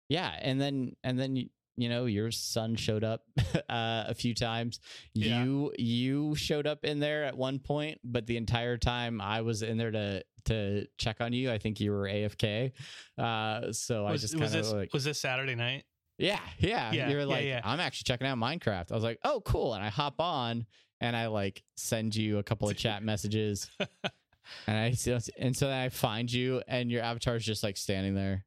yeah 0.09 0.31
and 0.41 0.59
then 0.59 0.95
and 1.03 1.19
then 1.19 1.35
you, 1.35 1.49
you 1.77 1.89
know 1.89 2.05
your 2.05 2.31
son 2.31 2.75
showed 2.75 3.03
up 3.03 3.23
uh, 3.69 4.05
a 4.07 4.13
few 4.13 4.33
times 4.33 4.79
Yeah. 5.13 5.43
you 5.43 5.73
you 5.77 6.35
showed 6.35 6.67
up 6.67 6.85
in 6.85 6.99
there 6.99 7.23
at 7.25 7.37
one 7.37 7.59
point 7.59 7.99
but 8.03 8.25
the 8.27 8.37
entire 8.37 8.77
time 8.77 9.19
i 9.21 9.41
was 9.41 9.61
in 9.61 9.77
there 9.77 9.91
to 9.91 10.23
to 10.45 10.85
check 10.97 11.17
on 11.21 11.33
you 11.33 11.51
i 11.51 11.57
think 11.57 11.79
you 11.79 11.91
were 11.91 12.07
afk 12.07 12.71
uh 13.17 13.71
so 13.71 14.05
i 14.05 14.15
just 14.15 14.37
kind 14.37 14.55
of 14.55 14.67
like 14.71 14.93
was 14.93 15.03
this 15.03 15.19
Saturday 15.19 15.55
night? 15.55 15.83
yeah, 16.17 16.39
yeah. 16.59 16.91
Yeah, 16.93 17.09
you 17.09 17.15
were 17.15 17.21
yeah, 17.23 17.27
like, 17.27 17.45
yeah. 17.45 17.61
I'm 17.63 17.81
actually 17.81 18.05
checking 18.05 18.25
out 18.27 18.37
Minecraft. 18.37 18.89
I 18.91 18.95
was 18.95 19.03
like, 19.03 19.19
oh, 19.25 19.41
cool. 19.45 19.73
And 19.73 19.83
I 19.83 19.89
hop 19.89 20.21
on 20.21 20.65
and 21.01 21.13
I 21.13 21.27
like 21.27 21.61
send 21.75 22.15
you 22.15 22.37
a 22.37 22.43
couple 22.43 22.69
of 22.69 22.77
chat 22.83 23.03
messages. 23.03 23.69
and 24.67 24.77
I 24.77 24.93
and 25.37 25.55
so 25.55 25.67
then 25.67 25.79
I 25.79 25.89
find 25.89 26.31
you 26.31 26.61
and 26.67 26.91
your 26.91 27.01
avatar 27.01 27.35
is 27.35 27.45
just 27.45 27.63
like 27.63 27.77
standing 27.77 28.15
there. 28.15 28.45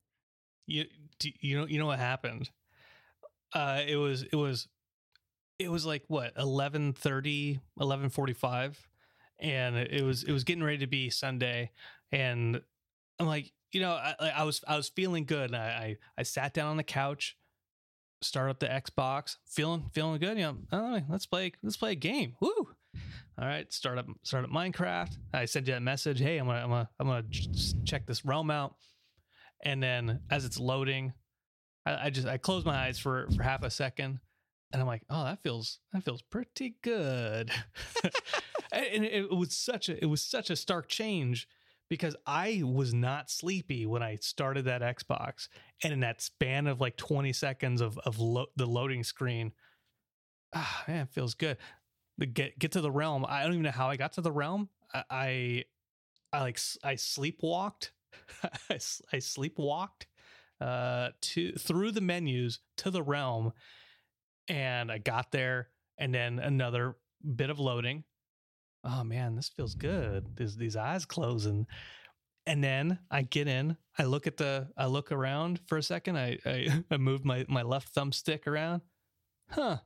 you 0.67 0.87
do 1.19 1.31
you 1.41 1.59
know 1.59 1.67
you 1.67 1.79
know 1.79 1.87
what 1.87 1.99
happened? 1.99 2.51
Uh 3.53 3.83
it 3.87 3.97
was 3.97 4.23
it 4.23 4.37
was 4.37 4.69
it 5.59 5.71
was 5.71 5.85
like 5.85 6.05
what 6.09 6.35
11:30 6.37 7.61
11:45 7.81 8.77
and 9.41 9.77
it 9.77 10.03
was 10.03 10.25
it 10.25 10.33
was 10.33 10.45
getting 10.45 10.65
ready 10.65 10.79
to 10.79 10.87
be 10.87 11.11
Sunday. 11.11 11.71
And 12.13 12.61
I'm 13.19 13.27
like 13.27 13.53
you 13.73 13.81
know 13.81 13.93
I, 13.93 14.15
I 14.37 14.45
was 14.45 14.63
I 14.67 14.77
was 14.77 14.89
feeling 14.89 15.25
good. 15.25 15.55
I, 15.55 15.59
I 15.59 15.97
I 16.19 16.23
sat 16.23 16.55
down 16.55 16.69
on 16.69 16.77
the 16.77 16.83
couch 16.83 17.37
start 18.21 18.51
up 18.51 18.59
the 18.59 18.67
Xbox 18.67 19.37
feeling 19.47 19.91
feeling 19.93 20.19
good. 20.21 20.39
You 20.39 20.45
know 20.45 20.57
oh, 20.73 21.01
let's 21.09 21.27
play 21.27 21.53
let's 21.63 21.77
play 21.77 21.93
a 21.93 21.97
game. 21.97 22.37
Woo 22.41 22.69
all 23.41 23.47
right 23.47 23.73
start 23.73 23.99
up 23.99 24.07
start 24.23 24.45
up 24.45 24.51
Minecraft. 24.51 25.17
I 25.33 25.45
sent 25.45 25.67
you 25.69 25.75
that 25.75 25.83
message 25.83 26.19
hey 26.19 26.39
I'm 26.39 26.47
gonna 26.47 26.59
I'm 26.59 26.71
gonna 26.71 26.89
I'm 26.99 27.07
gonna 27.07 27.25
check 27.85 28.07
this 28.07 28.25
realm 28.25 28.51
out. 28.51 28.75
And 29.65 29.83
then 29.83 30.21
as 30.31 30.45
it's 30.45 30.59
loading 30.59 31.13
I, 31.87 32.07
I 32.07 32.11
just 32.11 32.27
i 32.27 32.37
close 32.37 32.65
my 32.65 32.77
eyes 32.87 32.99
for 32.99 33.29
for 33.37 33.43
half 33.43 33.63
a 33.63 33.71
second 33.71 34.19
and 34.73 34.83
i'm 34.83 34.87
like 34.89 35.03
oh 35.11 35.25
that 35.25 35.43
feels 35.43 35.79
that 35.93 36.05
feels 36.05 36.23
pretty 36.23 36.77
good. 36.83 37.51
And 38.71 39.03
it 39.03 39.31
was 39.31 39.55
such 39.57 39.89
a 39.89 40.03
it 40.03 40.07
was 40.07 40.23
such 40.23 40.51
a 40.51 40.57
stark 40.57 40.89
change 40.89 41.49
because 41.89 42.15
i 42.27 42.63
was 42.63 42.93
not 42.93 43.31
sleepy 43.31 43.87
when 43.87 44.03
i 44.03 44.17
started 44.17 44.67
that 44.67 44.83
xbox. 44.83 45.49
And 45.83 45.93
in 45.93 46.01
that 46.01 46.21
span 46.21 46.67
of 46.67 46.79
like 46.81 46.97
20 46.99 47.33
seconds 47.33 47.81
of 47.81 47.97
of 47.99 48.19
lo- 48.19 48.49
the 48.57 48.67
loading 48.67 49.05
screen 49.05 49.53
ah 50.55 50.85
man 50.87 51.03
it 51.05 51.11
feels 51.11 51.35
good 51.35 51.57
get 52.27 52.59
get 52.59 52.73
to 52.73 52.81
the 52.81 52.91
realm 52.91 53.25
i 53.29 53.43
don't 53.43 53.53
even 53.53 53.63
know 53.63 53.71
how 53.71 53.89
i 53.89 53.97
got 53.97 54.13
to 54.13 54.21
the 54.21 54.33
realm 54.33 54.69
i 54.93 55.05
i, 55.11 55.65
I 56.33 56.41
like 56.43 56.59
I 56.85 56.95
sleepwalked 56.95 57.91
I 58.71 59.17
sleepwalked 59.17 60.07
uh 60.61 61.11
to 61.21 61.53
through 61.53 61.93
the 61.93 62.01
menus 62.01 62.61
to 62.79 62.91
the 62.91 63.03
realm 63.03 63.53
and 64.49 64.91
I 64.91 64.99
got 64.99 65.31
there 65.31 65.69
and 65.99 66.15
then 66.15 66.39
another 66.39 66.97
bit 67.37 67.51
of 67.51 67.59
loading. 67.59 68.05
Oh 68.85 69.05
man, 69.05 69.37
this 69.37 69.49
feels 69.49 69.75
good. 69.75 70.37
These 70.37 70.57
these 70.57 70.77
eyes 70.77 71.05
closing. 71.05 71.67
And 72.47 72.65
then 72.65 72.99
I 73.11 73.23
get 73.23 73.47
in, 73.47 73.77
I 73.99 74.05
look 74.05 74.27
at 74.27 74.39
the 74.39 74.69
I 74.77 74.87
look 74.87 75.13
around 75.13 75.61
for 75.67 75.77
a 75.77 75.83
second. 75.83 76.17
I 76.17 76.39
I, 76.47 76.83
I 76.91 76.97
move 76.97 77.25
my, 77.25 77.45
my 77.49 77.63
left 77.63 77.95
thumbstick 77.95 78.47
around. 78.47 78.83
Huh. 79.51 79.79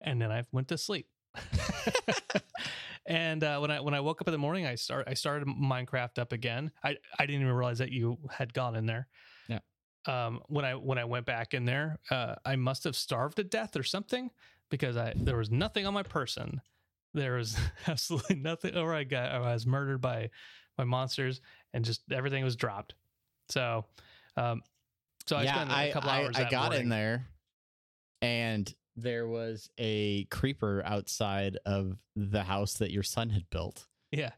And 0.00 0.20
then 0.20 0.32
I 0.32 0.44
went 0.50 0.68
to 0.68 0.78
sleep. 0.78 1.09
and 3.06 3.42
uh, 3.44 3.58
when 3.58 3.70
I 3.70 3.80
when 3.80 3.94
I 3.94 4.00
woke 4.00 4.20
up 4.20 4.28
in 4.28 4.32
the 4.32 4.38
morning, 4.38 4.66
I 4.66 4.74
start 4.74 5.06
I 5.08 5.14
started 5.14 5.46
Minecraft 5.48 6.18
up 6.18 6.32
again. 6.32 6.70
I, 6.82 6.96
I 7.18 7.26
didn't 7.26 7.42
even 7.42 7.54
realize 7.54 7.78
that 7.78 7.90
you 7.90 8.18
had 8.30 8.52
gone 8.52 8.76
in 8.76 8.86
there. 8.86 9.08
Yeah. 9.48 9.60
Um, 10.06 10.40
when 10.48 10.64
I 10.64 10.74
when 10.74 10.98
I 10.98 11.04
went 11.04 11.26
back 11.26 11.54
in 11.54 11.64
there, 11.64 11.98
uh, 12.10 12.36
I 12.44 12.56
must 12.56 12.84
have 12.84 12.96
starved 12.96 13.36
to 13.36 13.44
death 13.44 13.76
or 13.76 13.82
something 13.82 14.30
because 14.70 14.96
I 14.96 15.12
there 15.16 15.36
was 15.36 15.50
nothing 15.50 15.86
on 15.86 15.94
my 15.94 16.02
person. 16.02 16.60
There 17.14 17.34
was 17.34 17.56
absolutely 17.86 18.36
nothing, 18.36 18.76
or 18.76 18.94
I 18.94 19.04
got 19.04 19.34
or 19.34 19.44
I 19.44 19.52
was 19.52 19.66
murdered 19.66 20.00
by 20.00 20.30
by 20.76 20.84
monsters, 20.84 21.40
and 21.72 21.84
just 21.84 22.02
everything 22.12 22.44
was 22.44 22.56
dropped. 22.56 22.94
So, 23.48 23.84
Um, 24.36 24.62
so 25.26 25.36
I 25.36 25.42
yeah, 25.42 25.54
spent 25.56 25.70
a 25.70 25.74
I, 25.74 25.90
couple 25.90 26.10
I, 26.10 26.22
hours. 26.22 26.36
I 26.36 26.48
got 26.48 26.70
morning. 26.70 26.82
in 26.82 26.88
there 26.88 27.26
and 28.22 28.72
there 29.02 29.26
was 29.26 29.68
a 29.78 30.24
creeper 30.26 30.82
outside 30.84 31.58
of 31.66 31.96
the 32.16 32.42
house 32.42 32.74
that 32.74 32.90
your 32.90 33.02
son 33.02 33.30
had 33.30 33.48
built. 33.50 33.86
Yeah, 34.12 34.30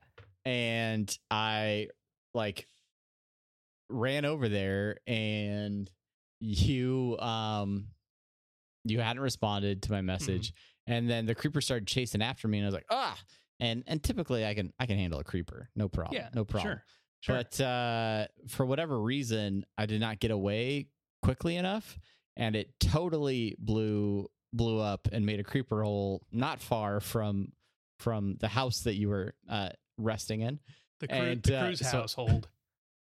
And 0.45 1.17
I 1.31 1.89
like 2.35 2.67
ran 3.89 4.25
over 4.25 4.49
there 4.49 4.97
and 5.07 5.91
you 6.41 7.17
um 7.19 7.89
you 8.85 9.01
hadn't 9.01 9.23
responded 9.23 9.83
to 9.83 9.93
my 9.93 10.01
message. 10.01 10.49
Mm-hmm. 10.49 10.93
and 10.93 11.11
then 11.11 11.27
the 11.27 11.35
creeper 11.35 11.61
started 11.61 11.87
chasing 11.87 12.23
after 12.23 12.49
me 12.49 12.59
and 12.59 12.67
I 12.67 12.69
was 12.69 12.75
like 12.75 12.87
ah! 12.91 13.17
And 13.61 13.85
and 13.87 14.03
typically 14.03 14.45
I 14.45 14.55
can 14.55 14.73
I 14.81 14.87
can 14.87 14.99
handle 14.99 15.21
a 15.21 15.25
creeper. 15.25 15.69
No 15.77 15.89
problem. 15.89 16.21
Yeah, 16.21 16.29
no 16.35 16.45
problem. 16.45 16.73
Sure, 16.73 16.85
sure. 17.21 17.37
but 17.37 17.61
uh, 17.61 18.27
for 18.49 18.67
whatever 18.67 19.01
reason, 19.01 19.65
I 19.79 19.87
did 19.87 20.01
not 20.01 20.19
get 20.19 20.33
away 20.33 20.89
quickly 21.23 21.55
enough, 21.57 21.97
and 22.37 22.57
it 22.57 22.73
totally 22.81 23.55
blew 23.61 24.29
blew 24.53 24.79
up 24.79 25.09
and 25.13 25.25
made 25.27 25.41
a 25.41 25.45
creeper 25.45 25.83
hole 25.83 26.23
not 26.33 26.61
far 26.61 27.01
from 27.01 27.53
from 27.99 28.37
the 28.41 28.49
house 28.49 28.81
that 28.81 28.95
you 28.95 29.09
were 29.09 29.35
uh, 29.49 29.69
resting 29.99 30.41
in. 30.41 30.59
the, 31.01 31.09
cru- 31.09 31.17
and, 31.17 31.43
the 31.43 31.57
uh, 31.59 31.75
so- 31.77 32.01
household. 32.01 32.49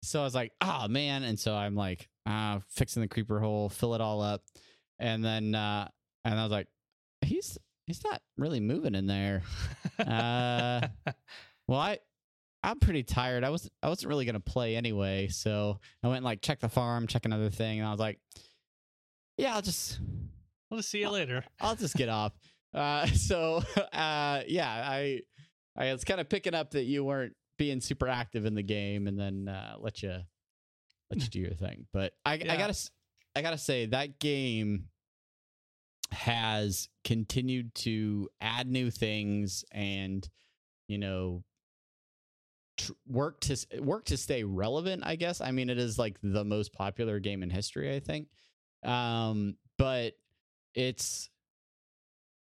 So 0.04 0.22
I 0.22 0.24
was 0.24 0.36
like, 0.36 0.52
oh 0.62 0.88
man, 0.88 1.24
and 1.24 1.40
so 1.40 1.56
I'm 1.56 1.74
like, 1.76 2.08
uh, 2.28 2.60
fixing 2.70 3.02
the 3.02 3.08
creeper 3.08 3.40
hole, 3.40 3.70
fill 3.70 3.96
it 3.96 4.02
all 4.02 4.22
up, 4.22 4.44
and 5.00 5.26
then 5.26 5.56
uh, 5.56 5.88
and 6.24 6.40
I 6.40 6.44
was 6.44 6.52
like, 6.52 6.68
he's 7.22 7.58
he's 7.88 8.04
not 8.04 8.22
really 8.38 8.60
moving 8.60 8.94
in 8.94 9.08
there. 9.08 9.42
uh, 9.98 10.82
Well, 11.68 11.80
I 11.80 11.98
I'm 12.62 12.80
pretty 12.80 13.02
tired. 13.02 13.44
I 13.44 13.50
was 13.50 13.68
I 13.82 13.90
wasn't 13.90 14.10
really 14.10 14.26
gonna 14.26 14.40
play 14.40 14.76
anyway, 14.76 15.28
so 15.30 15.80
I 16.04 16.08
went 16.08 16.18
and 16.18 16.26
like 16.26 16.42
check 16.42 16.60
the 16.60 16.70
farm, 16.70 17.08
check 17.08 17.26
another 17.26 17.50
thing, 17.50 17.80
and 17.80 17.88
I 17.88 17.92
was 17.92 18.00
like, 18.00 18.20
yeah, 19.40 19.56
I'll 19.56 19.64
just 19.64 20.00
we'll 20.76 20.84
see 20.84 21.00
you 21.00 21.10
later. 21.10 21.44
I'll 21.60 21.76
just 21.76 21.96
get 21.96 22.10
off. 22.10 22.34
Uh, 22.74 23.06
so 23.08 23.64
uh, 23.94 24.42
yeah, 24.48 24.70
I 24.70 25.22
I 25.76 25.92
was 25.92 26.04
kind 26.04 26.20
of 26.22 26.30
picking 26.30 26.54
up 26.54 26.72
that 26.72 26.84
you 26.84 27.04
weren't 27.04 27.34
being 27.58 27.82
super 27.82 28.08
active 28.08 28.46
in 28.46 28.54
the 28.54 28.64
game, 28.64 29.08
and 29.08 29.20
then 29.20 29.48
uh, 29.48 29.76
let 29.80 30.04
you 30.04 30.20
let 31.10 31.22
you 31.22 31.30
do 31.30 31.40
your 31.40 31.54
thing. 31.54 31.88
But 31.94 32.14
I 32.26 32.34
I 32.34 32.38
gotta 32.38 32.76
I 33.36 33.42
gotta 33.42 33.58
say 33.58 33.88
that 33.88 34.20
game 34.20 34.90
has 36.12 36.88
continued 37.04 37.74
to 37.76 38.30
add 38.40 38.68
new 38.68 38.92
things 38.92 39.66
and 39.72 40.30
you 40.88 40.98
know 40.98 41.44
tr- 42.78 42.92
work 43.08 43.40
to 43.42 43.58
work 43.80 44.06
to 44.06 44.16
stay 44.16 44.44
relevant 44.44 45.02
i 45.04 45.16
guess 45.16 45.42
i 45.42 45.52
mean 45.52 45.70
it 45.70 45.80
is 45.80 45.98
like 45.98 46.18
the 46.22 46.44
most 46.44 46.74
popular 46.74 47.20
game 47.20 47.42
in 47.42 47.50
history 47.50 47.96
i 47.96 48.00
think 48.00 48.28
um 48.84 49.56
but 49.78 50.14
it's 50.76 51.30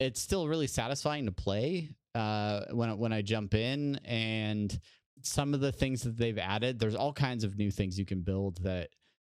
it's 0.01 0.21
still 0.21 0.49
really 0.49 0.67
satisfying 0.67 1.27
to 1.27 1.33
play 1.33 1.91
uh 2.15 2.63
when 2.73 2.91
I- 2.91 2.95
when 2.95 3.13
i 3.13 3.23
jump 3.23 3.55
in 3.55 3.97
and 4.05 4.79
some 5.23 5.55
of 5.55 5.61
the 5.61 5.73
things 5.73 6.03
that 6.03 6.17
they've 6.17 6.39
added 6.39 6.79
there's 6.79 6.95
all 6.97 7.13
kinds 7.13 7.45
of 7.45 7.57
new 7.57 7.71
things 7.71 7.99
you 7.99 8.05
can 8.05 8.21
build 8.21 8.59
that 8.65 8.91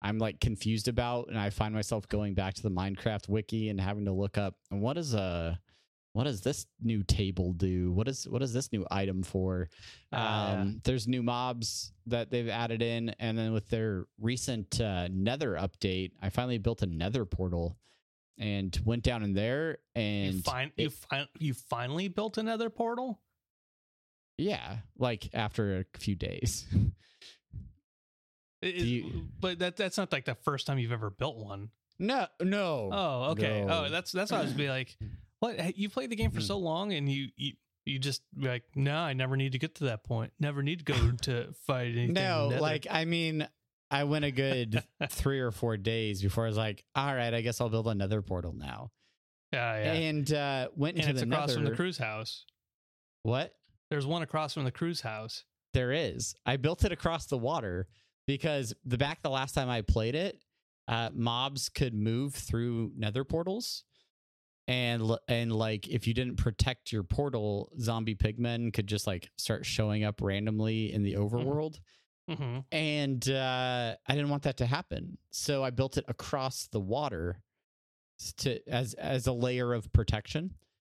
i'm 0.02 0.18
like 0.18 0.40
confused 0.40 0.88
about 0.88 1.28
and 1.28 1.38
i 1.38 1.50
find 1.50 1.74
myself 1.74 2.08
going 2.08 2.34
back 2.34 2.54
to 2.54 2.62
the 2.62 2.70
minecraft 2.70 3.28
wiki 3.28 3.68
and 3.68 3.80
having 3.80 4.04
to 4.06 4.12
look 4.12 4.36
up 4.38 4.54
what 4.70 4.96
is 4.96 5.14
a 5.14 5.58
what 6.14 6.24
does 6.24 6.40
this 6.40 6.66
new 6.82 7.02
table 7.02 7.52
do 7.52 7.92
what 7.92 8.08
is 8.08 8.26
what 8.26 8.42
is 8.42 8.50
this 8.52 8.72
new 8.72 8.86
item 8.90 9.22
for 9.22 9.68
yeah. 10.12 10.52
um, 10.62 10.80
there's 10.84 11.06
new 11.06 11.22
mobs 11.22 11.92
that 12.06 12.30
they've 12.30 12.48
added 12.48 12.80
in, 12.80 13.10
and 13.18 13.36
then 13.36 13.52
with 13.52 13.68
their 13.68 14.06
recent 14.18 14.80
uh, 14.80 15.08
Nether 15.08 15.56
update, 15.56 16.12
I 16.22 16.30
finally 16.30 16.56
built 16.56 16.80
a 16.80 16.86
Nether 16.86 17.26
portal 17.26 17.76
and 18.38 18.78
went 18.84 19.02
down 19.02 19.22
in 19.22 19.32
there. 19.34 19.78
And 19.94 20.34
you, 20.34 20.42
fin- 20.42 20.72
it- 20.76 20.82
you, 20.82 20.90
fin- 20.90 21.28
you 21.38 21.54
finally 21.54 22.08
built 22.08 22.38
another 22.38 22.70
portal. 22.70 23.20
yeah, 24.38 24.78
like 24.98 25.30
after 25.34 25.78
a 25.78 25.98
few 25.98 26.14
days. 26.14 26.66
It- 28.62 28.74
you- 28.76 29.28
but 29.38 29.58
that 29.60 29.76
that's 29.76 29.98
not 29.98 30.10
like 30.12 30.24
the 30.24 30.34
first 30.34 30.66
time 30.66 30.78
you've 30.78 30.92
ever 30.92 31.10
built 31.10 31.36
one. 31.36 31.70
no, 31.98 32.26
no. 32.40 32.90
Oh, 32.92 33.22
okay. 33.32 33.64
No. 33.64 33.84
Oh, 33.84 33.88
that's 33.90 34.12
that's 34.12 34.32
what 34.32 34.40
I 34.40 34.44
was 34.44 34.52
be 34.52 34.68
like. 34.68 34.96
What 35.38 35.76
you 35.76 35.90
played 35.90 36.08
the 36.08 36.16
game 36.16 36.30
for 36.30 36.40
so 36.40 36.56
hmm. 36.58 36.64
long, 36.64 36.92
and 36.94 37.12
you 37.12 37.28
you 37.36 37.52
you 37.84 37.98
just 37.98 38.22
be 38.34 38.48
like, 38.48 38.62
no, 38.74 38.96
I 38.96 39.12
never 39.12 39.36
need 39.36 39.52
to 39.52 39.58
get 39.58 39.74
to 39.76 39.84
that 39.84 40.02
point. 40.02 40.32
Never 40.40 40.62
need 40.62 40.78
to 40.78 40.84
go 40.86 41.10
to 41.22 41.52
fight 41.66 41.88
anything. 41.88 42.14
no, 42.14 42.48
Nether." 42.48 42.60
like 42.62 42.86
I 42.90 43.04
mean, 43.04 43.46
I 43.90 44.04
went 44.04 44.24
a 44.24 44.30
good 44.30 44.82
three 45.10 45.40
or 45.40 45.50
four 45.50 45.76
days 45.76 46.20
before 46.22 46.44
I 46.44 46.48
was 46.48 46.56
like, 46.56 46.84
all 46.94 47.14
right, 47.14 47.32
I 47.32 47.40
guess 47.40 47.60
I'll 47.60 47.68
build 47.68 47.86
another 47.88 48.20
portal 48.22 48.52
now, 48.52 48.90
yeah, 49.52 49.76
yeah. 49.84 49.92
and 49.92 50.32
uh, 50.32 50.68
went 50.74 50.96
And 50.98 51.08
into 51.08 51.24
the 51.24 51.32
across 51.32 51.48
Nether. 51.48 51.60
from 51.60 51.64
the 51.70 51.76
cruise 51.76 51.98
house. 51.98 52.44
What? 53.22 53.54
There's 53.90 54.06
one 54.06 54.22
across 54.22 54.54
from 54.54 54.64
the 54.64 54.72
cruise 54.72 55.00
house. 55.00 55.44
There 55.74 55.92
is. 55.92 56.34
I 56.44 56.56
built 56.56 56.84
it 56.84 56.92
across 56.92 57.26
the 57.26 57.38
water 57.38 57.86
because 58.26 58.74
the 58.84 58.98
back 58.98 59.22
the 59.22 59.30
last 59.30 59.54
time 59.54 59.68
I 59.68 59.82
played 59.82 60.14
it, 60.14 60.38
uh, 60.88 61.10
mobs 61.14 61.68
could 61.68 61.94
move 61.94 62.34
through 62.34 62.92
nether 62.96 63.24
portals. 63.24 63.84
And 64.68 65.12
and 65.28 65.52
like 65.52 65.86
if 65.86 66.08
you 66.08 66.14
didn't 66.14 66.36
protect 66.38 66.90
your 66.90 67.04
portal, 67.04 67.70
zombie 67.78 68.16
pigmen 68.16 68.72
could 68.72 68.88
just 68.88 69.06
like 69.06 69.30
start 69.38 69.64
showing 69.64 70.02
up 70.02 70.20
randomly 70.20 70.92
in 70.92 71.04
the 71.04 71.14
overworld. 71.14 71.78
Hmm 72.28 72.58
And 72.72 73.28
uh, 73.28 73.94
I 74.06 74.14
didn't 74.14 74.30
want 74.30 74.42
that 74.44 74.56
to 74.58 74.66
happen, 74.66 75.18
so 75.30 75.62
I 75.62 75.70
built 75.70 75.96
it 75.96 76.04
across 76.08 76.66
the 76.68 76.80
water 76.80 77.40
to 78.38 78.66
as 78.68 78.94
as 78.94 79.26
a 79.26 79.32
layer 79.32 79.72
of 79.74 79.92
protection. 79.92 80.54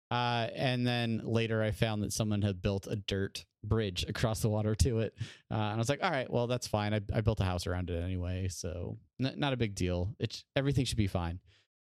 Uh, 0.09 0.47
and 0.55 0.88
then 0.88 1.21
later, 1.25 1.61
I 1.61 1.71
found 1.71 2.01
that 2.03 2.13
someone 2.13 2.41
had 2.41 2.61
built 2.61 2.88
a 2.88 2.95
dirt 2.95 3.43
bridge 3.61 4.05
across 4.07 4.39
the 4.39 4.47
water 4.47 4.73
to 4.75 4.99
it, 4.99 5.13
uh, 5.51 5.55
and 5.55 5.73
I 5.73 5.78
was 5.78 5.89
like, 5.89 5.99
"All 6.01 6.09
right, 6.11 6.32
well, 6.32 6.47
that's 6.47 6.65
fine. 6.67 6.93
I, 6.93 7.01
I 7.13 7.19
built 7.19 7.41
a 7.41 7.43
house 7.43 7.67
around 7.67 7.89
it 7.89 8.01
anyway, 8.01 8.47
so 8.47 8.97
n- 9.19 9.34
not 9.36 9.51
a 9.51 9.57
big 9.57 9.75
deal. 9.75 10.15
It's 10.19 10.45
everything 10.55 10.86
should 10.86 10.97
be 10.97 11.07
fine." 11.07 11.39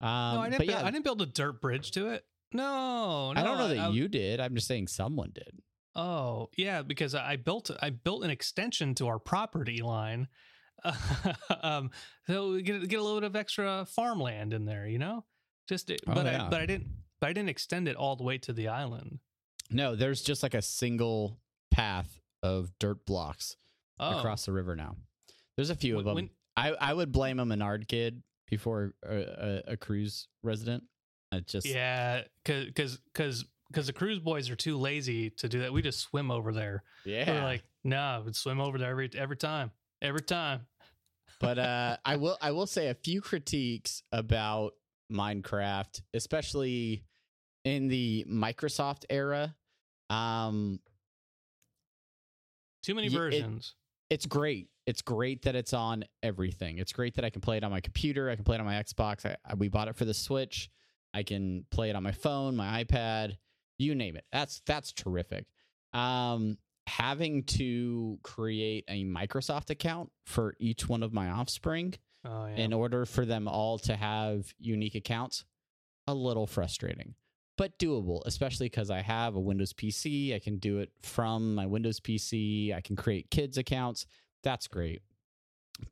Um, 0.01 0.09
no, 0.09 0.41
I 0.41 0.45
didn't. 0.49 0.59
but 0.59 0.66
build, 0.66 0.80
yeah, 0.80 0.87
I 0.87 0.91
didn't 0.91 1.05
build 1.05 1.20
a 1.20 1.26
dirt 1.26 1.61
bridge 1.61 1.91
to 1.93 2.09
it. 2.09 2.24
No, 2.53 3.32
no 3.34 3.41
I 3.41 3.45
don't 3.45 3.59
know 3.59 3.68
that 3.68 3.78
I- 3.78 3.89
you 3.91 4.09
did. 4.09 4.41
I'm 4.41 4.55
just 4.55 4.66
saying 4.66 4.87
someone 4.89 5.32
did. 5.34 5.61
Oh, 5.97 6.51
yeah, 6.57 6.82
because 6.82 7.14
I 7.14 7.36
built 7.36 7.70
I 7.80 7.90
built 7.90 8.22
an 8.22 8.30
extension 8.30 8.94
to 8.97 9.07
our 9.09 9.18
property 9.18 9.80
line. 9.82 10.28
um, 11.62 11.90
so 12.26 12.53
we 12.53 12.62
get 12.62 12.86
get 12.88 13.01
a 13.01 13.03
little 13.03 13.18
bit 13.20 13.26
of 13.26 13.34
extra 13.36 13.86
farmland 13.86 14.53
in 14.53 14.66
there, 14.66 14.86
you 14.86 14.99
know. 14.99 15.24
Just 15.68 15.90
Oh, 15.90 15.97
but 16.14 16.26
yeah. 16.26 16.47
I 16.47 16.49
but 16.51 16.61
I 16.61 16.66
didn't 16.66 16.88
but 17.20 17.28
I 17.28 17.32
didn't 17.32 17.49
extend 17.49 17.88
it 17.88 17.97
all 17.97 18.14
the 18.14 18.24
way 18.24 18.38
to 18.38 18.53
the 18.53 18.68
island. 18.68 19.20
No, 19.70 19.97
there's 19.97 20.22
just 20.22 20.42
like 20.42 20.55
a 20.55 20.62
single 20.62 21.40
path 21.70 22.20
of 22.42 22.70
dirt 22.78 23.05
blocks 23.07 23.57
Oh, 23.99 24.18
across 24.18 24.44
the 24.44 24.53
river 24.53 24.76
now. 24.76 24.97
There's 25.57 25.70
a 25.70 25.74
few 25.74 25.99
of 25.99 26.05
them. 26.05 26.14
when- 26.14 26.30
I, 26.59 26.70
I 26.72 26.94
would 26.94 27.12
blame 27.12 27.38
a 27.40 27.44
Menard 27.44 27.86
kid 27.88 28.22
before 28.49 28.94
a, 29.03 29.62
a, 29.68 29.72
a 29.72 29.76
cruise 29.76 30.28
resident. 30.42 30.84
It 31.32 31.47
just 31.47 31.66
yeah, 31.66 32.22
because 32.44 32.99
because 33.12 33.44
because 33.69 33.87
the 33.87 33.93
cruise 33.93 34.19
boys 34.21 34.49
are 34.51 34.57
too 34.57 34.77
lazy 34.79 35.31
to 35.31 35.49
do 35.49 35.61
that. 35.61 35.73
We 35.73 35.83
just 35.83 36.01
swim 36.01 36.31
over 36.31 36.53
there. 36.53 36.83
yeah. 37.05 37.31
We're 37.31 37.43
like, 37.45 37.62
no, 37.85 38.23
we'd 38.25 38.37
swim 38.37 38.61
over 38.61 38.79
there 38.79 38.91
every 38.91 39.11
every 39.17 39.37
time, 39.37 39.71
every 40.03 40.23
time. 40.23 40.67
but 41.41 41.59
uh, 41.59 41.97
I 42.05 42.17
will 42.17 42.37
I 42.41 42.51
will 42.53 42.67
say 42.67 42.89
a 42.89 42.95
few 42.95 43.21
critiques 43.21 44.03
about 44.12 44.73
Minecraft, 45.12 46.01
especially 46.14 47.05
in 47.64 47.89
the 47.89 48.25
Microsoft 48.29 49.05
era. 49.11 49.55
Um, 50.11 50.81
Too 52.83 52.95
many 52.95 53.09
Yeah, 53.09 53.14
it- 53.14 53.19
versions. 53.19 53.75
it's 54.11 54.27
great. 54.27 54.69
It's 54.87 55.03
great 55.03 55.43
that 55.43 55.57
it's 55.57 55.73
on 55.73 56.05
everything. 56.23 56.79
It's 56.79 56.93
great 56.93 57.14
that 57.17 57.25
I 57.25 57.31
can 57.31 57.41
play 57.41 57.57
it 57.57 57.64
on 57.64 57.73
my 57.73 57.81
computer. 57.81 58.31
I 58.31 58.37
can 58.37 58.45
play 58.45 58.55
it 58.57 58.61
on 58.61 58.67
my 58.67 58.81
Xbox. 58.81 59.27
I, 59.27 59.37
I, 59.45 59.55
we 59.55 59.67
bought 59.69 59.89
it 59.89 59.97
for 59.97 60.05
the 60.05 60.14
Switch. 60.14 60.71
I 61.12 61.25
can 61.25 61.64
play 61.73 61.91
it 61.91 61.97
on 61.97 62.05
my 62.05 62.12
phone, 62.12 62.55
my 62.55 62.85
iPad, 62.85 63.37
you 63.79 63.95
name 63.95 64.16
it. 64.16 64.24
That's 64.33 64.62
that's 64.66 64.93
terrific. 64.93 65.47
Um, 65.93 66.59
having 66.87 67.43
to 67.45 68.18
create 68.22 68.85
a 68.89 69.05
Microsoft 69.05 69.70
account 69.70 70.11
for 70.24 70.55
each 70.59 70.89
one 70.89 71.03
of 71.03 71.12
my 71.12 71.31
offspring 71.31 71.95
oh 72.24 72.47
yeah. 72.47 72.57
in 72.57 72.72
order 72.72 73.05
for 73.05 73.24
them 73.24 73.49
all 73.49 73.79
to 73.81 73.97
have 73.97 74.53
unique 74.59 74.95
accounts, 74.95 75.45
a 76.07 76.14
little 76.14 76.47
frustrating, 76.47 77.14
but 77.59 77.79
doable, 77.79 78.22
especially 78.27 78.66
because 78.66 78.91
I 78.91 79.01
have 79.01 79.35
a 79.35 79.41
Windows 79.41 79.72
PC. 79.72 80.35
I 80.35 80.39
can 80.39 80.59
do 80.59 80.79
it 80.79 80.91
from 81.03 81.55
my 81.55 81.66
Windows 81.66 82.01
PC. 82.01 82.74
I 82.74 82.81
can 82.81 82.97
create 82.97 83.31
kids' 83.31 83.59
accounts. 83.59 84.07
That's 84.43 84.68
great. 84.68 85.03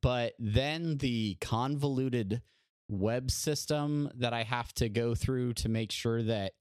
But 0.00 0.34
then 0.38 0.98
the 0.98 1.36
convoluted 1.40 2.40
web 2.88 3.30
system 3.30 4.10
that 4.14 4.32
I 4.32 4.42
have 4.42 4.72
to 4.74 4.88
go 4.88 5.14
through 5.14 5.54
to 5.54 5.68
make 5.68 5.90
sure 5.90 6.22
that 6.22 6.52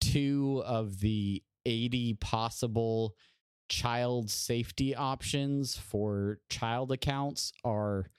two 0.00 0.62
of 0.66 1.00
the 1.00 1.42
80 1.66 2.14
possible 2.14 3.14
child 3.68 4.30
safety 4.30 4.94
options 4.94 5.76
for 5.76 6.38
child 6.48 6.90
accounts 6.90 7.52
are 7.64 8.10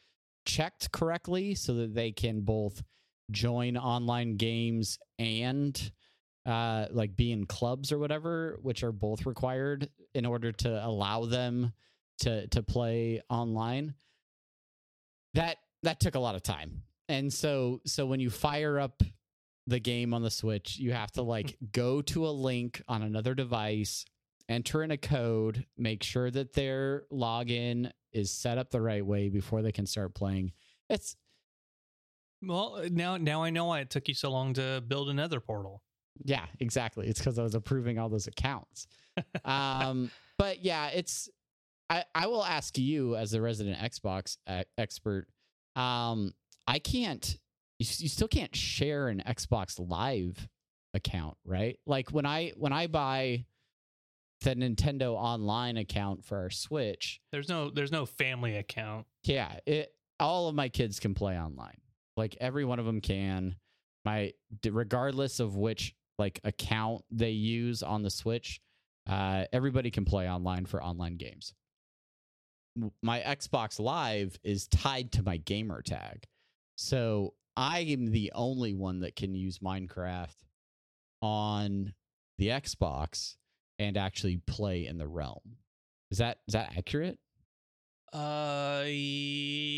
checked 0.46 0.92
correctly 0.92 1.56
so 1.56 1.74
that 1.74 1.94
they 1.94 2.12
can 2.12 2.42
both 2.42 2.82
join 3.32 3.78
online 3.78 4.38
games 4.38 4.98
and 5.20 5.92
uh, 6.46 6.88
like 6.92 7.16
be 7.16 7.32
in 7.32 7.46
clubs 7.46 7.92
or 7.92 8.00
whatever, 8.00 8.58
which 8.62 8.84
are 8.84 8.92
both 8.92 9.26
required 9.26 9.90
in 10.14 10.26
order 10.26 10.52
to 10.52 10.86
allow 10.86 11.26
them 11.26 11.74
to 12.20 12.48
to 12.48 12.64
play 12.64 13.22
online. 13.30 13.94
That 15.34 15.58
that 15.84 16.00
took 16.00 16.16
a 16.16 16.20
lot 16.20 16.36
of 16.36 16.44
time, 16.44 16.84
and 17.08 17.32
so 17.32 17.82
so 17.86 18.06
when 18.06 18.20
you 18.20 18.30
fire 18.30 18.80
up 18.80 19.04
the 19.68 19.80
game 19.80 20.14
on 20.14 20.22
the 20.24 20.32
Switch, 20.32 20.78
you 20.78 20.92
have 20.92 21.12
to 21.14 21.22
like 21.22 21.58
go 21.72 22.02
to 22.04 22.28
a 22.28 22.32
link 22.32 22.82
on 22.88 23.02
another 23.04 23.34
device, 23.36 24.06
enter 24.50 24.84
in 24.84 24.92
a 24.92 24.98
code, 24.98 25.66
make 25.78 26.04
sure 26.04 26.30
that 26.32 26.54
their 26.54 27.04
login 27.12 27.92
is 28.12 28.32
set 28.32 28.58
up 28.58 28.70
the 28.72 28.82
right 28.82 29.06
way 29.06 29.30
before 29.30 29.62
they 29.62 29.72
can 29.72 29.86
start 29.86 30.14
playing. 30.14 30.52
It's 30.90 31.16
Well, 32.42 32.84
now 32.90 33.18
now 33.18 33.44
I 33.44 33.50
know 33.52 33.66
why 33.66 33.80
it 33.82 33.90
took 33.90 34.08
you 34.08 34.14
so 34.14 34.32
long 34.32 34.54
to 34.56 34.84
build 34.86 35.10
another 35.10 35.40
portal. 35.40 35.82
yeah, 36.26 36.46
exactly. 36.60 37.08
It's 37.08 37.20
because 37.20 37.40
I 37.40 37.44
was 37.44 37.56
approving 37.56 37.98
all 38.00 38.10
those 38.10 38.28
accounts. 38.28 38.88
um, 39.46 40.12
but 40.38 40.64
yeah, 40.64 40.88
it's. 40.88 41.30
I 41.90 42.04
I 42.16 42.28
will 42.28 42.44
ask 42.44 42.78
you 42.78 43.16
as 43.16 43.32
the 43.32 43.42
resident 43.42 43.78
Xbox 43.80 44.38
uh, 44.48 44.64
expert. 44.78 45.28
Um, 45.76 46.34
I 46.68 46.80
can't. 46.80 47.38
You, 47.82 47.88
you 47.98 48.10
still 48.10 48.28
can't 48.28 48.56
share 48.56 49.08
an 49.08 49.24
Xbox 49.28 49.80
Live 49.80 50.48
account, 50.94 51.36
right? 51.44 51.80
Like 51.88 52.12
when 52.12 52.28
I 52.28 52.52
when 52.56 52.72
I 52.74 52.86
buy 52.86 53.46
the 54.42 54.56
Nintendo 54.56 55.14
Online 55.16 55.78
account 55.78 56.24
for 56.24 56.38
our 56.38 56.52
Switch, 56.52 57.20
There's 57.32 57.50
no 57.50 57.72
there's 57.72 57.92
no 57.92 58.06
family 58.06 58.56
account. 58.58 59.08
yeah, 59.24 59.58
it 59.66 59.96
all 60.20 60.48
of 60.48 60.54
my 60.54 60.70
kids 60.70 61.00
can 61.00 61.16
play 61.16 61.40
online. 61.40 61.78
Like 62.18 62.38
every 62.40 62.66
one 62.66 62.78
of 62.78 62.86
them 62.86 63.02
can. 63.02 63.56
My 64.06 64.34
regardless 64.64 65.40
of 65.40 65.56
which 65.56 65.96
like 66.20 66.40
account 66.44 67.04
they 67.10 67.32
use 67.32 67.82
on 67.82 68.04
the 68.04 68.12
Switch, 68.12 68.62
uh, 69.10 69.46
everybody 69.52 69.90
can 69.90 70.06
play 70.06 70.30
online 70.30 70.66
for 70.68 70.84
online 70.84 71.16
games. 71.18 71.56
My 73.02 73.22
Xbox 73.22 73.80
Live 73.80 74.40
is 74.44 74.68
tied 74.68 75.14
to 75.14 75.24
my 75.24 75.38
gamer 75.38 75.82
tag, 75.82 76.26
so 76.76 77.34
I 77.62 77.82
am 77.82 78.10
the 78.10 78.32
only 78.34 78.74
one 78.74 79.02
that 79.02 79.16
can 79.16 79.36
use 79.36 79.60
Minecraft 79.60 80.36
on 81.22 81.94
the 82.40 82.48
Xbox 82.48 83.36
and 83.78 83.98
actually 83.98 84.38
play 84.48 84.88
in 84.88 84.98
the 84.98 85.08
realm. 85.08 85.58
Is 86.10 86.18
that 86.18 86.40
is 86.48 86.54
that 86.54 86.76
accurate? 86.76 87.20
Uh, 88.12 88.84
yeah, 88.88 89.78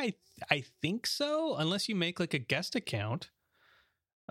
I 0.00 0.14
I 0.50 0.64
think 0.82 1.06
so. 1.06 1.54
Unless 1.56 1.88
you 1.88 1.94
make 1.94 2.18
like 2.18 2.34
a 2.34 2.40
guest 2.40 2.74
account. 2.74 3.30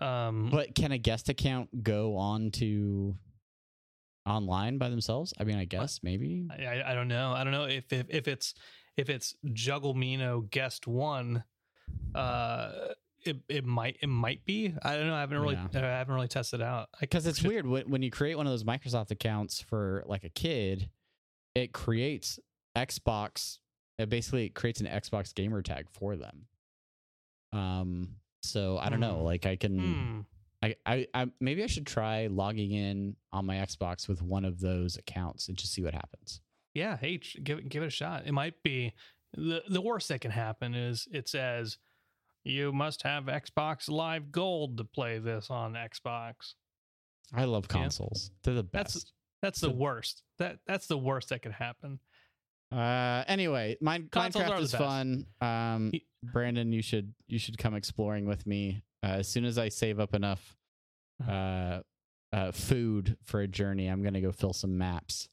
Um, 0.01 0.49
But 0.51 0.75
can 0.75 0.91
a 0.91 0.97
guest 0.97 1.29
account 1.29 1.81
go 1.81 2.17
on 2.17 2.51
to 2.51 3.15
online 4.25 4.79
by 4.79 4.89
themselves? 4.89 5.33
I 5.39 5.45
mean, 5.45 5.57
I 5.57 5.65
guess 5.65 6.01
maybe. 6.03 6.49
I, 6.51 6.65
I 6.65 6.91
I 6.91 6.93
don't 6.93 7.07
know. 7.07 7.31
I 7.31 7.45
don't 7.45 7.53
know 7.53 7.65
if 7.65 7.93
if, 7.93 8.07
if 8.09 8.27
it's 8.27 8.53
if 8.97 9.09
it's 9.09 9.33
Jugglemino 9.45 10.49
guest 10.49 10.87
one, 10.87 11.45
uh, 12.15 12.71
it 13.23 13.37
it 13.47 13.65
might 13.65 13.97
it 14.01 14.07
might 14.07 14.43
be. 14.45 14.73
I 14.81 14.95
don't 14.95 15.07
know. 15.07 15.15
I 15.15 15.19
haven't 15.21 15.37
really 15.39 15.55
Yeah. 15.55 15.67
I 15.73 15.97
haven't 15.97 16.13
really 16.15 16.27
tested 16.27 16.61
out. 16.61 16.89
Because 16.99 17.25
it's 17.27 17.39
should- 17.39 17.47
weird 17.47 17.67
when, 17.67 17.89
when 17.89 18.01
you 18.01 18.11
create 18.11 18.35
one 18.35 18.47
of 18.47 18.51
those 18.53 18.63
Microsoft 18.63 19.11
accounts 19.11 19.61
for 19.61 20.03
like 20.07 20.23
a 20.23 20.29
kid, 20.29 20.89
it 21.55 21.71
creates 21.73 22.39
Xbox. 22.75 23.59
It 23.99 24.09
basically 24.09 24.49
creates 24.49 24.81
an 24.81 24.87
Xbox 24.87 25.33
gamer 25.35 25.61
tag 25.61 25.87
for 25.91 26.15
them. 26.15 26.47
Um. 27.53 28.15
So 28.43 28.77
I 28.79 28.89
don't 28.89 28.99
know. 28.99 29.17
Hmm. 29.19 29.23
Like 29.25 29.45
I 29.45 29.55
can. 29.55 29.79
Hmm. 29.79 30.19
I, 30.63 30.75
I, 30.85 31.07
I 31.15 31.25
maybe 31.39 31.63
I 31.63 31.67
should 31.67 31.87
try 31.87 32.27
logging 32.27 32.71
in 32.71 33.15
on 33.33 33.45
my 33.47 33.55
Xbox 33.57 34.07
with 34.07 34.21
one 34.21 34.45
of 34.45 34.59
those 34.59 34.95
accounts 34.95 35.47
and 35.47 35.57
just 35.57 35.73
see 35.73 35.81
what 35.81 35.93
happens. 35.95 36.39
Yeah, 36.75 36.97
hey, 36.97 37.19
give 37.43 37.67
give 37.67 37.81
it 37.83 37.87
a 37.87 37.91
shot. 37.91 38.23
It 38.27 38.31
might 38.31 38.61
be 38.63 38.93
the 39.33 39.63
the 39.69 39.81
worst 39.81 40.09
that 40.09 40.21
can 40.21 40.31
happen 40.31 40.73
is 40.75 41.07
it 41.11 41.27
says 41.29 41.77
you 42.43 42.71
must 42.71 43.03
have 43.03 43.25
Xbox 43.25 43.89
Live 43.89 44.31
Gold 44.31 44.77
to 44.77 44.83
play 44.83 45.19
this 45.19 45.49
on 45.49 45.73
Xbox. 45.73 46.55
I 47.33 47.45
love 47.45 47.65
Yeah. 47.69 47.73
consoles. 47.81 48.31
They're 48.43 48.53
the 48.55 48.63
best. 48.63 49.13
That's 49.41 49.59
So- 49.59 49.67
the 49.67 49.73
worst. 49.75 50.23
That 50.39 50.59
that's 50.65 50.87
the 50.87 50.97
worst 50.97 51.29
that 51.29 51.41
could 51.41 51.53
happen. 51.53 51.99
Uh, 52.71 53.23
anyway, 53.27 53.77
mine, 53.81 54.07
Minecraft 54.09 54.61
is 54.61 54.71
best. 54.71 54.81
fun. 54.81 55.25
Um, 55.41 55.91
Brandon, 56.23 56.71
you 56.71 56.81
should 56.81 57.13
you 57.27 57.37
should 57.37 57.57
come 57.57 57.75
exploring 57.75 58.25
with 58.25 58.45
me 58.47 58.83
uh, 59.03 59.07
as 59.19 59.27
soon 59.27 59.45
as 59.45 59.57
I 59.57 59.69
save 59.69 59.99
up 59.99 60.13
enough 60.13 60.55
uh, 61.27 61.81
uh, 62.31 62.51
food 62.51 63.17
for 63.23 63.41
a 63.41 63.47
journey. 63.47 63.87
I'm 63.87 64.01
gonna 64.03 64.21
go 64.21 64.31
fill 64.31 64.53
some 64.53 64.77
maps 64.77 65.27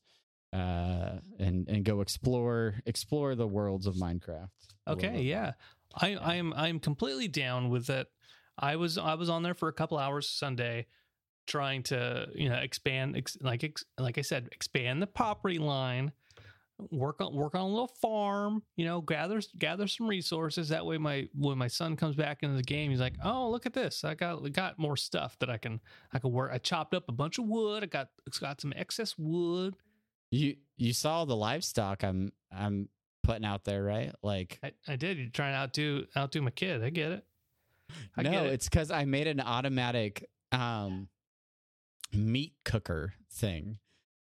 uh, 0.53 1.19
and 1.39 1.69
and 1.69 1.85
go 1.85 2.01
explore 2.01 2.75
explore 2.87 3.35
the 3.35 3.47
worlds 3.47 3.87
of 3.87 3.95
Minecraft. 3.97 4.49
Okay, 4.87 5.21
yeah. 5.23 5.53
I 5.95 6.15
I 6.17 6.35
am 6.37 6.53
I'm 6.55 6.81
completely 6.81 7.29
down 7.29 7.69
with 7.71 7.91
it. 7.91 8.09
I 8.59 8.77
was 8.77 8.99
I 8.99 9.15
was 9.15 9.29
on 9.29 9.43
there 9.43 9.55
for 9.55 9.69
a 9.69 9.73
couple 9.73 9.99
hours 9.99 10.29
Sunday 10.29 10.87
trying 11.47 11.83
to, 11.83 12.29
you 12.35 12.49
know, 12.49 12.57
expand 12.57 13.17
ex, 13.17 13.37
like 13.41 13.65
ex, 13.65 13.85
like 13.99 14.19
I 14.19 14.21
said, 14.21 14.49
expand 14.53 15.01
the 15.03 15.07
property 15.07 15.59
line, 15.59 16.13
work 16.91 17.21
on 17.21 17.35
work 17.35 17.55
on 17.55 17.63
a 17.63 17.69
little 17.69 17.91
farm, 18.01 18.63
you 18.77 18.85
know, 18.85 19.01
gather 19.01 19.41
gather 19.59 19.89
some 19.89 20.07
resources 20.07 20.69
that 20.69 20.87
way 20.87 20.99
my 20.99 21.29
when 21.35 21.59
my 21.59 21.67
son 21.67 21.97
comes 21.97 22.15
back 22.15 22.43
into 22.43 22.57
the 22.57 22.63
game, 22.63 22.91
he's 22.91 23.01
like, 23.01 23.15
"Oh, 23.25 23.51
look 23.51 23.67
at 23.67 23.73
this. 23.73 24.05
I 24.05 24.15
got 24.15 24.51
got 24.53 24.79
more 24.79 24.97
stuff 24.97 25.39
that 25.41 25.51
I 25.51 25.57
can 25.57 25.81
I 26.13 26.19
can 26.19 26.31
work. 26.31 26.51
I 26.53 26.59
chopped 26.59 26.95
up 26.95 27.05
a 27.09 27.13
bunch 27.13 27.39
of 27.39 27.47
wood. 27.47 27.83
I 27.83 27.87
got 27.87 28.09
it's 28.27 28.39
got 28.39 28.61
some 28.61 28.73
excess 28.77 29.17
wood. 29.19 29.75
You 30.31 30.57
you 30.77 30.93
saw 30.93 31.25
the 31.25 31.37
livestock 31.37 32.03
I'm 32.05 32.33
I'm 32.53 32.89
putting 33.23 33.45
out 33.45 33.65
there, 33.65 33.83
right? 33.83 34.13
Like 34.23 34.59
I, 34.63 34.73
I 34.87 34.97
did. 34.97 35.19
You're 35.19 35.29
trying 35.31 35.53
to 35.55 35.59
outdo 35.59 36.07
outdo 36.17 36.43
my 36.43 36.51
kid. 36.51 36.83
I 36.85 36.91
get 36.91 37.13
it. 37.13 37.25
I 38.17 38.23
no, 38.23 38.31
get 38.31 38.47
it. 38.47 38.53
it's 38.55 38.69
because 38.69 38.91
I 38.91 39.05
made 39.07 39.27
an 39.27 39.41
automatic 39.41 40.29
um, 40.53 41.09
meat 42.13 42.55
cooker 42.65 43.15
thing. 43.33 43.79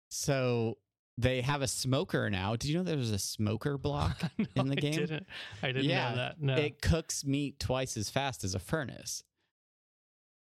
So 0.09 0.77
they 1.17 1.41
have 1.41 1.61
a 1.61 1.67
smoker 1.67 2.29
now. 2.29 2.55
Did 2.55 2.69
you 2.69 2.77
know 2.77 2.83
there 2.83 2.97
was 2.97 3.11
a 3.11 3.19
smoker 3.19 3.77
block? 3.77 4.17
No, 4.55 4.63
in 4.63 4.67
the 4.69 4.75
game? 4.77 4.93
I 4.93 4.97
didn't. 4.97 5.27
I 5.63 5.67
didn't 5.67 5.83
Yeah, 5.85 6.09
know 6.11 6.15
that. 6.15 6.41
No. 6.41 6.55
It 6.55 6.81
cooks 6.81 7.25
meat 7.25 7.59
twice 7.59 7.95
as 7.97 8.09
fast 8.09 8.43
as 8.43 8.55
a 8.55 8.59
furnace. 8.59 9.23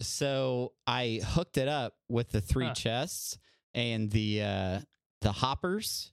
So 0.01 0.73
I 0.85 1.21
hooked 1.23 1.57
it 1.57 1.67
up 1.67 1.95
with 2.09 2.31
the 2.31 2.41
three 2.41 2.67
Huh. 2.67 2.73
chests 2.73 3.37
and 3.73 4.11
the 4.11 4.41
uh, 4.41 4.79
the 5.21 5.31
hoppers, 5.31 6.11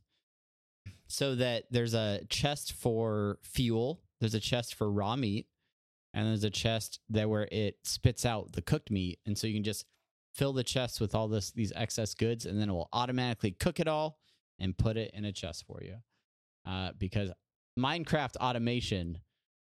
so 1.07 1.35
that 1.35 1.65
there's 1.71 1.95
a 1.95 2.21
chest 2.29 2.73
for 2.73 3.39
fuel, 3.43 4.03
there's 4.21 4.35
a 4.35 4.41
chest 4.41 4.75
for 4.75 4.91
raw 4.91 5.17
meat, 5.17 5.47
and 6.15 6.27
there's 6.27 6.45
a 6.45 6.51
chest 6.51 7.01
that 7.11 7.29
where 7.29 7.49
it 7.53 7.77
spits 7.85 8.25
out 8.25 8.53
the 8.53 8.63
cooked 8.63 8.91
meat, 8.91 9.19
and 9.27 9.37
so 9.37 9.47
you 9.47 9.55
can 9.55 9.65
just 9.65 9.85
fill 10.35 10.53
the 10.53 10.65
chest 10.65 11.01
with 11.01 11.15
all 11.15 11.29
this 11.29 11.51
these 11.51 11.73
excess 11.77 12.15
goods, 12.15 12.47
and 12.47 12.61
then 12.61 12.69
it 12.69 12.73
will 12.73 12.89
automatically 12.93 13.51
cook 13.51 13.81
it 13.81 13.89
all 13.89 14.19
and 14.59 14.77
put 14.77 14.97
it 14.97 15.11
in 15.15 15.25
a 15.25 15.33
chest 15.33 15.65
for 15.67 15.83
you. 15.83 15.97
Uh, 16.65 16.93
because 16.99 17.31
Minecraft 17.79 18.37
automation 18.37 19.19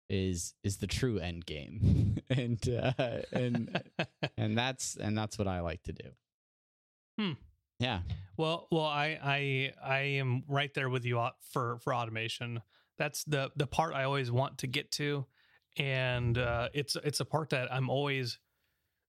is 0.09 0.55
is 0.65 0.79
the 0.79 0.87
true 0.87 1.19
end 1.19 1.47
game, 1.47 2.19
and 2.31 2.69
uh, 2.69 2.93
and 3.33 3.83
and 4.37 4.59
that's 4.59 4.97
and 4.97 5.17
that's 5.17 5.39
what 5.39 5.49
I 5.49 5.61
like 5.61 5.83
to 5.85 5.93
do. 5.93 6.11
Hmm. 7.19 7.33
Yeah. 7.81 8.01
well, 8.37 8.69
well, 8.71 8.85
I, 8.85 9.19
I, 9.23 9.73
I 9.83 9.99
am 9.99 10.45
right 10.47 10.73
there 10.75 10.89
with 10.89 11.05
you 11.05 11.27
for 11.51 11.79
for 11.79 11.95
automation. 11.95 12.61
That's 12.99 13.25
the 13.25 13.51
the 13.57 13.67
part 13.67 13.95
I 13.95 14.05
always 14.05 14.31
want 14.31 14.59
to 14.59 14.67
get 14.67 14.93
to, 14.93 15.27
and 15.77 16.37
uh, 16.39 16.69
it's 16.75 16.97
it's 17.03 17.21
a 17.21 17.25
part 17.25 17.51
that 17.51 17.73
I'm 17.73 17.91
always. 17.91 18.39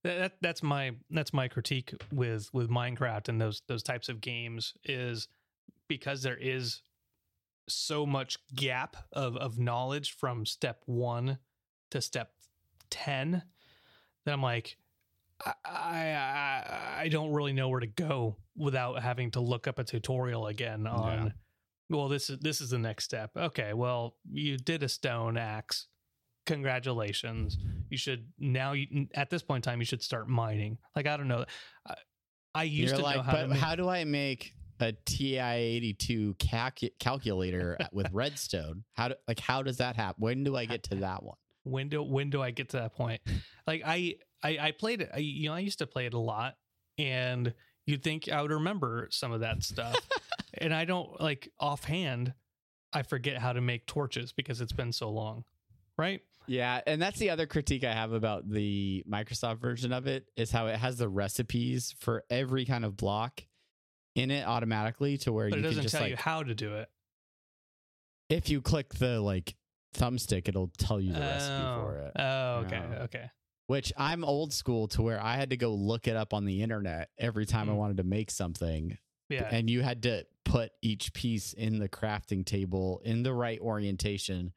That, 0.04 0.18
that 0.18 0.32
that's 0.40 0.62
my 0.64 0.92
that's 1.10 1.32
my 1.32 1.46
critique 1.46 1.94
with 2.12 2.48
with 2.52 2.70
Minecraft 2.70 3.28
and 3.28 3.40
those 3.40 3.62
those 3.68 3.84
types 3.84 4.08
of 4.08 4.20
games 4.20 4.74
is 4.84 5.28
because 5.86 6.22
there 6.22 6.36
is 6.36 6.82
so 7.68 8.04
much 8.04 8.38
gap 8.54 8.96
of 9.12 9.36
of 9.36 9.58
knowledge 9.58 10.16
from 10.16 10.44
step 10.44 10.82
one 10.86 11.38
to 11.90 12.00
step 12.00 12.32
ten 12.90 13.42
that 14.24 14.32
I'm 14.32 14.42
like 14.42 14.76
I, 15.44 15.52
I 15.64 17.00
I 17.00 17.08
don't 17.08 17.32
really 17.32 17.52
know 17.52 17.68
where 17.68 17.80
to 17.80 17.86
go 17.86 18.36
without 18.56 19.02
having 19.02 19.30
to 19.32 19.40
look 19.40 19.66
up 19.66 19.78
a 19.78 19.84
tutorial 19.84 20.46
again 20.46 20.86
on. 20.86 21.34
Well, 21.90 22.08
this 22.08 22.30
is 22.30 22.38
this 22.38 22.60
is 22.60 22.70
the 22.70 22.78
next 22.78 23.04
step. 23.04 23.30
Okay, 23.36 23.72
well, 23.72 24.16
you 24.30 24.56
did 24.56 24.82
a 24.82 24.88
stone 24.88 25.36
axe. 25.36 25.88
Congratulations. 26.46 27.58
You 27.90 27.96
should 27.96 28.26
now. 28.38 28.72
You, 28.72 29.08
at 29.14 29.30
this 29.30 29.42
point 29.42 29.64
in 29.64 29.70
time, 29.70 29.80
you 29.80 29.84
should 29.84 30.02
start 30.02 30.28
mining. 30.28 30.78
Like 30.96 31.06
I 31.06 31.16
don't 31.16 31.28
know. 31.28 31.44
I, 31.86 31.94
I 32.54 32.62
used 32.64 32.92
You're 32.92 32.98
to 32.98 33.04
like, 33.04 33.16
know 33.16 33.22
how 33.22 33.32
but. 33.32 33.48
Make, 33.50 33.58
how 33.58 33.74
do 33.74 33.88
I 33.88 34.04
make 34.04 34.54
a 34.80 34.92
TI-82 35.04 36.36
calcu- 36.38 36.90
calculator 36.98 37.78
with 37.92 38.08
Redstone. 38.12 38.82
How 38.94 39.08
do, 39.08 39.14
like 39.28 39.38
how 39.38 39.62
does 39.62 39.76
that 39.76 39.94
happen? 39.94 40.16
When 40.20 40.42
do 40.42 40.56
I 40.56 40.64
get 40.64 40.82
to 40.84 40.94
that 40.96 41.22
one? 41.22 41.36
when 41.64 41.88
do 41.88 42.02
when 42.02 42.30
do 42.30 42.42
I 42.42 42.50
get 42.50 42.70
to 42.70 42.78
that 42.78 42.94
point? 42.94 43.20
Like 43.66 43.82
I 43.84 44.16
I, 44.42 44.58
I 44.60 44.70
played 44.72 45.00
it. 45.02 45.10
I, 45.14 45.18
you 45.18 45.48
know, 45.48 45.54
I 45.54 45.60
used 45.60 45.78
to 45.78 45.86
play 45.86 46.06
it 46.06 46.14
a 46.14 46.18
lot, 46.18 46.56
and 46.98 47.54
you'd 47.86 48.02
think 48.02 48.28
I 48.28 48.42
would 48.42 48.50
remember 48.50 49.08
some 49.10 49.32
of 49.32 49.40
that 49.40 49.62
stuff, 49.62 49.96
and 50.58 50.74
I 50.74 50.84
don't 50.84 51.20
like 51.20 51.50
offhand. 51.60 52.34
I 52.92 53.02
forget 53.02 53.38
how 53.38 53.52
to 53.54 53.60
make 53.60 53.86
torches 53.86 54.32
because 54.32 54.60
it's 54.60 54.72
been 54.72 54.92
so 54.92 55.10
long, 55.10 55.44
right? 55.96 56.20
Yeah, 56.46 56.80
and 56.86 57.00
that's 57.00 57.18
the 57.18 57.30
other 57.30 57.46
critique 57.46 57.84
I 57.84 57.92
have 57.94 58.12
about 58.12 58.50
the 58.50 59.04
Microsoft 59.08 59.60
version 59.60 59.92
of 59.92 60.06
it 60.06 60.26
is 60.36 60.50
how 60.50 60.66
it 60.66 60.76
has 60.76 60.98
the 60.98 61.08
recipes 61.08 61.94
for 62.00 62.24
every 62.28 62.64
kind 62.66 62.84
of 62.84 62.96
block 62.96 63.44
in 64.14 64.30
it 64.30 64.46
automatically 64.46 65.16
to 65.18 65.32
where 65.32 65.48
But 65.48 65.56
you 65.56 65.62
can 65.62 65.70
doesn't 65.70 65.82
just 65.84 65.92
tell 65.94 66.02
like 66.02 66.10
you 66.10 66.16
how 66.16 66.42
to 66.42 66.54
do 66.54 66.74
it. 66.74 66.90
if 68.28 68.50
you 68.50 68.60
click 68.60 68.92
the 68.94 69.20
like 69.20 69.54
thumbstick, 69.96 70.48
it'll 70.48 70.70
tell 70.78 71.00
you 71.00 71.12
the 71.12 71.20
recipe 71.20 71.62
for 71.62 72.00
oh. 72.02 72.06
it. 72.06 72.12
Oh, 72.16 72.54
okay, 72.66 72.82
Yeah. 72.90 73.02
okay. 73.04 73.30
Which 73.72 73.90
I'm 73.96 74.22
old 74.22 74.52
school 74.52 74.86
to 74.88 75.00
where 75.00 75.18
I 75.18 75.36
had 75.36 75.48
to 75.50 75.56
go 75.56 75.72
look 75.74 76.06
it 76.06 76.14
up 76.14 76.34
on 76.34 76.44
the 76.44 76.60
internet 76.62 77.08
every 77.18 77.46
time 77.46 77.70
I 77.70 77.72
Mm. 77.72 77.76
wanted 77.76 77.96
to 77.96 78.04
make 78.04 78.30
something. 78.30 78.98
Yeah, 79.30 79.48
And 79.50 79.70
you 79.70 79.80
had 79.80 80.02
to 80.02 80.26
put 80.44 80.72
each 80.82 81.14
piece 81.14 81.54
in 81.54 81.78
the 81.78 81.88
crafting 81.88 82.44
table 82.44 83.00
in 83.02 83.22
the 83.22 83.32
right 83.32 83.58
orientation. 83.60 84.52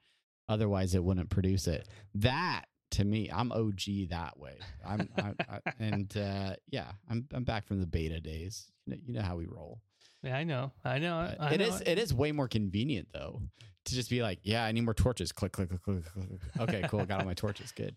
Otherwise, 0.49 0.95
it 0.95 1.01
wouldn't 1.03 1.29
produce 1.29 1.65
it. 1.65 1.87
That 2.15 2.65
to 2.91 3.05
me, 3.05 3.29
I'm 3.31 3.53
OG 3.53 4.07
that 4.09 4.37
way. 4.37 4.57
I'm, 4.85 5.07
I, 5.17 5.33
I, 5.49 5.59
and 5.79 6.15
uh, 6.17 6.55
yeah, 6.69 6.91
I'm 7.09 7.25
I'm 7.33 7.45
back 7.45 7.67
from 7.67 7.79
the 7.79 7.87
beta 7.87 8.19
days. 8.19 8.69
You 8.85 8.95
know, 8.95 8.99
you 9.05 9.13
know 9.13 9.21
how 9.21 9.37
we 9.37 9.45
roll. 9.45 9.79
yeah. 10.23 10.35
I 10.35 10.43
know, 10.43 10.73
I 10.83 10.99
know. 10.99 11.19
Uh, 11.19 11.35
I 11.39 11.53
it 11.53 11.59
know. 11.61 11.67
is 11.67 11.81
it 11.85 11.97
is 11.97 12.13
way 12.13 12.33
more 12.33 12.49
convenient 12.49 13.07
though 13.13 13.41
to 13.85 13.95
just 13.95 14.09
be 14.09 14.21
like, 14.21 14.39
yeah, 14.43 14.65
I 14.65 14.73
need 14.73 14.81
more 14.81 14.93
torches. 14.93 15.31
Click, 15.31 15.53
click, 15.53 15.69
click, 15.69 15.81
click, 15.83 16.03
click. 16.03 16.27
click. 16.27 16.69
Okay, 16.69 16.81
cool. 16.89 17.05
Got 17.05 17.21
all 17.21 17.25
my 17.25 17.33
torches. 17.33 17.71
Good. 17.71 17.95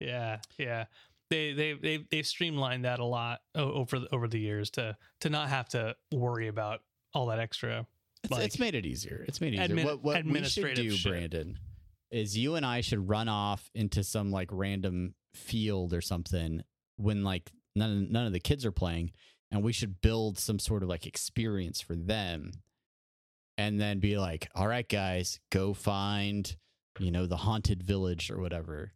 Yeah, 0.00 0.38
yeah. 0.58 0.84
They 1.30 1.52
they 1.52 1.72
they 1.74 2.04
they've 2.10 2.26
streamlined 2.26 2.84
that 2.84 3.00
a 3.00 3.04
lot 3.04 3.40
over 3.54 3.98
the, 3.98 4.14
over 4.14 4.28
the 4.28 4.38
years 4.38 4.70
to 4.70 4.96
to 5.20 5.30
not 5.30 5.48
have 5.48 5.68
to 5.70 5.94
worry 6.12 6.48
about 6.48 6.80
all 7.14 7.26
that 7.26 7.38
extra. 7.38 7.86
It's, 8.24 8.30
Like, 8.32 8.44
it's 8.46 8.58
made 8.58 8.74
it 8.74 8.86
easier. 8.86 9.24
It's 9.28 9.40
made 9.40 9.54
it 9.54 9.60
easier. 9.60 9.76
admin- 9.76 9.84
what 9.84 10.02
what 10.02 10.24
we 10.24 10.44
should 10.44 10.74
do, 10.74 10.90
shit. 10.90 11.12
Brandon, 11.12 11.58
is 12.10 12.36
you 12.36 12.54
and 12.54 12.64
I 12.64 12.80
should 12.80 13.08
run 13.08 13.28
off 13.28 13.70
into 13.74 14.02
some 14.02 14.30
like 14.30 14.48
random 14.50 15.14
field 15.34 15.92
or 15.92 16.00
something 16.00 16.62
when 16.96 17.22
like 17.22 17.50
none 17.76 18.10
none 18.10 18.26
of 18.26 18.32
the 18.32 18.40
kids 18.40 18.64
are 18.64 18.72
playing, 18.72 19.12
and 19.50 19.62
we 19.62 19.72
should 19.72 20.00
build 20.00 20.38
some 20.38 20.58
sort 20.58 20.82
of 20.82 20.88
like 20.88 21.06
experience 21.06 21.80
for 21.80 21.94
them, 21.94 22.52
and 23.58 23.78
then 23.80 23.98
be 24.00 24.16
like, 24.18 24.48
all 24.54 24.66
right, 24.66 24.88
guys, 24.88 25.40
go 25.50 25.74
find 25.74 26.56
you 26.98 27.10
know 27.10 27.26
the 27.26 27.36
haunted 27.36 27.82
village 27.82 28.30
or 28.30 28.40
whatever, 28.40 28.92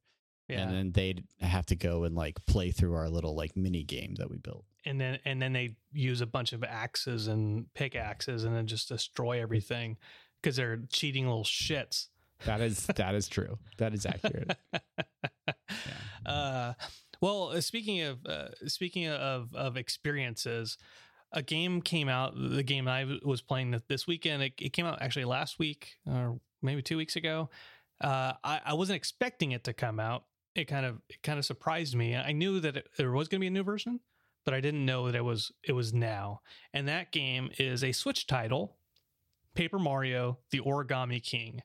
yeah. 0.52 0.62
and 0.62 0.72
then 0.72 0.92
they'd 0.92 1.24
have 1.40 1.66
to 1.66 1.76
go 1.76 2.04
and 2.04 2.14
like 2.14 2.44
play 2.46 2.70
through 2.70 2.94
our 2.94 3.08
little 3.08 3.34
like 3.34 3.56
mini 3.56 3.82
game 3.82 4.14
that 4.16 4.30
we 4.30 4.38
built. 4.38 4.64
and 4.84 5.00
then 5.00 5.18
and 5.24 5.40
then 5.40 5.52
they 5.52 5.76
use 5.92 6.20
a 6.20 6.26
bunch 6.26 6.52
of 6.52 6.64
axes 6.64 7.28
and 7.28 7.72
pickaxes 7.74 8.44
and 8.44 8.54
then 8.54 8.66
just 8.66 8.88
destroy 8.88 9.40
everything 9.40 9.96
because 10.40 10.56
they're 10.56 10.80
cheating 10.90 11.26
little 11.26 11.44
shits. 11.44 12.08
That 12.44 12.60
is 12.60 12.86
that 12.86 13.14
is 13.14 13.28
true. 13.28 13.58
That 13.78 13.94
is 13.94 14.06
accurate. 14.06 14.56
uh, 16.26 16.74
well, 17.20 17.50
uh, 17.50 17.60
speaking 17.60 18.02
of 18.02 18.26
uh, 18.26 18.48
speaking 18.66 19.08
of 19.08 19.54
of 19.54 19.76
experiences, 19.76 20.76
a 21.32 21.42
game 21.42 21.80
came 21.80 22.08
out. 22.08 22.34
The 22.36 22.62
game 22.62 22.88
I 22.88 23.18
was 23.24 23.40
playing 23.40 23.80
this 23.88 24.06
weekend. 24.06 24.42
It, 24.42 24.54
it 24.60 24.72
came 24.72 24.86
out 24.86 25.00
actually 25.00 25.24
last 25.24 25.58
week 25.58 25.96
or 26.06 26.40
maybe 26.62 26.82
two 26.82 26.96
weeks 26.96 27.16
ago. 27.16 27.50
Uh, 28.00 28.32
I, 28.42 28.60
I 28.66 28.74
wasn't 28.74 28.96
expecting 28.96 29.52
it 29.52 29.64
to 29.64 29.72
come 29.72 30.00
out. 30.00 30.24
It 30.54 30.66
kind 30.66 30.84
of 30.84 31.00
it 31.08 31.22
kind 31.22 31.38
of 31.38 31.44
surprised 31.44 31.94
me. 31.94 32.14
I 32.14 32.32
knew 32.32 32.60
that 32.60 32.76
it, 32.76 32.88
there 32.98 33.12
was 33.12 33.28
going 33.28 33.38
to 33.38 33.44
be 33.44 33.48
a 33.48 33.50
new 33.50 33.62
version, 33.62 34.00
but 34.44 34.54
I 34.54 34.60
didn't 34.60 34.84
know 34.84 35.06
that 35.06 35.14
it 35.14 35.24
was 35.24 35.52
it 35.66 35.72
was 35.72 35.92
now. 35.92 36.40
And 36.72 36.88
that 36.88 37.12
game 37.12 37.50
is 37.58 37.82
a 37.82 37.92
Switch 37.92 38.26
title, 38.26 38.76
Paper 39.54 39.78
Mario: 39.78 40.38
The 40.50 40.60
Origami 40.60 41.22
King. 41.22 41.62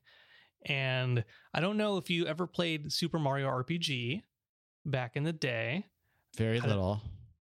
And 0.65 1.23
I 1.53 1.59
don't 1.59 1.77
know 1.77 1.97
if 1.97 2.09
you 2.09 2.25
ever 2.25 2.47
played 2.47 2.91
Super 2.91 3.19
Mario 3.19 3.47
RPG 3.47 4.23
back 4.85 5.15
in 5.15 5.23
the 5.23 5.33
day. 5.33 5.85
Very 6.35 6.59
little. 6.59 7.01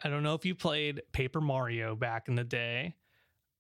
I 0.03 0.09
don't 0.09 0.23
know 0.23 0.35
if 0.35 0.45
you 0.45 0.55
played 0.55 1.03
Paper 1.13 1.41
Mario 1.41 1.97
back 1.97 2.29
in 2.29 2.35
the 2.35 2.45
day 2.45 2.95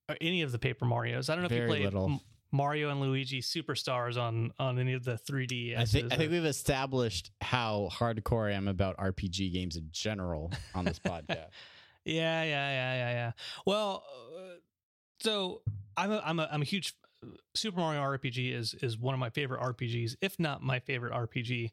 or 0.08 0.16
any 0.20 0.42
of 0.42 0.52
the 0.52 0.58
Paper 0.58 0.84
Marios. 0.84 1.30
I 1.30 1.34
don't 1.34 1.42
know 1.42 1.54
if 1.54 1.60
you 1.60 1.66
played 1.66 1.84
little. 1.84 2.20
Mario 2.54 2.90
and 2.90 3.00
Luigi 3.00 3.42
Superstars 3.42 4.16
on 4.16 4.52
on 4.60 4.78
any 4.78 4.92
of 4.92 5.04
the 5.04 5.18
3D. 5.28 5.76
I 5.76 5.84
think 5.84 6.12
I 6.12 6.16
think 6.16 6.30
we've 6.30 6.44
established 6.44 7.32
how 7.40 7.88
hardcore 7.92 8.48
I 8.48 8.54
am 8.54 8.68
about 8.68 8.96
RPG 8.96 9.52
games 9.52 9.76
in 9.76 9.88
general 9.90 10.52
on 10.72 10.84
this 10.84 10.98
podcast. 11.04 11.48
Yeah, 12.04 12.44
yeah, 12.44 12.44
yeah, 12.44 12.94
yeah, 12.94 13.10
yeah. 13.10 13.32
Well, 13.66 14.04
uh, 14.36 14.40
so 15.20 15.62
I'm 15.96 16.12
a, 16.12 16.22
I'm 16.24 16.38
a 16.38 16.48
I'm 16.52 16.62
a 16.62 16.64
huge 16.64 16.94
Super 17.54 17.80
Mario 17.80 18.00
RPG 18.00 18.54
is 18.54 18.74
is 18.74 18.96
one 18.98 19.14
of 19.14 19.20
my 19.20 19.30
favorite 19.30 19.60
RPGs, 19.60 20.14
if 20.20 20.38
not 20.38 20.62
my 20.62 20.78
favorite 20.78 21.12
RPG 21.12 21.72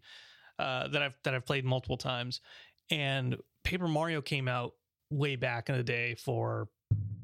uh, 0.57 0.87
that 0.87 1.03
I've 1.03 1.15
that 1.23 1.35
I've 1.35 1.45
played 1.45 1.63
multiple 1.63 1.97
times. 1.97 2.41
And 2.89 3.37
Paper 3.63 3.87
Mario 3.87 4.19
came 4.19 4.47
out 4.47 4.73
way 5.11 5.35
back 5.35 5.69
in 5.69 5.77
the 5.77 5.83
day 5.83 6.15
for 6.15 6.69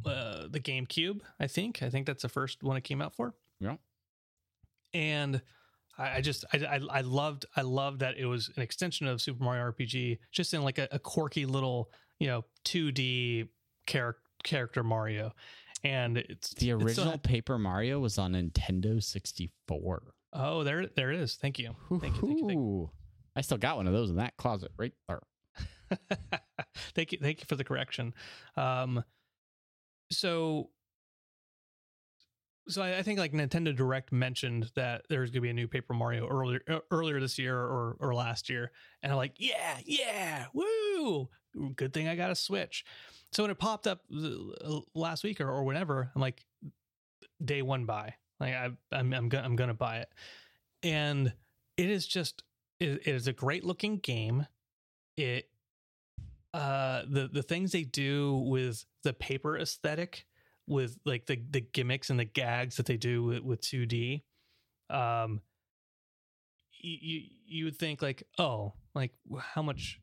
uh, 0.06 0.48
the 0.48 0.60
GameCube. 0.60 1.22
I 1.40 1.48
think 1.48 1.82
I 1.82 1.90
think 1.90 2.06
that's 2.06 2.22
the 2.22 2.30
first 2.30 2.62
one 2.62 2.78
it 2.78 2.84
came 2.84 3.02
out 3.02 3.16
for. 3.16 3.34
Yeah. 3.60 3.76
And 4.94 5.42
I, 5.98 6.18
I 6.18 6.22
just 6.22 6.46
I, 6.54 6.58
I 6.58 6.80
I 6.92 7.02
loved 7.02 7.46
I 7.56 7.62
loved 7.62 8.00
that 8.00 8.18
it 8.18 8.26
was 8.26 8.50
an 8.56 8.62
extension 8.64 9.08
of 9.08 9.22
Super 9.22 9.44
Mario 9.44 9.72
RPG, 9.72 10.20
just 10.32 10.54
in 10.54 10.62
like 10.64 10.78
a, 10.78 10.88
a 10.92 11.00
quirky 11.00 11.46
little 11.46 11.92
you 12.20 12.28
know 12.28 12.46
2D 12.66 13.50
character 13.86 14.22
character 14.44 14.84
Mario, 14.84 15.34
and 15.84 16.18
it's 16.18 16.52
The 16.54 16.70
it's 16.72 16.84
original 16.84 17.12
had- 17.12 17.24
Paper 17.24 17.58
Mario 17.58 18.00
was 18.00 18.18
on 18.18 18.34
Nintendo 18.34 19.02
64. 19.04 20.04
oh, 20.34 20.64
there 20.64 20.88
there 20.88 21.12
it 21.12 21.20
is. 21.20 21.36
Thank 21.36 21.60
you. 21.60 21.76
Thank 21.90 22.04
you. 22.04 22.22
Thank 22.22 22.40
you. 22.40 22.48
Thank 22.48 22.52
you. 22.52 22.92
I 23.36 23.42
still 23.42 23.58
got 23.58 23.78
one 23.78 23.88
of 23.88 23.94
those 23.94 24.10
in 24.10 24.16
that 24.18 24.38
closet 24.38 24.72
right 24.78 24.94
there. 25.08 25.22
thank 26.96 27.12
you 27.14 27.18
thank 27.22 27.40
you 27.40 27.46
for 27.48 27.56
the 27.56 27.64
correction 27.64 28.14
um 28.58 29.02
so 30.12 30.70
so 32.68 32.82
I, 32.82 32.98
I 32.98 33.04
think 33.04 33.20
like 33.20 33.34
nintendo 33.34 33.76
direct 33.76 34.12
mentioned 34.12 34.72
that 34.76 35.04
there's 35.10 35.30
going 35.30 35.36
to 35.36 35.42
be 35.42 35.50
a 35.50 35.54
new 35.54 35.68
paper 35.68 35.94
mario 35.94 36.28
earlier 36.28 36.62
uh, 36.70 36.80
earlier 36.92 37.20
this 37.20 37.38
year 37.40 37.58
or 37.58 37.96
or 38.00 38.14
last 38.14 38.50
year. 38.50 38.72
And 39.02 39.12
i'm 39.12 39.18
like 39.18 39.36
yeah 39.38 39.78
yeah 39.86 40.46
woo! 40.54 41.30
Good 41.76 41.94
thing 41.94 42.08
i 42.08 42.16
got 42.16 42.32
a 42.32 42.36
switch. 42.36 42.86
So 43.32 43.44
when 43.44 43.52
it 43.52 43.58
popped 43.60 43.88
up 43.88 44.02
last 44.94 45.24
week 45.24 45.42
or, 45.42 45.50
or 45.50 45.64
whenever 45.64 46.12
i'm 46.16 46.22
like 46.22 46.46
day 47.44 47.62
one 47.62 47.86
buy. 47.86 48.16
Like 48.40 48.54
I, 48.54 48.70
i'm 48.92 49.14
I'm, 49.14 49.30
go- 49.30 49.40
I'm 49.40 49.56
gonna 49.56 49.74
buy 49.74 49.98
it. 49.98 50.10
And 50.84 51.34
it 51.78 51.90
is 51.90 52.06
just 52.06 52.44
it, 52.80 53.02
it 53.06 53.16
is 53.16 53.28
a 53.28 53.34
great 53.34 53.64
looking 53.64 53.98
game. 53.98 54.46
It 55.16 55.50
uh 56.54 57.04
the 57.08 57.28
the 57.28 57.44
things 57.44 57.72
they 57.72 57.84
do 57.84 58.36
with 58.36 58.86
the 59.04 59.14
paper 59.14 59.58
aesthetic 59.58 60.26
with 60.68 60.98
like 61.06 61.26
the 61.26 61.42
the 61.50 61.62
gimmicks 61.62 62.10
and 62.10 62.20
the 62.20 62.26
gags 62.26 62.78
that 62.78 62.86
they 62.86 62.98
do 62.98 63.24
with, 63.24 63.42
with 63.42 63.62
2D 63.62 64.24
um 64.90 65.42
you, 66.80 67.22
you 67.46 67.66
would 67.66 67.78
think 67.78 68.02
like 68.02 68.24
oh 68.38 68.74
like 68.94 69.12
how 69.40 69.62
much 69.62 70.00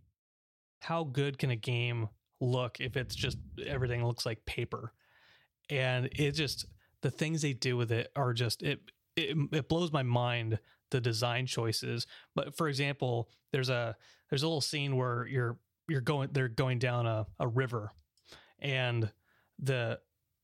how 0.85 1.05
good 1.05 1.39
can 1.39 1.51
a 1.51 1.57
game 1.57 2.09
look 2.41 2.79
if 2.79 2.97
it's 2.97 3.15
just 3.15 3.39
everything 3.67 4.05
looks 4.05 4.27
like 4.27 4.45
paper? 4.45 4.93
And 5.71 6.09
it 6.13 6.33
just 6.33 6.67
the 7.03 7.11
things 7.11 7.43
they 7.43 7.55
do 7.55 7.77
with 7.77 7.91
it 7.91 8.11
are 8.15 8.33
just 8.33 8.63
it 8.63 8.81
it, 9.17 9.37
it 9.53 9.69
blows 9.69 9.93
my 9.93 10.03
mind 10.03 10.59
the 10.91 11.01
design 11.01 11.47
choices. 11.47 12.07
But 12.35 12.57
for 12.57 12.69
example 12.69 13.31
there's 13.53 13.71
a 13.71 13.97
there's 14.31 14.43
a 14.43 14.47
little 14.47 14.61
scene 14.61 14.97
where 14.97 15.27
you're 15.27 15.57
you're 15.89 16.01
going 16.01 16.31
they're 16.33 16.49
going 16.49 16.79
down 16.79 17.07
a, 17.07 17.27
a 17.39 17.47
river 17.49 17.91
and 18.59 19.11
the 19.59 19.99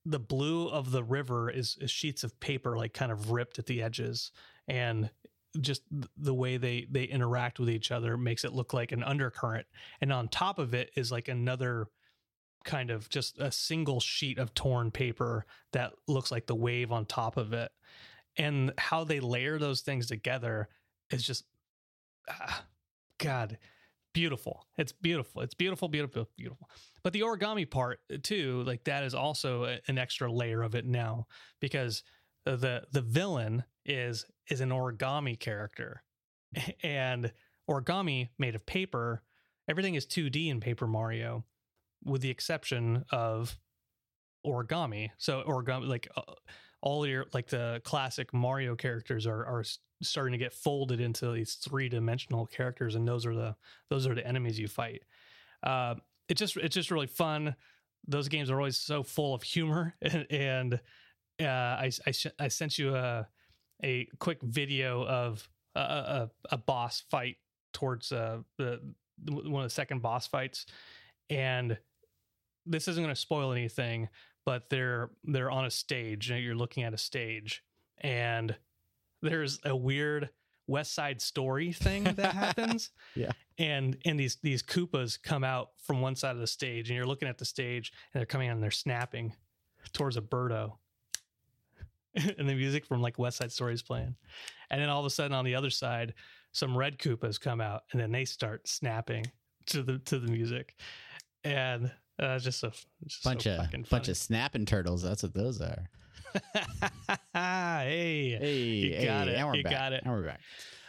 the 0.07 0.19
blue 0.19 0.69
of 0.69 0.91
the 0.91 1.05
river 1.05 1.51
is, 1.51 1.77
is 1.81 1.91
sheets 1.91 2.25
of 2.25 2.39
paper 2.41 2.77
like 2.77 2.95
kind 2.95 3.13
of 3.13 3.31
ripped 3.31 3.59
at 3.59 3.67
the 3.67 3.83
edges 3.83 4.33
and 4.69 5.11
just 5.61 5.83
the 6.17 6.35
way 6.35 6.57
they 6.57 6.87
they 6.91 7.05
interact 7.05 7.59
with 7.59 7.69
each 7.69 7.91
other 7.91 8.17
makes 8.17 8.45
it 8.45 8.53
look 8.53 8.73
like 8.73 8.93
an 8.93 9.03
undercurrent 9.03 9.67
and 10.01 10.13
on 10.13 10.29
top 10.29 10.59
of 10.59 10.75
it 10.75 10.91
is 10.97 11.11
like 11.11 11.29
another 11.29 11.89
kind 12.65 12.91
of 12.91 13.09
just 13.09 13.39
a 13.39 13.51
single 13.51 14.01
sheet 14.01 14.39
of 14.39 14.55
torn 14.55 14.91
paper 14.91 15.45
that 15.73 15.93
looks 16.07 16.31
like 16.31 16.47
the 16.47 16.55
wave 16.55 16.93
on 16.93 17.05
top 17.05 17.37
of 17.37 17.53
it 17.53 17.73
and 18.37 18.73
how 18.79 19.03
they 19.03 19.19
layer 19.19 19.59
those 19.59 19.81
things 19.81 20.07
together 20.07 20.69
is 21.11 21.27
just 21.27 21.45
ah, 22.29 22.65
god 23.19 23.59
beautiful. 24.13 24.67
It's 24.77 24.93
beautiful. 24.93 25.43
It's 25.43 25.55
beautiful, 25.55 25.89
beautiful, 25.89 26.29
beautiful. 26.37 26.69
But 27.03 27.13
the 27.13 27.21
origami 27.21 27.69
part 27.69 28.01
too, 28.23 28.63
like 28.65 28.85
that 28.85 29.05
is 29.05 29.15
also 29.15 29.65
a- 29.65 29.81
an 29.89 29.99
extra 29.99 30.31
layer 30.31 30.63
of 30.63 30.75
it 30.75 30.85
now 30.87 31.27
because 31.61 32.03
the 32.45 32.85
the 32.93 33.03
villain 33.03 33.65
is 33.85 34.25
is 34.49 34.61
an 34.61 34.71
origami 34.71 35.39
character, 35.39 36.03
and 36.83 37.33
origami 37.69 38.29
made 38.39 38.55
of 38.55 38.67
paper. 38.67 39.23
Everything 39.69 39.95
is 39.95 40.07
2D 40.07 40.49
in 40.49 40.61
Paper 40.61 40.87
Mario, 40.87 41.45
with 42.05 42.23
the 42.23 42.31
exception 42.31 43.05
of 43.13 43.57
origami. 44.45 45.11
So 45.19 45.43
origami, 45.47 45.87
like 45.87 46.09
uh, 46.17 46.23
all 46.83 47.07
your 47.07 47.27
like 47.33 47.49
the 47.49 47.81
classic 47.85 48.33
Mario 48.33 48.75
characters 48.75 49.27
are 49.27 49.45
are 49.45 49.65
starting 50.03 50.33
to 50.33 50.39
get 50.39 50.53
folded 50.53 51.01
into 51.01 51.31
these 51.33 51.55
three 51.55 51.89
dimensional 51.89 52.47
characters, 52.47 52.95
and 52.95 53.07
those 53.07 53.27
are 53.27 53.35
the 53.35 53.55
those 53.89 54.07
are 54.07 54.15
the 54.15 54.27
enemies 54.27 54.59
you 54.59 54.69
fight. 54.69 55.03
Uh, 55.63 55.97
it 56.29 56.35
just 56.35 56.57
it's 56.57 56.75
just 56.75 56.91
really 56.91 57.07
fun. 57.07 57.55
Those 58.07 58.29
games 58.29 58.51
are 58.51 58.57
always 58.57 58.79
so 58.79 59.03
full 59.03 59.35
of 59.35 59.43
humor, 59.43 59.95
and, 60.03 60.27
and 60.31 60.75
uh, 61.41 61.45
I 61.45 61.91
I, 62.07 62.11
sh- 62.11 62.27
I 62.39 62.49
sent 62.49 62.79
you 62.79 62.95
a 62.95 63.29
a 63.83 64.07
quick 64.19 64.41
video 64.43 65.05
of 65.07 65.49
a, 65.75 65.81
a, 65.81 66.31
a 66.53 66.59
boss 66.59 67.03
fight 67.11 67.37
towards 67.73 68.13
uh, 68.13 68.39
the 68.59 68.81
one 69.29 69.63
of 69.63 69.69
the 69.69 69.75
second 69.75 70.01
boss 70.01 70.27
fights, 70.27 70.67
and 71.29 71.77
this 72.67 72.89
isn't 72.89 73.03
going 73.03 73.15
to 73.15 73.21
spoil 73.21 73.53
anything, 73.53 74.09
but 74.45 74.71
they're 74.71 75.11
they're 75.25 75.51
on 75.51 75.65
a 75.65 75.71
stage. 75.71 76.31
and 76.31 76.43
You're 76.43 76.55
looking 76.55 76.83
at 76.83 76.95
a 76.95 76.99
stage, 76.99 77.63
and 77.99 78.57
there's 79.23 79.61
a 79.65 79.77
weird 79.77 80.31
West 80.67 80.95
Side 80.95 81.21
Story 81.21 81.73
thing 81.73 82.05
that 82.05 82.35
happens. 82.35 82.91
Yeah. 83.15 83.33
and 83.59 83.97
and 84.05 84.19
these 84.19 84.39
these 84.43 84.63
Koopas 84.63 85.21
come 85.23 85.45
out 85.45 85.71
from 85.85 86.01
one 86.01 86.17
side 86.17 86.35
of 86.35 86.41
the 86.41 86.47
stage, 86.47 86.89
and 86.89 86.97
you're 86.97 87.07
looking 87.07 87.29
at 87.29 87.39
the 87.39 87.45
stage, 87.45 87.93
and 88.15 88.21
they're 88.21 88.27
coming 88.27 88.49
out 88.49 88.55
and 88.55 88.63
they're 88.63 88.71
snapping 88.71 89.35
towards 89.93 90.17
a 90.17 90.23
birdo. 90.23 90.75
and 92.15 92.49
the 92.49 92.55
music 92.55 92.85
from 92.87 93.01
like 93.03 93.19
West 93.19 93.39
Side 93.39 93.53
Story 93.53 93.75
is 93.75 93.83
playing, 93.83 94.15
and 94.71 94.81
then 94.81 94.89
all 94.89 95.01
of 95.01 95.07
a 95.07 95.11
sudden 95.11 95.33
on 95.33 95.45
the 95.45 95.55
other 95.55 95.71
side, 95.71 96.15
some 96.53 96.77
red 96.77 96.99
Koopas 96.99 97.41
come 97.41 97.61
out, 97.61 97.83
and 97.93 98.01
then 98.01 98.11
they 98.11 98.25
start 98.25 98.67
snapping 98.69 99.25
to 99.67 99.83
the 99.83 99.99
to 100.01 100.19
the 100.19 100.31
music, 100.31 100.75
and 101.45 101.91
uh, 102.21 102.39
just 102.39 102.63
a 102.63 102.73
just 103.07 103.25
bunch 103.25 103.45
so 103.45 103.53
of 103.57 103.71
bunch 103.73 103.89
funny. 103.89 104.11
of 104.11 104.17
snapping 104.17 104.67
turtles. 104.67 105.03
That's 105.03 105.23
what 105.23 105.35
those 105.35 105.61
are. 105.61 105.89
hey, 107.35 108.37
Hey, 108.41 108.63
You 108.63 109.05
got 109.05 109.29
it, 109.29 109.37
And 109.37 109.47
we're 109.49 109.57
you 109.57 109.63
back. 109.65 109.73
got 109.73 109.93
it. 109.93 110.03
And 110.05 110.13
we're 110.13 110.23
back. 110.23 110.41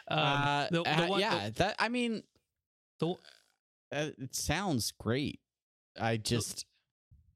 um, 0.07 0.19
uh, 0.19 0.67
the, 0.71 0.84
the 0.84 1.03
uh, 1.03 1.07
one, 1.07 1.19
yeah, 1.19 1.49
that 1.55 1.75
I 1.79 1.89
mean, 1.89 2.23
the, 2.99 3.11
uh, 3.11 4.09
it 4.19 4.36
sounds 4.36 4.91
great. 4.99 5.39
I 5.99 6.17
just, 6.17 6.65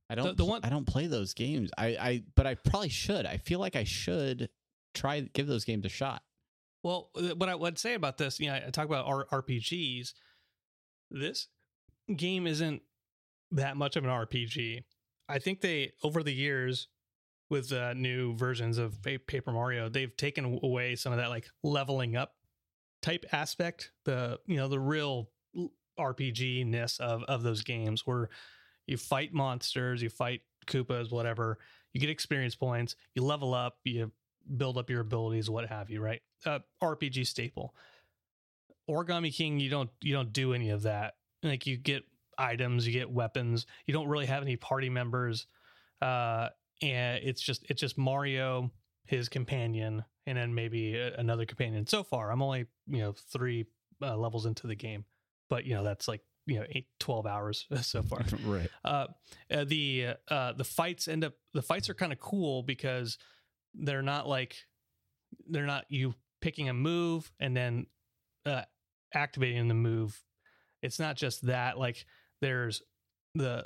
I 0.10 0.16
don't, 0.16 0.38
the 0.38 0.46
one- 0.46 0.62
I 0.64 0.70
don't 0.70 0.86
play 0.86 1.08
those 1.08 1.34
games. 1.34 1.72
I, 1.78 1.88
I, 1.88 2.24
but 2.36 2.46
I 2.48 2.56
probably 2.56 2.89
should. 2.89 3.26
I 3.26 3.38
feel 3.38 3.60
like 3.60 3.76
I 3.76 3.84
should 3.84 4.50
try 4.93 5.22
give 5.22 5.48
those 5.48 5.66
games 5.66 5.86
a 5.86 5.89
shot. 5.89 6.22
Well, 6.84 7.10
uh, 7.16 7.36
what 7.36 7.50
I 7.50 7.56
would 7.56 7.80
say 7.80 7.96
about 7.96 8.18
this, 8.18 8.39
you 8.39 8.48
know, 8.48 8.56
I 8.56 8.70
talk 8.70 8.86
about 8.86 9.06
R- 9.08 9.41
RPGs. 9.41 10.14
This 11.12 11.48
game 12.16 12.46
isn't 12.48 12.82
that 13.52 13.78
much 13.78 13.96
of 13.96 14.04
an 14.04 14.10
RPG. 14.10 14.84
I 15.28 15.39
think 15.39 15.62
they 15.62 15.93
over 16.04 16.24
the 16.24 16.34
years 16.34 16.88
with 17.50 17.72
uh, 17.72 17.93
new 17.93 18.36
versions 18.36 18.78
of 18.78 19.02
Paper 19.02 19.52
Mario, 19.52 19.89
they've 19.89 20.16
taken 20.16 20.60
away 20.64 20.96
some 20.96 21.12
of 21.14 21.20
that 21.20 21.30
like 21.30 21.48
leveling 21.64 22.16
up 22.16 22.34
type 23.02 23.26
aspect. 23.32 23.91
The 24.06 24.39
you 24.46 24.58
know 24.58 24.68
the 24.68 24.80
real 24.80 25.30
RPG 26.00 26.66
ness 26.66 27.00
of 27.00 27.24
of 27.24 27.43
those 27.43 27.64
games 27.64 28.06
where 28.06 28.30
you 28.88 28.98
fight 28.98 29.34
monsters, 29.34 30.02
you 30.02 30.10
fight 30.10 30.41
Koopas, 30.68 31.12
whatever. 31.12 31.60
You 31.93 32.02
get 32.02 32.10
experience 32.10 32.56
points, 32.56 32.96
you 33.14 33.24
level 33.24 33.54
up, 33.54 33.78
you 33.84 34.12
build 34.58 34.78
up 34.78 34.89
your 34.89 35.02
abilities, 35.02 35.50
what 35.50 35.68
have 35.68 35.89
you, 35.89 36.02
right? 36.02 36.22
Uh, 36.46 36.60
RPG 36.84 37.26
staple. 37.26 37.74
Origami 38.89 39.34
King, 39.34 39.60
you 39.60 39.70
don't 39.70 39.89
you 40.02 40.14
don't 40.14 40.34
do 40.34 40.54
any 40.54 40.70
of 40.70 40.84
that. 40.84 41.16
Like 41.41 41.66
you 41.66 41.78
get 41.78 42.04
items, 42.38 42.86
you 42.86 42.94
get 42.94 43.10
weapons. 43.10 43.66
You 43.86 43.94
don't 43.94 44.08
really 44.08 44.26
have 44.26 44.42
any 44.44 44.56
party 44.56 44.90
members, 44.90 45.48
uh, 46.02 46.50
and 46.82 47.24
it's 47.24 47.42
just 47.42 47.66
it's 47.70 47.82
just 47.82 47.98
Mario, 47.98 48.72
his 49.06 49.30
companion, 49.30 50.04
and 50.26 50.38
then 50.38 50.54
maybe 50.54 50.96
a- 50.96 51.16
another 51.16 51.46
companion. 51.46 51.88
So 51.88 52.04
far, 52.04 52.32
I'm 52.32 52.42
only 52.42 52.66
you 52.88 53.00
know 53.00 53.14
three 53.32 53.66
uh, 54.02 54.18
levels 54.18 54.46
into 54.46 54.68
the 54.68 54.76
game, 54.76 55.06
but 55.50 55.66
you 55.66 55.74
know 55.76 55.84
that's 55.84 56.08
like 56.08 56.22
you 56.46 56.60
know 56.60 56.66
eight, 56.70 56.88
12 57.00 57.26
hours 57.26 57.66
so 57.82 58.04
far 58.04 58.24
right. 58.46 58.70
uh, 58.84 59.08
uh, 59.52 59.64
the 59.66 60.10
uh, 60.30 60.54
the 60.54 60.64
fights 60.64 61.08
end 61.08 61.24
up 61.24 61.34
the 61.54 61.62
fights 61.62 61.90
are 61.90 61.96
kind 61.96 62.12
of 62.12 62.20
cool 62.20 62.62
because 62.64 63.18
they're 63.74 64.02
not 64.04 64.28
like 64.28 64.56
they're 65.50 65.66
not 65.66 65.86
you 65.90 66.14
picking 66.42 66.70
a 66.70 66.74
move 66.74 67.32
and 67.40 67.58
then 67.58 67.88
uh, 68.46 68.62
activating 69.14 69.68
the 69.68 69.74
move. 69.74 70.22
It's 70.82 71.00
not 71.00 71.16
just 71.16 71.48
that. 71.48 71.80
Like 71.80 72.06
there's 72.46 72.84
the 73.34 73.66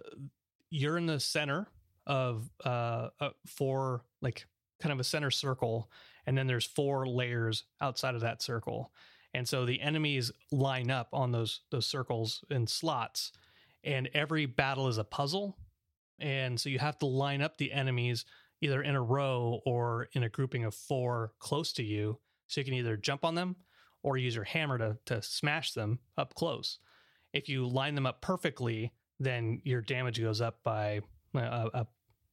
you're 0.70 0.98
in 0.98 1.06
the 1.06 1.20
center 1.20 1.68
of 2.08 2.50
uh, 2.66 3.10
uh 3.20 3.30
four 3.46 4.04
like 4.22 4.46
kind 4.82 4.94
of 4.94 5.00
a 5.00 5.04
center 5.04 5.32
circle, 5.32 5.92
and 6.26 6.38
then 6.38 6.48
there's 6.48 6.66
four 6.66 7.06
layers 7.06 7.66
outside 7.82 8.16
of 8.16 8.22
that 8.22 8.42
circle, 8.42 8.92
and 9.34 9.48
so 9.48 9.66
the 9.66 9.82
enemies 9.82 10.32
line 10.52 10.90
up 10.90 11.10
on 11.14 11.32
those 11.32 11.62
those 11.72 11.86
circles 11.86 12.44
and 12.50 12.70
slots 12.70 13.32
and 13.84 14.10
every 14.14 14.46
battle 14.46 14.88
is 14.88 14.98
a 14.98 15.04
puzzle. 15.04 15.58
And 16.20 16.60
so 16.60 16.70
you 16.70 16.80
have 16.80 16.98
to 17.00 17.06
line 17.06 17.42
up 17.42 17.58
the 17.58 17.72
enemies 17.72 18.26
either 18.62 18.82
in 18.82 18.96
a 18.96 19.02
row 19.02 19.62
or 19.66 20.10
in 20.14 20.24
a 20.24 20.30
grouping 20.30 20.66
of 20.66 20.76
four 20.76 21.32
close 21.40 21.72
to 21.74 21.84
you 21.84 22.20
so 22.48 22.60
you 22.60 22.66
can 22.66 22.74
either 22.74 22.98
jump 22.98 23.24
on 23.24 23.36
them 23.36 23.56
or 24.04 24.18
use 24.18 24.36
your 24.36 24.44
hammer 24.44 24.78
to, 24.78 24.98
to 25.06 25.22
smash 25.22 25.72
them 25.74 26.00
up 26.18 26.34
close 26.36 26.80
if 27.34 27.48
you 27.50 27.68
line 27.68 27.96
them 27.96 28.06
up 28.06 28.22
perfectly 28.22 28.92
then 29.20 29.62
your 29.66 29.82
damage 29.82 30.20
goes 30.22 30.40
up 30.42 30.64
by 30.64 31.02
uh, 31.36 31.40
uh, 31.74 31.84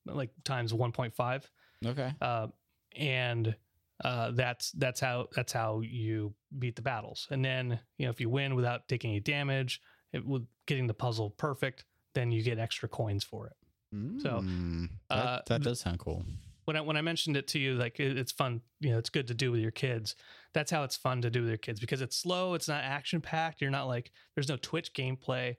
like 0.07 0.31
times 0.45 0.73
1.5 0.73 1.43
Okay. 1.85 2.13
uh, 2.21 2.47
and 2.97 3.55
uh, 4.05 4.31
that's 4.33 4.73
that's 4.73 5.01
how 5.01 5.27
that's 5.35 5.53
how 5.53 5.81
you 5.81 6.35
beat 6.59 6.77
the 6.77 6.83
battles. 6.83 7.27
And 7.31 7.43
then 7.45 7.79
you 7.99 8.05
know 8.07 8.11
if 8.11 8.21
you 8.21 8.29
win 8.29 8.55
without 8.55 8.89
taking 8.89 9.11
any 9.11 9.21
damage, 9.21 9.81
it, 10.13 10.25
with 10.25 10.47
getting 10.67 10.87
the 10.87 10.95
puzzle 10.95 11.31
perfect, 11.31 11.85
then 12.15 12.31
you 12.31 12.43
get 12.43 12.59
extra 12.59 12.89
coins 12.89 13.25
for 13.25 13.47
it. 13.47 13.55
So, 14.21 14.43
Mm, 14.45 14.91
that, 15.09 15.15
uh, 15.17 15.37
that 15.37 15.47
th- 15.49 15.63
does 15.63 15.81
sound 15.81 15.99
cool. 15.99 16.23
When 16.67 16.77
I 16.77 16.81
when 16.81 16.97
I 16.97 17.03
mentioned 17.03 17.37
it 17.37 17.49
to 17.49 17.59
you, 17.59 17.75
like 17.75 17.99
it, 17.99 18.19
it's 18.19 18.33
fun, 18.33 18.61
you 18.81 18.91
know, 18.91 18.99
it's 18.99 19.11
good 19.11 19.29
to 19.29 19.35
do 19.35 19.51
with 19.51 19.61
your 19.61 19.71
kids. 19.71 20.15
That's 20.53 20.71
how 20.71 20.83
it's 20.85 20.97
fun 20.97 21.23
to 21.23 21.31
do 21.31 21.41
with 21.41 21.49
your 21.49 21.59
kids 21.59 21.81
because 21.81 22.03
it's 22.03 22.17
slow, 22.17 22.55
it's 22.55 22.69
not 22.69 22.83
action 22.85 23.21
packed. 23.21 23.61
You're 23.61 23.71
not 23.71 23.87
like 23.87 24.11
there's 24.35 24.49
no 24.49 24.57
Twitch 24.57 24.93
gameplay. 24.93 25.57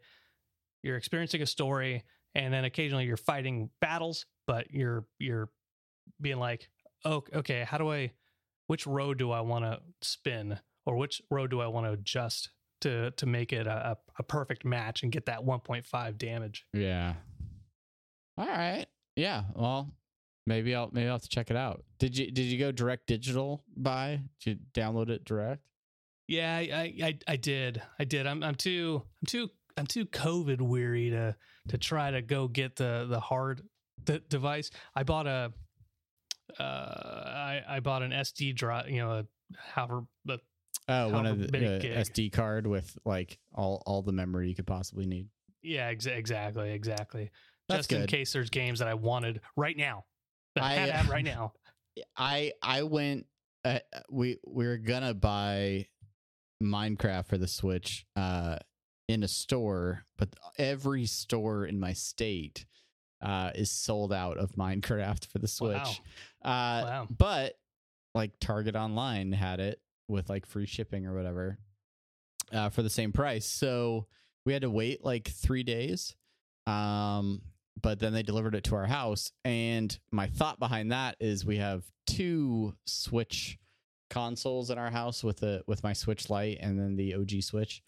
You're 0.83 0.97
experiencing 0.97 1.41
a 1.41 1.45
story, 1.45 2.03
and 2.35 2.53
then 2.53 2.65
occasionally 2.65 3.05
you're 3.05 3.17
fighting 3.17 3.69
battles, 3.81 4.25
but 4.45 4.71
you're 4.71 5.05
you're 5.17 5.49
being 6.21 6.37
like, 6.37 6.69
oh, 7.05 7.23
okay, 7.33 7.63
how 7.63 7.77
do 7.77 7.91
I, 7.91 8.11
which 8.67 8.87
road 8.87 9.17
do 9.17 9.31
I 9.31 9.41
want 9.41 9.65
to 9.65 9.79
spin, 10.01 10.59
or 10.85 10.97
which 10.97 11.21
road 11.31 11.51
do 11.51 11.61
I 11.61 11.67
want 11.67 11.85
to 11.87 11.93
adjust 11.93 12.49
to 12.81 13.11
to 13.11 13.25
make 13.25 13.53
it 13.53 13.65
a, 13.65 13.97
a, 14.19 14.23
perfect 14.23 14.63
match 14.65 15.03
and 15.03 15.11
get 15.11 15.25
that 15.25 15.39
1.5 15.39 16.17
damage? 16.17 16.65
Yeah. 16.73 17.13
All 18.37 18.45
right. 18.45 18.85
Yeah. 19.15 19.43
Well, 19.55 19.91
maybe 20.47 20.73
I'll 20.73 20.89
maybe 20.91 21.05
I'll 21.07 21.13
have 21.13 21.21
to 21.21 21.29
check 21.29 21.51
it 21.51 21.55
out. 21.57 21.83
Did 21.99 22.17
you 22.17 22.31
did 22.31 22.43
you 22.45 22.57
go 22.57 22.71
direct 22.71 23.05
digital 23.05 23.63
buy? 23.75 24.21
Did 24.43 24.59
you 24.59 24.81
download 24.81 25.09
it 25.09 25.23
direct? 25.25 25.61
Yeah, 26.29 26.55
I, 26.57 26.93
I, 27.01 27.17
I, 27.25 27.35
did. 27.37 27.81
I 27.99 28.03
did. 28.03 28.27
I'm, 28.27 28.43
I'm 28.43 28.55
too, 28.55 29.01
I'm 29.21 29.25
too, 29.27 29.49
I'm 29.77 29.87
too 29.87 30.05
COVID 30.05 30.59
weary 30.59 31.09
to, 31.11 31.33
to 31.69 31.77
try 31.77 32.11
to 32.11 32.21
go 32.21 32.49
get 32.49 32.75
the, 32.75 33.05
the 33.09 33.21
hard 33.21 33.61
d- 34.03 34.19
device. 34.27 34.69
I 34.93 35.03
bought 35.03 35.25
a, 35.25 35.53
uh, 36.59 36.63
I, 36.63 37.61
I 37.69 37.79
bought 37.79 38.01
an 38.03 38.11
SD 38.11 38.55
drive, 38.55 38.89
you 38.89 38.97
know, 38.99 39.11
a, 39.11 39.25
however, 39.73 40.03
but 40.25 40.41
Oh, 40.89 41.09
one 41.09 41.25
of 41.25 41.37
However 41.37 41.51
the 41.51 41.79
gig. 41.79 41.93
SD 41.93 42.31
card 42.33 42.67
with 42.67 42.97
like 43.05 43.39
all 43.53 43.81
all 43.85 44.01
the 44.01 44.11
memory 44.13 44.49
you 44.49 44.55
could 44.55 44.67
possibly 44.67 45.05
need. 45.05 45.27
yeah, 45.61 45.91
exa- 45.93 46.15
exactly, 46.17 46.71
exactly. 46.71 47.31
That's 47.69 47.87
Just 47.87 47.93
in 48.01 48.07
case 48.07 48.31
there's 48.33 48.49
games 48.49 48.79
that 48.79 48.87
I 48.89 48.93
wanted 48.93 49.39
right 49.55 49.75
now 49.77 50.05
that 50.59 50.63
I, 50.63 50.75
to 50.75 50.81
uh, 50.93 50.97
have 50.97 51.09
right 51.09 51.25
now. 51.25 51.53
I 52.15 52.53
I 52.61 52.83
went. 52.83 53.25
Uh, 53.65 53.79
we 54.09 54.37
we 54.45 54.65
were 54.67 54.77
gonna 54.77 55.13
buy 55.13 55.87
Minecraft 56.63 57.25
for 57.27 57.37
the 57.37 57.47
Switch 57.47 58.05
uh, 58.15 58.57
in 59.07 59.23
a 59.23 59.27
store, 59.27 60.03
but 60.17 60.29
every 60.57 61.05
store 61.05 61.65
in 61.65 61.79
my 61.79 61.93
state 61.93 62.65
uh, 63.21 63.51
is 63.55 63.71
sold 63.71 64.13
out 64.13 64.37
of 64.37 64.51
Minecraft 64.53 65.25
for 65.27 65.39
the 65.39 65.47
Switch. 65.47 66.01
Uh, 66.43 66.81
Wow. 66.83 67.07
But 67.15 67.57
like 68.15 68.31
Target 68.39 68.75
Online 68.75 69.31
had 69.31 69.59
it 69.59 69.81
with 70.07 70.29
like 70.29 70.45
free 70.45 70.65
shipping 70.65 71.05
or 71.05 71.13
whatever. 71.15 71.57
uh, 72.53 72.69
for 72.69 72.81
the 72.81 72.89
same 72.89 73.11
price. 73.11 73.45
So 73.45 74.07
we 74.45 74.53
had 74.53 74.61
to 74.61 74.69
wait 74.69 75.03
like 75.03 75.27
three 75.27 75.63
days. 75.63 76.15
Um, 76.65 77.41
but 77.81 77.99
then 77.99 78.13
they 78.13 78.23
delivered 78.23 78.55
it 78.55 78.63
to 78.65 78.75
our 78.75 78.85
house. 78.85 79.31
And 79.45 79.97
my 80.11 80.27
thought 80.27 80.59
behind 80.59 80.91
that 80.91 81.15
is 81.19 81.45
we 81.45 81.57
have 81.57 81.83
two 82.05 82.75
Switch 82.85 83.57
consoles 84.09 84.69
in 84.69 84.77
our 84.77 84.91
house 84.91 85.23
with 85.23 85.39
the 85.39 85.63
with 85.67 85.83
my 85.83 85.93
Switch 85.93 86.29
Lite 86.29 86.59
and 86.61 86.79
then 86.79 86.95
the 86.95 87.15
OG 87.15 87.41
Switch, 87.41 87.81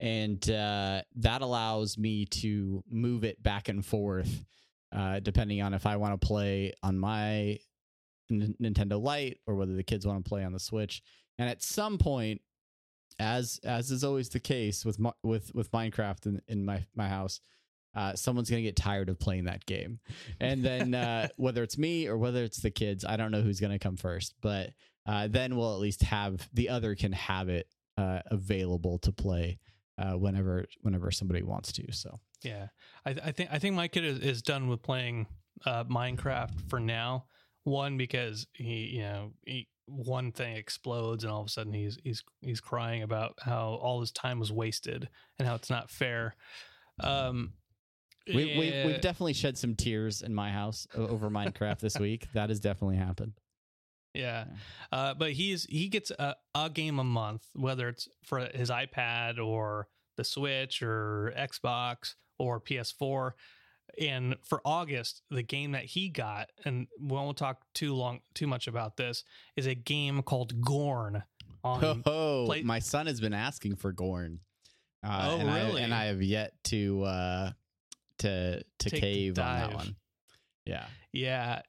and 0.00 0.48
uh, 0.50 1.02
that 1.16 1.42
allows 1.42 1.98
me 1.98 2.26
to 2.26 2.82
move 2.90 3.24
it 3.24 3.42
back 3.42 3.68
and 3.68 3.84
forth 3.84 4.44
uh, 4.94 5.20
depending 5.20 5.60
on 5.60 5.74
if 5.74 5.86
I 5.86 5.96
want 5.96 6.18
to 6.18 6.26
play 6.26 6.72
on 6.82 6.98
my 6.98 7.58
N- 8.30 8.54
Nintendo 8.62 9.02
Lite 9.02 9.38
or 9.46 9.56
whether 9.56 9.74
the 9.74 9.82
kids 9.82 10.06
want 10.06 10.24
to 10.24 10.28
play 10.28 10.44
on 10.44 10.52
the 10.52 10.60
Switch. 10.60 11.02
And 11.38 11.48
at 11.48 11.62
some 11.62 11.98
point, 11.98 12.40
as 13.18 13.60
as 13.64 13.90
is 13.90 14.04
always 14.04 14.28
the 14.28 14.40
case 14.40 14.84
with 14.84 14.98
with 15.22 15.54
with 15.54 15.70
Minecraft 15.72 16.26
in, 16.26 16.42
in 16.48 16.64
my 16.64 16.84
my 16.94 17.08
house, 17.08 17.40
uh, 17.94 18.14
someone's 18.14 18.50
gonna 18.50 18.62
get 18.62 18.76
tired 18.76 19.08
of 19.08 19.18
playing 19.18 19.44
that 19.44 19.64
game, 19.66 20.00
and 20.40 20.64
then 20.64 20.94
uh, 20.94 21.28
whether 21.36 21.62
it's 21.62 21.78
me 21.78 22.06
or 22.06 22.18
whether 22.18 22.42
it's 22.42 22.60
the 22.60 22.70
kids, 22.70 23.04
I 23.04 23.16
don't 23.16 23.30
know 23.30 23.42
who's 23.42 23.60
gonna 23.60 23.78
come 23.78 23.96
first, 23.96 24.34
but 24.40 24.70
uh, 25.06 25.28
then 25.28 25.56
we'll 25.56 25.74
at 25.74 25.80
least 25.80 26.02
have 26.02 26.48
the 26.52 26.68
other 26.68 26.94
can 26.94 27.12
have 27.12 27.48
it 27.48 27.68
uh, 27.98 28.20
available 28.30 28.98
to 28.98 29.12
play 29.12 29.58
uh, 29.98 30.12
whenever 30.12 30.66
whenever 30.82 31.10
somebody 31.10 31.42
wants 31.42 31.72
to. 31.72 31.92
So 31.92 32.20
Yeah, 32.42 32.68
I, 33.06 33.10
I 33.24 33.32
think 33.32 33.50
I 33.52 33.58
think 33.58 33.74
my 33.74 33.88
kid 33.88 34.04
is, 34.04 34.18
is 34.18 34.42
done 34.42 34.68
with 34.68 34.82
playing 34.82 35.26
uh, 35.64 35.84
Minecraft 35.84 36.68
for 36.68 36.80
now. 36.80 37.26
One 37.64 37.96
because 37.96 38.46
he, 38.52 38.90
you 38.96 39.02
know, 39.02 39.32
he, 39.46 39.68
one 39.86 40.32
thing 40.32 40.56
explodes 40.56 41.24
and 41.24 41.32
all 41.32 41.40
of 41.40 41.46
a 41.46 41.50
sudden 41.50 41.72
he's 41.72 41.98
he's 42.02 42.22
he's 42.40 42.60
crying 42.60 43.02
about 43.02 43.38
how 43.40 43.78
all 43.80 44.00
his 44.00 44.12
time 44.12 44.38
was 44.38 44.52
wasted 44.52 45.08
and 45.38 45.48
how 45.48 45.54
it's 45.54 45.70
not 45.70 45.90
fair. 45.90 46.36
Um, 47.00 47.54
we, 48.26 48.34
we've 48.58 48.74
yeah, 48.74 48.86
we've 48.86 49.00
definitely 49.00 49.32
shed 49.34 49.58
some 49.58 49.74
tears 49.74 50.22
in 50.22 50.34
my 50.34 50.50
house 50.50 50.86
over 50.94 51.28
Minecraft 51.30 51.78
this 51.80 51.98
week. 51.98 52.26
That 52.34 52.48
has 52.48 52.60
definitely 52.60 52.96
happened. 52.96 53.32
Yeah. 54.14 54.44
Uh, 54.92 55.14
but 55.14 55.32
he's 55.32 55.64
he 55.64 55.88
gets 55.88 56.10
a, 56.12 56.36
a 56.54 56.70
game 56.70 56.98
a 56.98 57.04
month, 57.04 57.42
whether 57.54 57.88
it's 57.88 58.08
for 58.24 58.40
his 58.54 58.70
iPad 58.70 59.44
or 59.44 59.88
the 60.16 60.24
Switch 60.24 60.82
or 60.82 61.32
Xbox 61.36 62.14
or 62.38 62.60
PS4. 62.60 63.32
And 64.00 64.36
for 64.44 64.60
August, 64.64 65.22
the 65.30 65.42
game 65.42 65.72
that 65.72 65.84
he 65.84 66.08
got, 66.08 66.48
and 66.64 66.86
we 67.00 67.08
won't 67.08 67.36
talk 67.36 67.62
too 67.74 67.94
long 67.94 68.20
too 68.34 68.46
much 68.46 68.66
about 68.66 68.96
this, 68.96 69.22
is 69.56 69.66
a 69.66 69.74
game 69.74 70.22
called 70.22 70.60
Gorn 70.60 71.22
on 71.62 72.02
Oh, 72.06 72.44
play- 72.46 72.62
my 72.62 72.78
son 72.78 73.06
has 73.06 73.20
been 73.20 73.34
asking 73.34 73.76
for 73.76 73.92
Gorn. 73.92 74.40
Uh, 75.04 75.28
Oh, 75.32 75.38
and 75.38 75.50
I, 75.50 75.64
really? 75.66 75.82
and 75.82 75.92
I 75.94 76.06
have 76.06 76.22
yet 76.22 76.54
to 76.64 77.02
uh, 77.04 77.50
to 78.18 78.62
to 78.78 78.90
Take 78.90 79.00
cave 79.00 79.38
on 79.38 79.44
that 79.58 79.74
one. 79.74 79.96
Yeah. 80.64 80.86
Yeah. 81.12 81.62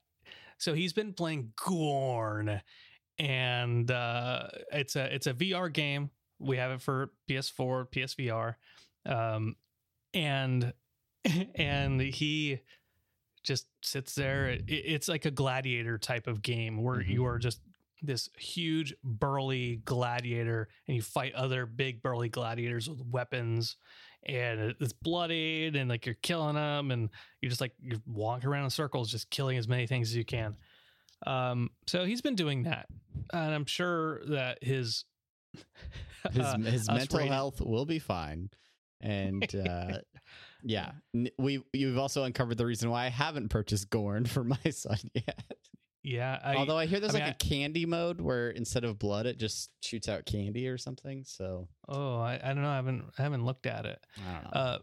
So 0.58 0.74
he's 0.74 0.94
been 0.94 1.14
playing 1.14 1.52
Gorn 1.64 2.62
and 3.20 3.90
uh 3.92 4.48
it's 4.72 4.96
a 4.96 5.14
it's 5.14 5.28
a 5.28 5.34
VR 5.34 5.72
game. 5.72 6.10
We 6.40 6.58
have 6.58 6.72
it 6.72 6.82
for 6.82 7.12
PS4, 7.30 7.88
PSVR. 7.90 8.56
Um 9.06 9.56
and 10.14 10.74
and 11.56 12.00
he 12.02 12.60
just 13.44 13.68
sits 13.84 14.16
there. 14.16 14.48
It, 14.48 14.64
it's 14.68 15.08
like 15.08 15.26
a 15.26 15.32
gladiator 15.32 15.98
type 15.98 16.28
of 16.28 16.42
game 16.42 16.82
where 16.82 16.98
Mhm. 16.98 17.10
you 17.10 17.26
are 17.26 17.38
just 17.38 17.62
this 18.02 18.30
huge 18.38 18.94
burly 19.04 19.78
gladiator 19.86 20.68
and 20.88 20.96
you 20.96 21.02
fight 21.02 21.34
other 21.34 21.66
big 21.66 22.02
burly 22.04 22.30
gladiators 22.30 22.90
with 22.90 23.02
weapons 23.06 23.78
and 24.26 24.76
it's 24.80 24.94
bloodied 24.94 25.76
and 25.76 25.90
like 25.90 26.06
you're 26.06 26.16
killing 26.22 26.56
them 26.56 26.92
and 26.92 27.10
you 27.42 27.50
just 27.50 27.62
like 27.62 27.74
you're 27.80 28.00
walking 28.06 28.50
around 28.50 28.64
in 28.64 28.70
circles 28.70 29.12
just 29.12 29.30
killing 29.30 29.58
as 29.58 29.68
many 29.68 29.88
things 29.88 30.10
as 30.10 30.16
you 30.16 30.26
can 30.26 30.56
um 31.28 31.70
so 31.88 32.06
he's 32.06 32.22
been 32.22 32.36
doing 32.36 32.64
that 32.64 32.88
and 33.34 33.54
i'm 33.54 33.66
sure 33.66 34.22
that 34.26 34.58
his 34.62 35.06
His 36.32 36.42
uh, 36.42 36.58
his 36.58 36.88
mental 36.88 37.20
rating- 37.20 37.32
health 37.32 37.62
will 37.62 37.86
be 37.86 38.00
fine. 38.00 38.50
And 39.02 39.44
uh, 39.70 40.00
yeah, 40.64 40.92
we 41.38 41.64
you've 41.74 41.98
also 41.98 42.24
uncovered 42.24 42.58
the 42.58 42.66
reason 42.66 42.90
why 42.90 43.06
I 43.06 43.10
haven't 43.10 43.50
purchased 43.50 43.90
Gorn 43.90 44.26
for 44.26 44.44
my 44.44 44.58
son 44.72 44.98
yet. 45.14 45.44
Yeah 46.06 46.40
I, 46.44 46.56
Although 46.56 46.78
I 46.78 46.86
hear 46.86 47.00
there's 47.00 47.16
I 47.16 47.20
mean, 47.20 47.28
like 47.28 47.36
a 47.42 47.48
candy 47.48 47.86
mode 47.86 48.22
where 48.22 48.50
instead 48.52 48.84
of 48.84 49.00
blood, 49.00 49.26
it 49.26 49.38
just 49.38 49.72
shoots 49.82 50.08
out 50.08 50.26
candy 50.26 50.68
or 50.68 50.78
something. 50.78 51.24
So 51.26 51.68
oh 51.90 52.18
I, 52.20 52.40
I 52.42 52.54
don't 52.54 52.62
know 52.62 52.70
i 52.70 52.76
haven't 52.76 53.06
i 53.18 53.24
haven't 53.24 53.44
looked 53.46 53.66
at 53.66 53.86
it 53.86 54.00
I 54.18 54.34
don't 54.34 54.44
know. 54.44 54.50
uh 54.60 54.78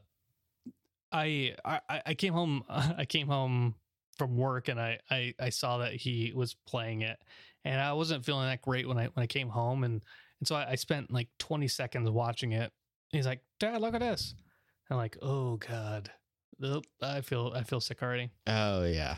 I, 1.15 1.55
I 1.65 2.03
I 2.07 2.15
came 2.15 2.33
home 2.33 2.65
I 2.69 3.05
came 3.05 3.29
home 3.29 3.75
from 4.17 4.37
work 4.37 4.69
and 4.69 4.81
I, 4.81 4.99
I 5.11 5.35
I 5.39 5.51
saw 5.51 5.79
that 5.79 5.95
he 5.95 6.33
was 6.35 6.57
playing 6.67 7.03
it 7.03 7.19
and 7.65 7.81
I 7.81 7.93
wasn't 7.93 8.25
feeling 8.25 8.47
that 8.47 8.63
great 8.63 8.89
when 8.89 8.99
I 8.99 9.07
when 9.07 9.23
I 9.23 9.27
came 9.27 9.49
home 9.49 9.85
and 9.85 10.01
and 10.41 10.49
so 10.49 10.57
I, 10.57 10.71
I 10.71 10.75
spent 10.75 11.13
like 11.13 11.29
20 11.39 11.69
seconds 11.69 12.11
watching 12.11 12.53
it. 12.53 12.73
He's 13.11 13.27
like, 13.27 13.41
"Dad, 13.61 13.81
look 13.81 13.95
at 13.95 14.01
this." 14.01 14.35
I'm 14.91 14.97
like, 14.97 15.17
"Oh 15.23 15.57
god." 15.57 16.11
Nope, 16.59 16.85
I 17.03 17.21
feel 17.21 17.53
I 17.55 17.63
feel 17.63 17.81
sick 17.81 18.03
already. 18.03 18.31
Oh 18.47 18.85
yeah. 18.85 19.17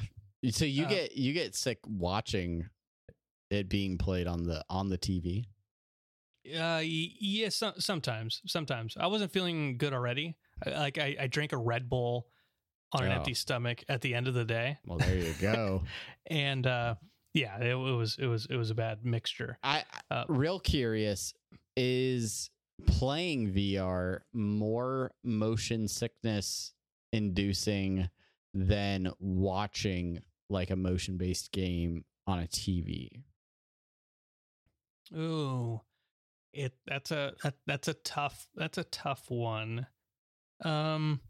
So 0.51 0.65
you 0.65 0.85
Uh, 0.85 0.89
get 0.89 1.17
you 1.17 1.33
get 1.33 1.55
sick 1.55 1.79
watching 1.87 2.69
it 3.51 3.69
being 3.69 3.99
played 3.99 4.27
on 4.27 4.45
the 4.45 4.65
on 4.69 4.89
the 4.89 4.99
TV. 4.99 5.45
Uh, 6.55 6.83
yeah, 6.85 7.49
so, 7.49 7.73
sometimes, 7.79 8.43
sometimes 8.47 8.97
I 9.01 9.07
wasn't 9.07 9.33
feeling 9.33 9.79
good 9.79 9.95
already. 9.95 10.37
I, 10.67 10.71
like 10.73 10.99
I, 10.99 11.17
I 11.21 11.27
drank 11.27 11.53
a 11.53 11.57
Red 11.57 11.89
Bull 11.89 12.27
on 12.93 13.05
an 13.05 13.13
Oh. 13.13 13.15
empty 13.15 13.33
stomach 13.33 13.83
at 13.89 14.03
the 14.03 14.15
end 14.15 14.29
of 14.29 14.35
the 14.35 14.45
day, 14.45 14.77
Well, 14.87 14.99
there 14.99 15.17
you 15.17 15.33
go. 15.41 15.83
and 16.27 16.67
uh, 16.67 16.97
yeah, 17.33 17.59
it, 17.61 17.71
it 17.71 17.75
was 17.75 18.19
it 18.19 18.27
was 18.27 18.47
it 18.51 18.57
was 18.57 18.71
a 18.71 18.75
bad 18.75 19.05
mixture. 19.07 19.59
I 19.63 19.85
Uh, 20.11 20.25
real 20.29 20.61
curious 20.61 21.33
is 21.79 22.51
playing 22.87 23.53
VR 23.55 24.21
more 24.35 25.13
motion 25.25 25.89
sickness 25.89 26.75
inducing 27.13 28.11
than 28.53 29.11
watching 29.19 30.21
like 30.55 30.71
a 30.71 30.77
motion 30.77 31.19
based 31.19 31.53
game 31.53 32.05
on 32.27 32.39
a 32.41 32.47
TV. 32.47 33.11
Ooh, 35.15 35.81
it 36.53 36.73
that's 36.87 37.11
a 37.11 37.35
that, 37.43 37.55
that's 37.67 37.89
a 37.89 37.95
tough 37.95 38.47
that's 38.55 38.79
a 38.79 38.85
tough 38.85 39.25
one. 39.29 39.87
Um, 40.65 41.21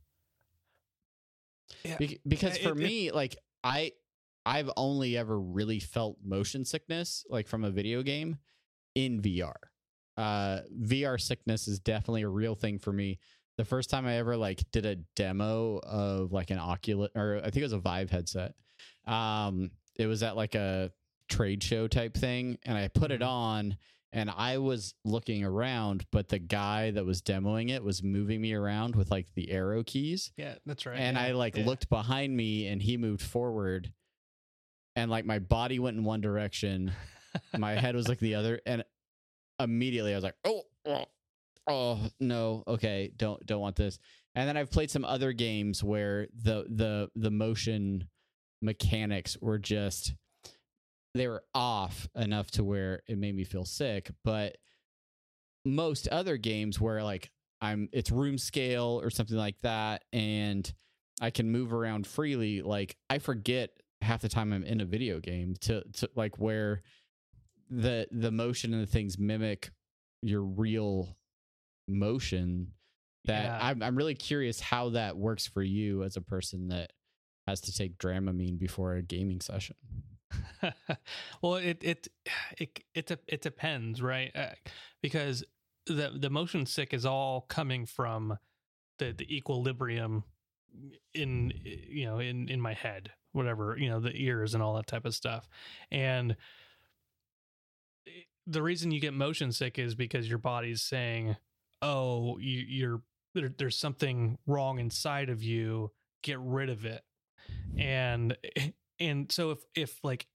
yeah, 1.85 1.97
Bec- 1.99 2.21
because 2.27 2.59
for 2.59 2.71
it- 2.71 2.79
it- 2.81 2.85
me, 2.85 3.11
like 3.11 3.37
I 3.63 3.93
I've 4.47 4.71
only 4.77 5.17
ever 5.17 5.39
really 5.41 5.81
felt 5.81 6.19
motion 6.25 6.65
sickness 6.65 7.25
like 7.29 7.49
from 7.49 7.65
a 7.65 7.71
video 7.71 8.03
game 8.03 8.39
in 8.95 9.21
VR. 9.21 9.55
Uh 10.17 10.61
VR 10.81 11.21
sickness 11.21 11.67
is 11.67 11.81
definitely 11.81 12.23
a 12.23 12.29
real 12.29 12.55
thing 12.55 12.79
for 12.79 12.93
me. 12.93 13.19
The 13.57 13.65
first 13.65 13.91
time 13.91 14.07
I 14.07 14.17
ever 14.17 14.37
like 14.37 14.63
did 14.71 14.87
a 14.87 14.97
demo 15.17 15.79
of 15.79 16.33
like 16.33 16.51
an 16.51 16.59
Oculus 16.59 17.11
or 17.17 17.39
I 17.39 17.45
think 17.45 17.57
it 17.59 17.63
was 17.63 17.73
a 17.73 17.79
Vive 17.79 18.11
headset. 18.11 18.55
Um 19.07 19.71
it 19.97 20.07
was 20.07 20.23
at 20.23 20.37
like 20.37 20.55
a 20.55 20.91
trade 21.29 21.63
show 21.63 21.89
type 21.89 22.15
thing 22.17 22.59
and 22.65 22.77
I 22.77 22.89
put 22.89 23.11
it 23.11 23.21
Mhm. 23.21 23.29
on 23.29 23.77
and 24.13 24.31
I 24.31 24.59
was 24.59 24.95
looking 25.05 25.43
around 25.45 26.05
but 26.11 26.29
the 26.29 26.39
guy 26.39 26.91
that 26.93 27.05
was 27.05 27.23
demoing 27.23 27.71
it 27.71 27.83
was 27.83 28.03
moving 28.03 28.41
me 28.41 28.53
around 28.53 28.95
with 28.95 29.11
like 29.11 29.33
the 29.35 29.51
arrow 29.51 29.83
keys 29.83 30.33
yeah, 30.37 30.55
that's 30.67 30.85
right. 30.87 30.99
and 30.99 31.17
yeah, 31.17 31.23
I 31.25 31.33
like 31.33 31.57
yeah. 31.57 31.65
looked 31.65 31.89
behind 31.89 32.37
me 32.37 32.67
and 32.67 32.83
he 32.83 32.97
moved 32.97 33.23
forward 33.23 33.93
and 34.97 35.11
like 35.11 35.25
my 35.25 35.39
body 35.39 35.79
went 35.79 35.97
in 35.97 36.05
one 36.05 36.21
direction 36.21 36.93
my 37.57 37.73
head 37.73 37.95
was 37.97 38.07
like 38.09 38.19
the 38.21 38.35
other 38.35 38.61
and 38.67 38.85
immediately 39.59 40.13
I 40.13 40.17
was 40.17 40.25
like 40.25 40.37
oh 40.45 40.63
oh, 40.87 41.05
oh 41.69 42.01
no 42.21 42.65
okay 42.69 43.11
don't 43.17 43.45
don't 43.47 43.61
want 43.61 43.77
this 43.77 43.99
and 44.35 44.47
then 44.49 44.57
I've 44.57 44.71
played 44.71 44.91
some 44.91 45.05
other 45.05 45.33
games 45.33 45.83
where 45.83 46.29
the 46.35 46.67
the 46.69 47.09
the 47.17 47.31
motion 47.31 48.09
mechanics 48.63 49.37
were 49.41 49.59
just 49.59 50.15
they 51.15 51.29
were 51.29 51.45
off 51.55 52.09
enough 52.17 52.51
to 52.51 52.65
where 52.65 53.03
it 53.07 53.19
made 53.19 53.35
me 53.35 53.45
feel 53.45 53.65
sick 53.65 54.11
but 54.25 54.57
most 55.65 56.09
other 56.09 56.37
games 56.37 56.81
where 56.81 57.03
like 57.03 57.31
I'm 57.61 57.89
it's 57.93 58.11
room 58.11 58.37
scale 58.37 59.01
or 59.03 59.11
something 59.11 59.37
like 59.37 59.57
that 59.63 60.05
and 60.13 60.71
I 61.21 61.31
can 61.31 61.51
move 61.51 61.73
around 61.73 62.07
freely 62.07 62.63
like 62.63 62.97
I 63.09 63.19
forget 63.19 63.71
half 64.03 64.21
the 64.21 64.29
time 64.29 64.53
I'm 64.53 64.65
in 64.65 64.81
a 64.81 64.85
video 64.85 65.21
game 65.21 65.55
to 65.63 65.83
to 65.95 66.11
like 66.15 66.39
where 66.39 66.83
the 67.71 68.07
the 68.11 68.31
motion 68.31 68.75
and 68.75 68.83
the 68.83 68.91
things 68.91 69.19
mimic 69.19 69.71
your 70.23 70.43
real 70.43 71.17
motion 71.89 72.73
that 73.25 73.45
Yeah. 73.45 73.59
I'm 73.63 73.83
I'm 73.83 73.97
really 73.97 74.15
curious 74.15 74.61
how 74.61 74.91
that 74.91 75.17
works 75.17 75.47
for 75.47 75.63
you 75.63 76.03
as 76.03 76.17
a 76.17 76.21
person 76.21 76.69
that 76.69 76.93
has 77.47 77.61
to 77.63 77.73
take 77.73 77.99
Dramamine 77.99 78.59
before 78.59 78.95
a 78.95 79.03
gaming 79.03 79.41
session. 79.41 79.77
well, 81.43 81.57
it 81.57 81.79
it 81.83 82.09
it 82.59 82.81
it 82.95 83.21
it 83.27 83.43
depends, 83.43 84.03
right? 84.03 84.31
Uh, 84.35 84.49
because 85.03 85.45
the 85.87 86.13
the 86.19 86.31
motion 86.31 86.67
sick 86.67 86.95
is 86.95 87.05
all 87.05 87.43
coming 87.43 87.87
from 87.87 88.39
the 88.99 89.13
the 89.13 89.35
equilibrium 89.35 90.25
in 91.15 91.53
you 91.65 92.05
know 92.05 92.19
in 92.19 92.49
in 92.49 92.61
my 92.61 92.73
head 92.73 93.11
whatever 93.33 93.77
you 93.79 93.89
know 93.89 94.01
the 94.01 94.15
ears 94.15 94.55
and 94.55 94.63
all 94.63 94.75
that 94.75 94.87
type 94.87 95.05
of 95.05 95.15
stuff 95.15 95.49
and 95.91 96.37
the 98.47 98.63
reason 98.63 98.91
you 98.91 99.01
get 99.01 99.15
motion 99.15 99.53
sick 99.53 99.79
is 99.79 99.95
because 99.95 100.29
your 100.29 100.39
body's 100.39 100.83
saying 100.83 101.37
oh 101.83 102.39
you, 102.39 102.65
you're 102.67 103.03
there, 103.35 103.53
there's 103.57 103.77
something 103.77 104.39
wrong 104.47 104.79
inside 104.79 105.29
of 105.29 105.43
you 105.43 105.91
get 106.23 106.39
rid 106.41 106.71
of 106.71 106.85
it 106.85 107.03
and 107.79 108.37
and 109.01 109.31
so 109.31 109.51
if 109.53 109.59
if 109.75 109.99
like 110.03 110.27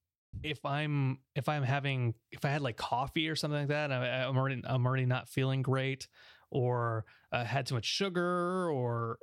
if 0.43 0.63
i'm 0.65 1.17
if 1.35 1.49
i'm 1.49 1.63
having 1.63 2.13
if 2.31 2.45
i 2.45 2.49
had 2.49 2.61
like 2.61 2.77
coffee 2.77 3.27
or 3.29 3.35
something 3.35 3.61
like 3.61 3.69
that 3.69 3.91
I, 3.91 4.23
i'm 4.23 4.37
already 4.37 4.61
i'm 4.65 4.85
already 4.85 5.05
not 5.05 5.27
feeling 5.27 5.61
great 5.61 6.07
or 6.51 7.05
uh, 7.31 7.43
had 7.43 7.65
too 7.65 7.75
much 7.75 7.85
sugar 7.85 8.69
or 8.69 9.17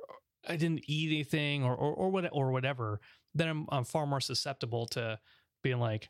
i 0.47 0.55
didn't 0.55 0.81
eat 0.87 1.11
anything 1.11 1.63
or 1.63 1.75
or 1.75 1.93
or, 1.93 2.09
what, 2.09 2.29
or 2.31 2.51
whatever 2.51 2.99
then 3.35 3.47
I'm, 3.47 3.65
I'm 3.69 3.83
far 3.83 4.05
more 4.05 4.19
susceptible 4.19 4.87
to 4.87 5.19
being 5.63 5.79
like 5.79 6.09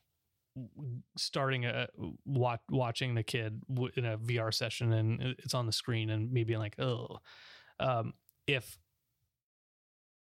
starting 1.18 1.66
a 1.66 1.88
watch, 2.26 2.62
watching 2.70 3.16
the 3.16 3.24
kid 3.24 3.62
in 3.96 4.06
a 4.06 4.18
VR 4.18 4.54
session 4.54 4.94
and 4.94 5.22
it's 5.40 5.54
on 5.54 5.66
the 5.66 5.72
screen 5.72 6.10
and 6.10 6.32
me 6.32 6.44
being 6.44 6.60
like, 6.60 6.80
oh, 6.80 7.20
um, 7.80 8.14
if 8.48 8.78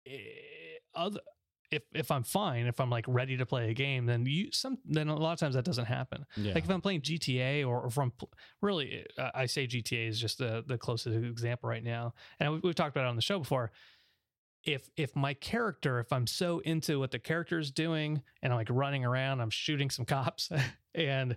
eh, 0.07 0.19
other 0.95 1.21
if 1.71 1.83
if 1.93 2.11
I'm 2.11 2.25
fine, 2.25 2.67
if 2.67 2.81
I'm 2.81 2.91
like 2.91 3.05
ready 3.07 3.37
to 3.37 3.47
play 3.47 3.71
a 3.71 3.75
game, 3.75 4.07
then 4.07 4.27
you 4.27 4.51
some 4.53 4.79
then 4.85 5.09
a 5.09 5.17
lot 5.17 5.33
of 5.33 5.39
times 5.39 5.55
that 5.55 5.65
doesn't 5.65 5.85
happen. 5.85 6.27
Yeah. 6.37 6.55
Like 6.55 6.65
if 6.65 6.71
I'm 6.71 6.81
playing 6.81 7.03
GTA 7.03 7.67
or, 7.67 7.83
or 7.83 7.91
from 7.91 8.13
really, 8.61 9.07
uh, 9.17 9.31
I 9.35 9.47
say 9.47 9.67
GTA 9.67 10.09
is 10.09 10.21
just 10.21 10.39
the 10.39 10.65
the 10.67 10.79
closest 10.79 11.17
example 11.17 11.69
right 11.69 11.85
now, 11.85 12.15
and 12.41 12.53
we, 12.53 12.59
we've 12.61 12.75
talked 12.75 12.97
about 12.97 13.07
it 13.07 13.09
on 13.09 13.17
the 13.17 13.23
show 13.23 13.39
before 13.39 13.71
if 14.65 14.91
if 14.97 15.17
my 15.17 15.33
character 15.35 16.01
if 16.01 16.13
i'm 16.13 16.27
so 16.27 16.59
into 16.61 16.99
what 16.99 17.11
the 17.11 17.19
character 17.19 17.59
is 17.59 17.71
doing 17.71 18.21
and 18.43 18.53
i'm 18.53 18.59
like 18.59 18.69
running 18.71 19.05
around 19.05 19.41
i'm 19.41 19.51
shooting 19.51 19.89
some 19.89 20.05
cops 20.05 20.51
and 20.95 21.37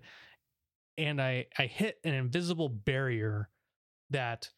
and 0.97 1.21
i 1.21 1.45
i 1.57 1.65
hit 1.65 1.99
an 2.03 2.13
invisible 2.13 2.67
barrier 2.67 3.49
that 4.09 4.49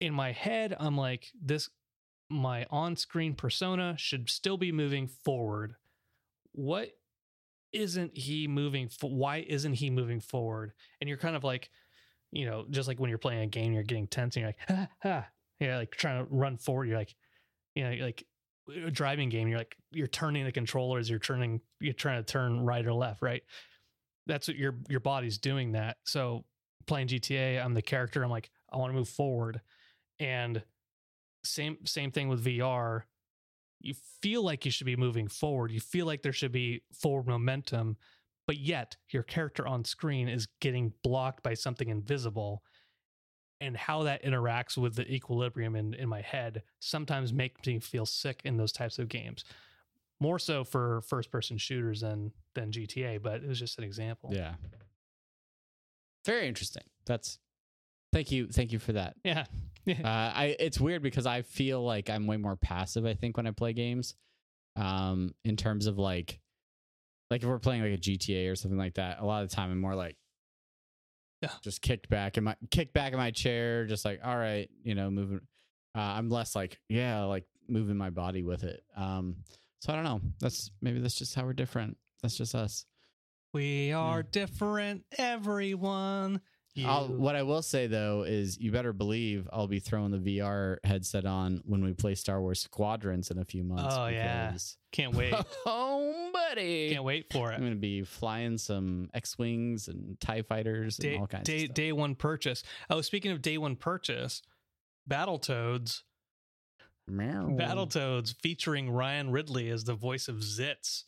in 0.00 0.12
my 0.12 0.32
head 0.32 0.76
i'm 0.78 0.96
like 0.96 1.28
this 1.42 1.70
my 2.30 2.66
on-screen 2.70 3.34
persona 3.34 3.94
should 3.98 4.30
still 4.30 4.56
be 4.56 4.72
moving 4.72 5.06
forward 5.06 5.74
what 6.52 6.90
isn't 7.72 8.16
he 8.16 8.48
moving 8.48 8.88
why 9.02 9.44
isn't 9.48 9.74
he 9.74 9.90
moving 9.90 10.20
forward 10.20 10.72
and 11.00 11.08
you're 11.08 11.18
kind 11.18 11.36
of 11.36 11.44
like 11.44 11.70
you 12.32 12.46
know 12.46 12.64
just 12.70 12.88
like 12.88 12.98
when 12.98 13.08
you're 13.08 13.18
playing 13.18 13.42
a 13.42 13.46
game 13.46 13.72
you're 13.72 13.82
getting 13.82 14.06
tense 14.06 14.36
and 14.36 14.42
you're 14.42 14.78
like 14.78 14.88
ah. 15.04 15.26
you're 15.60 15.76
like 15.76 15.90
trying 15.90 16.24
to 16.24 16.34
run 16.34 16.56
forward 16.56 16.88
you're 16.88 16.98
like 16.98 17.14
you 17.74 17.84
know, 17.84 18.04
like 18.04 18.24
a 18.86 18.90
driving 18.90 19.28
game, 19.28 19.48
you're 19.48 19.58
like 19.58 19.76
you're 19.90 20.06
turning 20.06 20.44
the 20.44 20.52
controllers, 20.52 21.08
you're 21.08 21.18
turning, 21.18 21.60
you're 21.80 21.92
trying 21.92 22.22
to 22.22 22.32
turn 22.32 22.60
right 22.60 22.86
or 22.86 22.92
left, 22.92 23.22
right? 23.22 23.42
That's 24.26 24.48
what 24.48 24.56
your 24.56 24.76
your 24.88 25.00
body's 25.00 25.38
doing 25.38 25.72
that. 25.72 25.96
So 26.04 26.44
playing 26.86 27.08
GTA, 27.08 27.64
I'm 27.64 27.74
the 27.74 27.82
character. 27.82 28.22
I'm 28.22 28.30
like, 28.30 28.50
I 28.72 28.76
want 28.76 28.92
to 28.92 28.98
move 28.98 29.08
forward, 29.08 29.60
and 30.18 30.62
same 31.44 31.78
same 31.86 32.10
thing 32.10 32.28
with 32.28 32.44
VR. 32.44 33.02
You 33.80 33.94
feel 34.20 34.42
like 34.44 34.64
you 34.64 34.70
should 34.70 34.86
be 34.86 34.96
moving 34.96 35.28
forward. 35.28 35.70
You 35.70 35.80
feel 35.80 36.06
like 36.06 36.22
there 36.22 36.32
should 36.32 36.52
be 36.52 36.82
forward 36.92 37.26
momentum, 37.26 37.96
but 38.46 38.58
yet 38.58 38.96
your 39.10 39.22
character 39.22 39.66
on 39.66 39.84
screen 39.84 40.28
is 40.28 40.48
getting 40.60 40.92
blocked 41.02 41.42
by 41.42 41.54
something 41.54 41.88
invisible 41.88 42.62
and 43.62 43.76
how 43.76 44.02
that 44.04 44.22
interacts 44.22 44.76
with 44.76 44.96
the 44.96 45.10
equilibrium 45.10 45.76
in, 45.76 45.94
in 45.94 46.08
my 46.08 46.20
head 46.20 46.62
sometimes 46.78 47.32
makes 47.32 47.66
me 47.66 47.78
feel 47.78 48.06
sick 48.06 48.40
in 48.44 48.56
those 48.56 48.72
types 48.72 48.98
of 48.98 49.08
games 49.08 49.44
more 50.18 50.38
so 50.38 50.64
for 50.64 51.02
first 51.02 51.30
person 51.30 51.58
shooters 51.58 52.00
than 52.00 52.32
than 52.54 52.70
gta 52.70 53.20
but 53.20 53.42
it 53.42 53.48
was 53.48 53.58
just 53.58 53.76
an 53.76 53.84
example 53.84 54.30
Yeah. 54.32 54.54
Very 56.24 56.48
interesting. 56.48 56.82
That's 57.06 57.38
thank 58.12 58.30
you. 58.32 58.48
Thank 58.48 58.72
you 58.72 58.78
for 58.78 58.92
that. 58.92 59.16
yeah 59.24 59.44
Uh, 59.88 60.02
I 60.04 60.56
it's 60.58 60.78
weird 60.78 61.02
because 61.02 61.26
I 61.26 61.42
feel 61.42 61.82
like 61.84 62.10
I'm 62.10 62.26
way 62.26 62.36
more 62.36 62.56
passive. 62.56 63.06
I 63.06 63.14
think 63.14 63.36
when 63.36 63.46
I 63.46 63.50
play 63.50 63.72
games, 63.72 64.14
um, 64.76 65.34
in 65.44 65.56
terms 65.56 65.86
of 65.86 65.98
like, 65.98 66.38
like 67.30 67.42
if 67.42 67.48
we're 67.48 67.58
playing 67.58 67.82
like 67.82 67.92
a 67.94 67.98
GTA 67.98 68.50
or 68.52 68.56
something 68.56 68.78
like 68.78 68.94
that, 68.94 69.18
a 69.20 69.24
lot 69.24 69.42
of 69.42 69.48
the 69.50 69.56
time 69.56 69.70
I'm 69.70 69.80
more 69.80 69.94
like, 69.94 70.16
Yeah. 71.42 71.50
just 71.62 71.80
kicked 71.82 72.08
back 72.08 72.36
in 72.36 72.44
my 72.44 72.56
kicked 72.70 72.92
back 72.92 73.12
in 73.12 73.18
my 73.18 73.30
chair, 73.30 73.86
just 73.86 74.04
like 74.04 74.20
all 74.22 74.36
right, 74.36 74.68
you 74.84 74.94
know, 74.94 75.10
moving. 75.10 75.40
Uh, 75.96 76.00
I'm 76.00 76.28
less 76.28 76.54
like 76.54 76.78
yeah, 76.88 77.22
like 77.24 77.44
moving 77.68 77.96
my 77.96 78.10
body 78.10 78.42
with 78.42 78.62
it. 78.64 78.82
Um, 78.96 79.36
so 79.80 79.92
I 79.92 79.96
don't 79.96 80.04
know. 80.04 80.20
That's 80.40 80.70
maybe 80.82 81.00
that's 81.00 81.18
just 81.18 81.34
how 81.34 81.44
we're 81.44 81.52
different. 81.54 81.96
That's 82.22 82.36
just 82.36 82.54
us. 82.54 82.84
we 83.54 83.92
are 83.92 84.22
different 84.22 85.04
everyone 85.18 86.40
I'll, 86.86 87.08
what 87.08 87.36
I 87.36 87.42
will 87.42 87.62
say 87.62 87.86
though 87.86 88.22
is 88.22 88.58
you 88.58 88.70
better 88.72 88.92
believe 88.92 89.48
I'll 89.52 89.66
be 89.66 89.80
throwing 89.80 90.10
the 90.10 90.18
VR 90.38 90.78
headset 90.84 91.26
on 91.26 91.62
when 91.64 91.82
we 91.82 91.92
play 91.92 92.14
Star 92.14 92.40
Wars 92.40 92.60
Squadrons 92.60 93.30
in 93.30 93.38
a 93.38 93.44
few 93.44 93.64
months. 93.64 93.94
Oh, 93.96 94.06
yeah. 94.06 94.52
can't 94.92 95.14
wait 95.16 95.34
oh, 95.66 96.30
buddy. 96.32 96.90
can't 96.90 97.04
wait 97.04 97.32
for 97.32 97.50
it. 97.50 97.54
I'm 97.54 97.60
going 97.60 97.72
to 97.72 97.78
be 97.78 98.02
flying 98.02 98.58
some 98.58 99.10
X 99.14 99.38
Wings 99.38 99.88
and 99.88 100.18
TIE 100.20 100.42
fighters 100.42 100.98
and 100.98 101.20
all 101.20 101.26
kinds 101.26 101.44
day, 101.44 101.56
of 101.56 101.64
stuff. 101.66 101.74
day 101.74 101.92
one 101.92 102.14
purchase 102.14 102.62
oh 102.88 103.00
speaking 103.00 103.30
of 103.32 103.42
day 103.42 103.58
one 103.58 103.76
purchase 103.76 104.42
battletoads 105.08 106.02
Meow. 107.08 107.48
battletoads 107.58 108.34
featuring 108.40 108.90
ryan 108.90 109.30
ridley 109.30 109.68
as 109.70 109.84
the 109.84 109.94
voice 109.94 110.28
of 110.28 110.36
zitz 110.36 111.04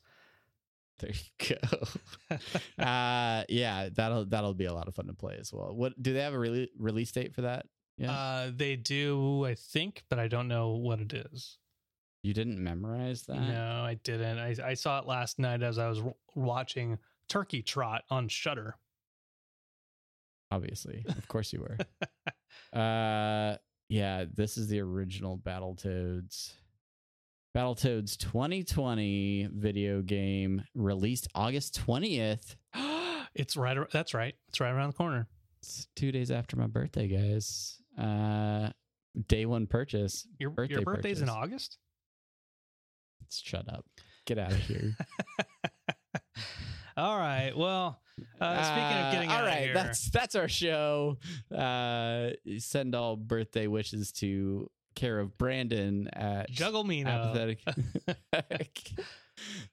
There 1.03 1.11
you 1.11 1.57
go. 2.28 2.36
uh, 2.82 3.44
yeah, 3.48 3.88
that'll 3.94 4.24
that'll 4.26 4.55
be 4.55 4.64
a 4.66 4.72
lot 4.72 4.86
of 4.88 4.94
fun 4.94 5.09
to 5.09 5.12
play 5.14 5.36
as 5.38 5.53
well. 5.53 5.74
What 5.74 6.00
do 6.03 6.12
they 6.14 6.20
have 6.20 6.32
a 6.32 6.36
rele- 6.38 6.68
release 6.78 7.11
date 7.12 7.34
for 7.34 7.42
that? 7.42 7.66
Yeah, 7.98 8.11
Uh, 8.12 8.50
they 8.55 8.76
do, 8.76 9.44
I 9.44 9.55
think, 9.55 10.05
but 10.09 10.18
I 10.18 10.28
don't 10.28 10.48
know 10.48 10.70
what 10.70 11.00
it 11.00 11.12
is. 11.12 11.59
you 12.22 12.32
didn't 12.32 12.62
memorize 12.62 13.22
that. 13.24 13.34
No, 13.40 13.82
I 13.84 13.94
didn't. 14.05 14.38
I, 14.38 14.55
I 14.64 14.74
saw 14.74 15.00
it 15.00 15.07
last 15.07 15.38
night 15.38 15.62
as 15.62 15.76
I 15.78 15.88
was 15.88 15.98
w- 15.98 16.14
watching 16.34 16.98
Turkey 17.28 17.62
Trot 17.62 18.05
on 18.09 18.28
Shudder. 18.28 18.76
Obviously, 20.50 21.05
of 21.09 21.26
course 21.28 21.53
you 21.53 21.61
were. 21.61 21.76
Uh, 22.72 23.57
yeah, 23.90 24.24
this 24.34 24.57
is 24.57 24.68
the 24.68 24.80
original 24.80 25.36
Battletoads. 25.36 26.53
Battletoads 27.55 28.16
2020 28.16 29.48
video 29.53 30.00
game 30.00 30.62
released 30.74 31.28
August 31.34 31.78
20th. 31.86 32.57
it's 33.34 33.57
right. 33.57 33.76
That's 33.92 34.14
right. 34.14 34.34
It's 34.48 34.61
right 34.61 34.70
around 34.70 34.88
the 34.91 34.96
corner. 34.96 35.26
It's 35.61 35.87
two 35.95 36.12
days 36.12 36.30
after 36.30 36.57
my 36.57 36.66
birthday, 36.66 37.08
guys. 37.08 37.76
Uh, 37.99 38.70
day 39.29 39.45
one 39.45 39.66
purchase. 39.66 40.26
Your 40.38 40.50
Birthday 40.50 40.74
your 40.76 40.83
birthday's 40.83 41.20
in 41.20 41.26
purchase. 41.26 41.42
August. 41.42 41.79
Shut 43.30 43.68
up. 43.68 43.84
Get 44.24 44.38
out 44.38 44.53
of 44.53 44.58
here. 44.58 44.96
All 46.96 47.16
right. 47.18 47.57
Well, 47.57 48.00
uh, 48.41 48.62
speaking 48.62 48.83
of 49.07 49.12
getting 49.12 49.30
Uh, 49.30 49.33
out 49.33 49.41
all 49.45 49.49
of 49.49 49.58
here, 49.58 49.74
that's 49.74 50.11
that's 50.11 50.34
our 50.34 50.49
show. 50.49 51.16
Uh, 51.54 52.30
send 52.58 52.95
all 52.95 53.16
birthday 53.16 53.66
wishes 53.66 54.12
to 54.12 54.70
care 54.94 55.18
of 55.18 55.36
Brandon 55.38 56.08
at 56.12 56.50
Juggle 56.50 56.84
me 56.84 57.04
apathetic. 57.04 57.60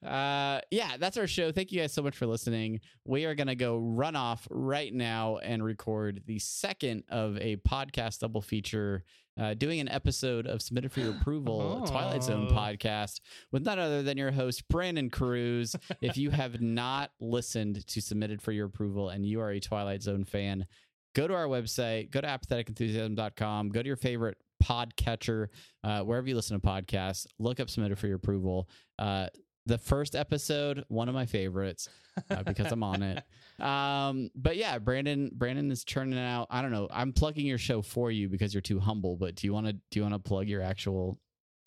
uh, 0.04 0.60
yeah, 0.70 0.96
that's 0.98 1.16
our 1.16 1.26
show. 1.26 1.52
Thank 1.52 1.72
you 1.72 1.80
guys 1.80 1.92
so 1.92 2.02
much 2.02 2.16
for 2.16 2.26
listening. 2.26 2.80
We 3.04 3.24
are 3.24 3.34
gonna 3.34 3.54
go 3.54 3.76
run 3.76 4.16
off 4.16 4.46
right 4.50 4.92
now 4.92 5.38
and 5.38 5.62
record 5.62 6.22
the 6.26 6.38
second 6.38 7.04
of 7.08 7.36
a 7.38 7.56
podcast 7.56 8.20
double 8.20 8.40
feature. 8.42 9.04
Uh, 9.38 9.54
doing 9.54 9.80
an 9.80 9.88
episode 9.88 10.46
of 10.46 10.60
Submitted 10.60 10.92
for 10.92 11.00
Your 11.00 11.12
Approval, 11.12 11.84
a 11.84 11.86
Twilight 11.90 12.22
Zone 12.22 12.48
Oh. 12.50 12.54
podcast 12.54 13.20
with 13.50 13.62
none 13.62 13.78
other 13.78 14.02
than 14.02 14.18
your 14.18 14.32
host, 14.32 14.68
Brandon 14.68 15.08
Cruz. 15.08 15.74
if 16.02 16.18
you 16.18 16.28
have 16.30 16.60
not 16.60 17.12
listened 17.20 17.86
to 17.86 18.02
Submitted 18.02 18.42
for 18.42 18.52
Your 18.52 18.66
Approval 18.66 19.08
and 19.08 19.24
you 19.24 19.40
are 19.40 19.50
a 19.50 19.60
Twilight 19.60 20.02
Zone 20.02 20.24
fan, 20.24 20.66
go 21.14 21.26
to 21.26 21.32
our 21.32 21.46
website, 21.46 22.10
go 22.10 22.20
to 22.20 22.26
apatheticenthusiasm.com, 22.26 23.70
go 23.70 23.80
to 23.82 23.86
your 23.86 23.96
favorite 23.96 24.36
podcatcher, 24.62 25.48
uh, 25.84 26.00
wherever 26.02 26.28
you 26.28 26.34
listen 26.34 26.60
to 26.60 26.66
podcasts, 26.66 27.26
look 27.38 27.60
up 27.60 27.70
Submitted 27.70 27.98
for 27.98 28.06
Your 28.06 28.16
Approval. 28.16 28.68
Uh, 28.98 29.28
the 29.66 29.78
first 29.78 30.16
episode, 30.16 30.84
one 30.88 31.08
of 31.08 31.14
my 31.14 31.26
favorites 31.26 31.88
uh, 32.30 32.42
because 32.42 32.72
I'm 32.72 32.82
on 32.82 33.02
it. 33.02 33.22
Um, 33.60 34.30
but 34.34 34.56
yeah, 34.56 34.78
Brandon, 34.78 35.30
Brandon 35.34 35.70
is 35.70 35.84
churning 35.84 36.18
out. 36.18 36.46
I 36.48 36.62
don't 36.62 36.70
know. 36.70 36.88
I'm 36.90 37.12
plugging 37.12 37.44
your 37.44 37.58
show 37.58 37.82
for 37.82 38.10
you 38.10 38.30
because 38.30 38.54
you're 38.54 38.62
too 38.62 38.80
humble. 38.80 39.18
But 39.18 39.34
do 39.34 39.46
you 39.46 39.52
want 39.52 39.66
to 39.66 39.74
do 39.74 39.98
you 39.98 40.02
want 40.02 40.14
to 40.14 40.18
plug 40.18 40.48
your 40.48 40.62
actual 40.62 41.18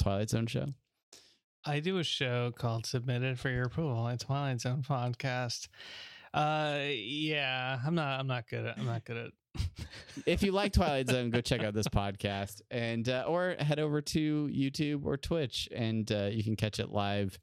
Twilight 0.01 0.31
Zone 0.31 0.47
show? 0.47 0.65
I 1.63 1.81
do 1.81 1.99
a 1.99 2.03
show 2.03 2.51
called 2.51 2.87
Submitted 2.87 3.39
for 3.39 3.51
Your 3.51 3.65
Approval, 3.65 4.07
a 4.07 4.17
Twilight 4.17 4.61
Zone 4.61 4.81
podcast. 4.81 5.67
Uh, 6.33 6.79
yeah, 6.89 7.79
I'm 7.85 7.95
not. 7.95 8.19
I'm 8.19 8.27
not 8.27 8.47
good 8.47 8.65
at. 8.65 8.77
I'm 8.77 8.85
not 8.85 9.05
good 9.05 9.17
at 9.17 9.31
if 10.25 10.41
you 10.43 10.51
like 10.51 10.73
Twilight 10.73 11.07
Zone, 11.07 11.29
go 11.29 11.41
check 11.41 11.61
out 11.61 11.73
this 11.73 11.87
podcast 11.87 12.61
and 12.71 13.07
uh, 13.07 13.25
or 13.27 13.55
head 13.59 13.79
over 13.79 14.01
to 14.01 14.47
YouTube 14.47 15.05
or 15.05 15.17
Twitch 15.17 15.69
and 15.73 16.11
uh, 16.11 16.29
you 16.31 16.43
can 16.43 16.55
catch 16.55 16.79
it 16.79 16.89
live. 16.89 17.37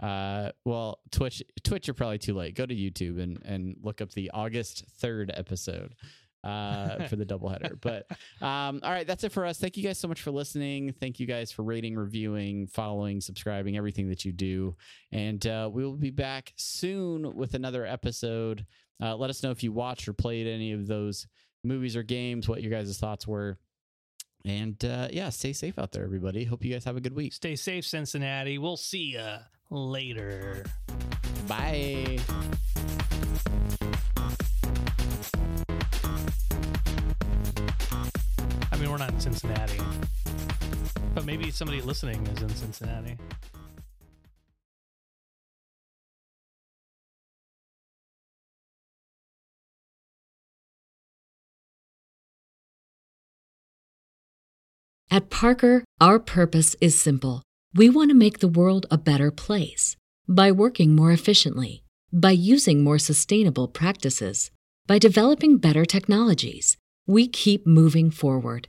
Uh, 0.00 0.50
well, 0.64 1.00
Twitch, 1.10 1.42
Twitch, 1.64 1.86
you're 1.86 1.94
probably 1.94 2.18
too 2.18 2.34
late. 2.34 2.54
Go 2.54 2.66
to 2.66 2.74
YouTube 2.74 3.20
and 3.20 3.40
and 3.44 3.76
look 3.82 4.00
up 4.00 4.12
the 4.12 4.30
August 4.32 4.84
third 4.98 5.32
episode 5.34 5.94
uh, 6.46 7.08
for 7.08 7.16
the 7.16 7.26
doubleheader. 7.26 7.80
But 7.86 8.06
um, 8.44 8.80
all 8.82 8.90
right, 8.90 9.06
that's 9.06 9.24
it 9.24 9.32
for 9.32 9.44
us. 9.44 9.58
Thank 9.58 9.76
you 9.76 9.82
guys 9.82 9.98
so 9.98 10.08
much 10.08 10.22
for 10.22 10.30
listening. 10.30 10.92
Thank 10.92 11.20
you 11.20 11.26
guys 11.26 11.52
for 11.52 11.62
rating, 11.62 11.94
reviewing, 11.94 12.66
following, 12.66 13.20
subscribing, 13.20 13.76
everything 13.76 14.08
that 14.08 14.24
you 14.24 14.32
do. 14.32 14.76
And 15.12 15.46
uh, 15.46 15.68
we 15.72 15.84
will 15.84 15.96
be 15.96 16.10
back 16.10 16.52
soon 16.56 17.34
with 17.34 17.54
another 17.54 17.84
episode. 17.84 18.66
Uh, 19.00 19.14
let 19.16 19.30
us 19.30 19.42
know 19.42 19.50
if 19.50 19.62
you 19.62 19.72
watched 19.72 20.08
or 20.08 20.12
played 20.12 20.46
any 20.46 20.72
of 20.72 20.86
those 20.86 21.26
movies 21.62 21.96
or 21.96 22.02
games, 22.02 22.48
what 22.48 22.62
your 22.62 22.70
guys' 22.70 22.98
thoughts 22.98 23.26
were. 23.26 23.58
And 24.44 24.82
uh, 24.84 25.08
yeah, 25.12 25.30
stay 25.30 25.52
safe 25.52 25.78
out 25.78 25.92
there, 25.92 26.04
everybody. 26.04 26.44
Hope 26.44 26.64
you 26.64 26.72
guys 26.72 26.84
have 26.84 26.96
a 26.96 27.00
good 27.00 27.14
week. 27.16 27.32
Stay 27.32 27.56
safe, 27.56 27.84
Cincinnati. 27.84 28.58
We'll 28.58 28.76
see 28.76 29.14
ya 29.14 29.38
later. 29.70 30.64
Bye. 31.48 32.18
We're 38.96 39.04
not 39.04 39.12
in 39.12 39.20
Cincinnati, 39.20 39.78
but 41.14 41.26
maybe 41.26 41.50
somebody 41.50 41.82
listening 41.82 42.26
is 42.28 42.40
in 42.40 42.48
Cincinnati. 42.48 43.18
At 55.10 55.28
Parker, 55.28 55.84
our 56.00 56.18
purpose 56.18 56.74
is 56.80 56.98
simple. 56.98 57.42
We 57.74 57.90
want 57.90 58.10
to 58.10 58.14
make 58.14 58.38
the 58.38 58.48
world 58.48 58.86
a 58.90 58.96
better 58.96 59.30
place 59.30 59.96
by 60.26 60.50
working 60.52 60.96
more 60.96 61.12
efficiently, 61.12 61.82
by 62.12 62.30
using 62.30 62.82
more 62.82 62.98
sustainable 62.98 63.68
practices, 63.68 64.50
by 64.86 64.98
developing 64.98 65.58
better 65.58 65.84
technologies. 65.84 66.78
We 67.06 67.28
keep 67.28 67.66
moving 67.66 68.10
forward. 68.10 68.68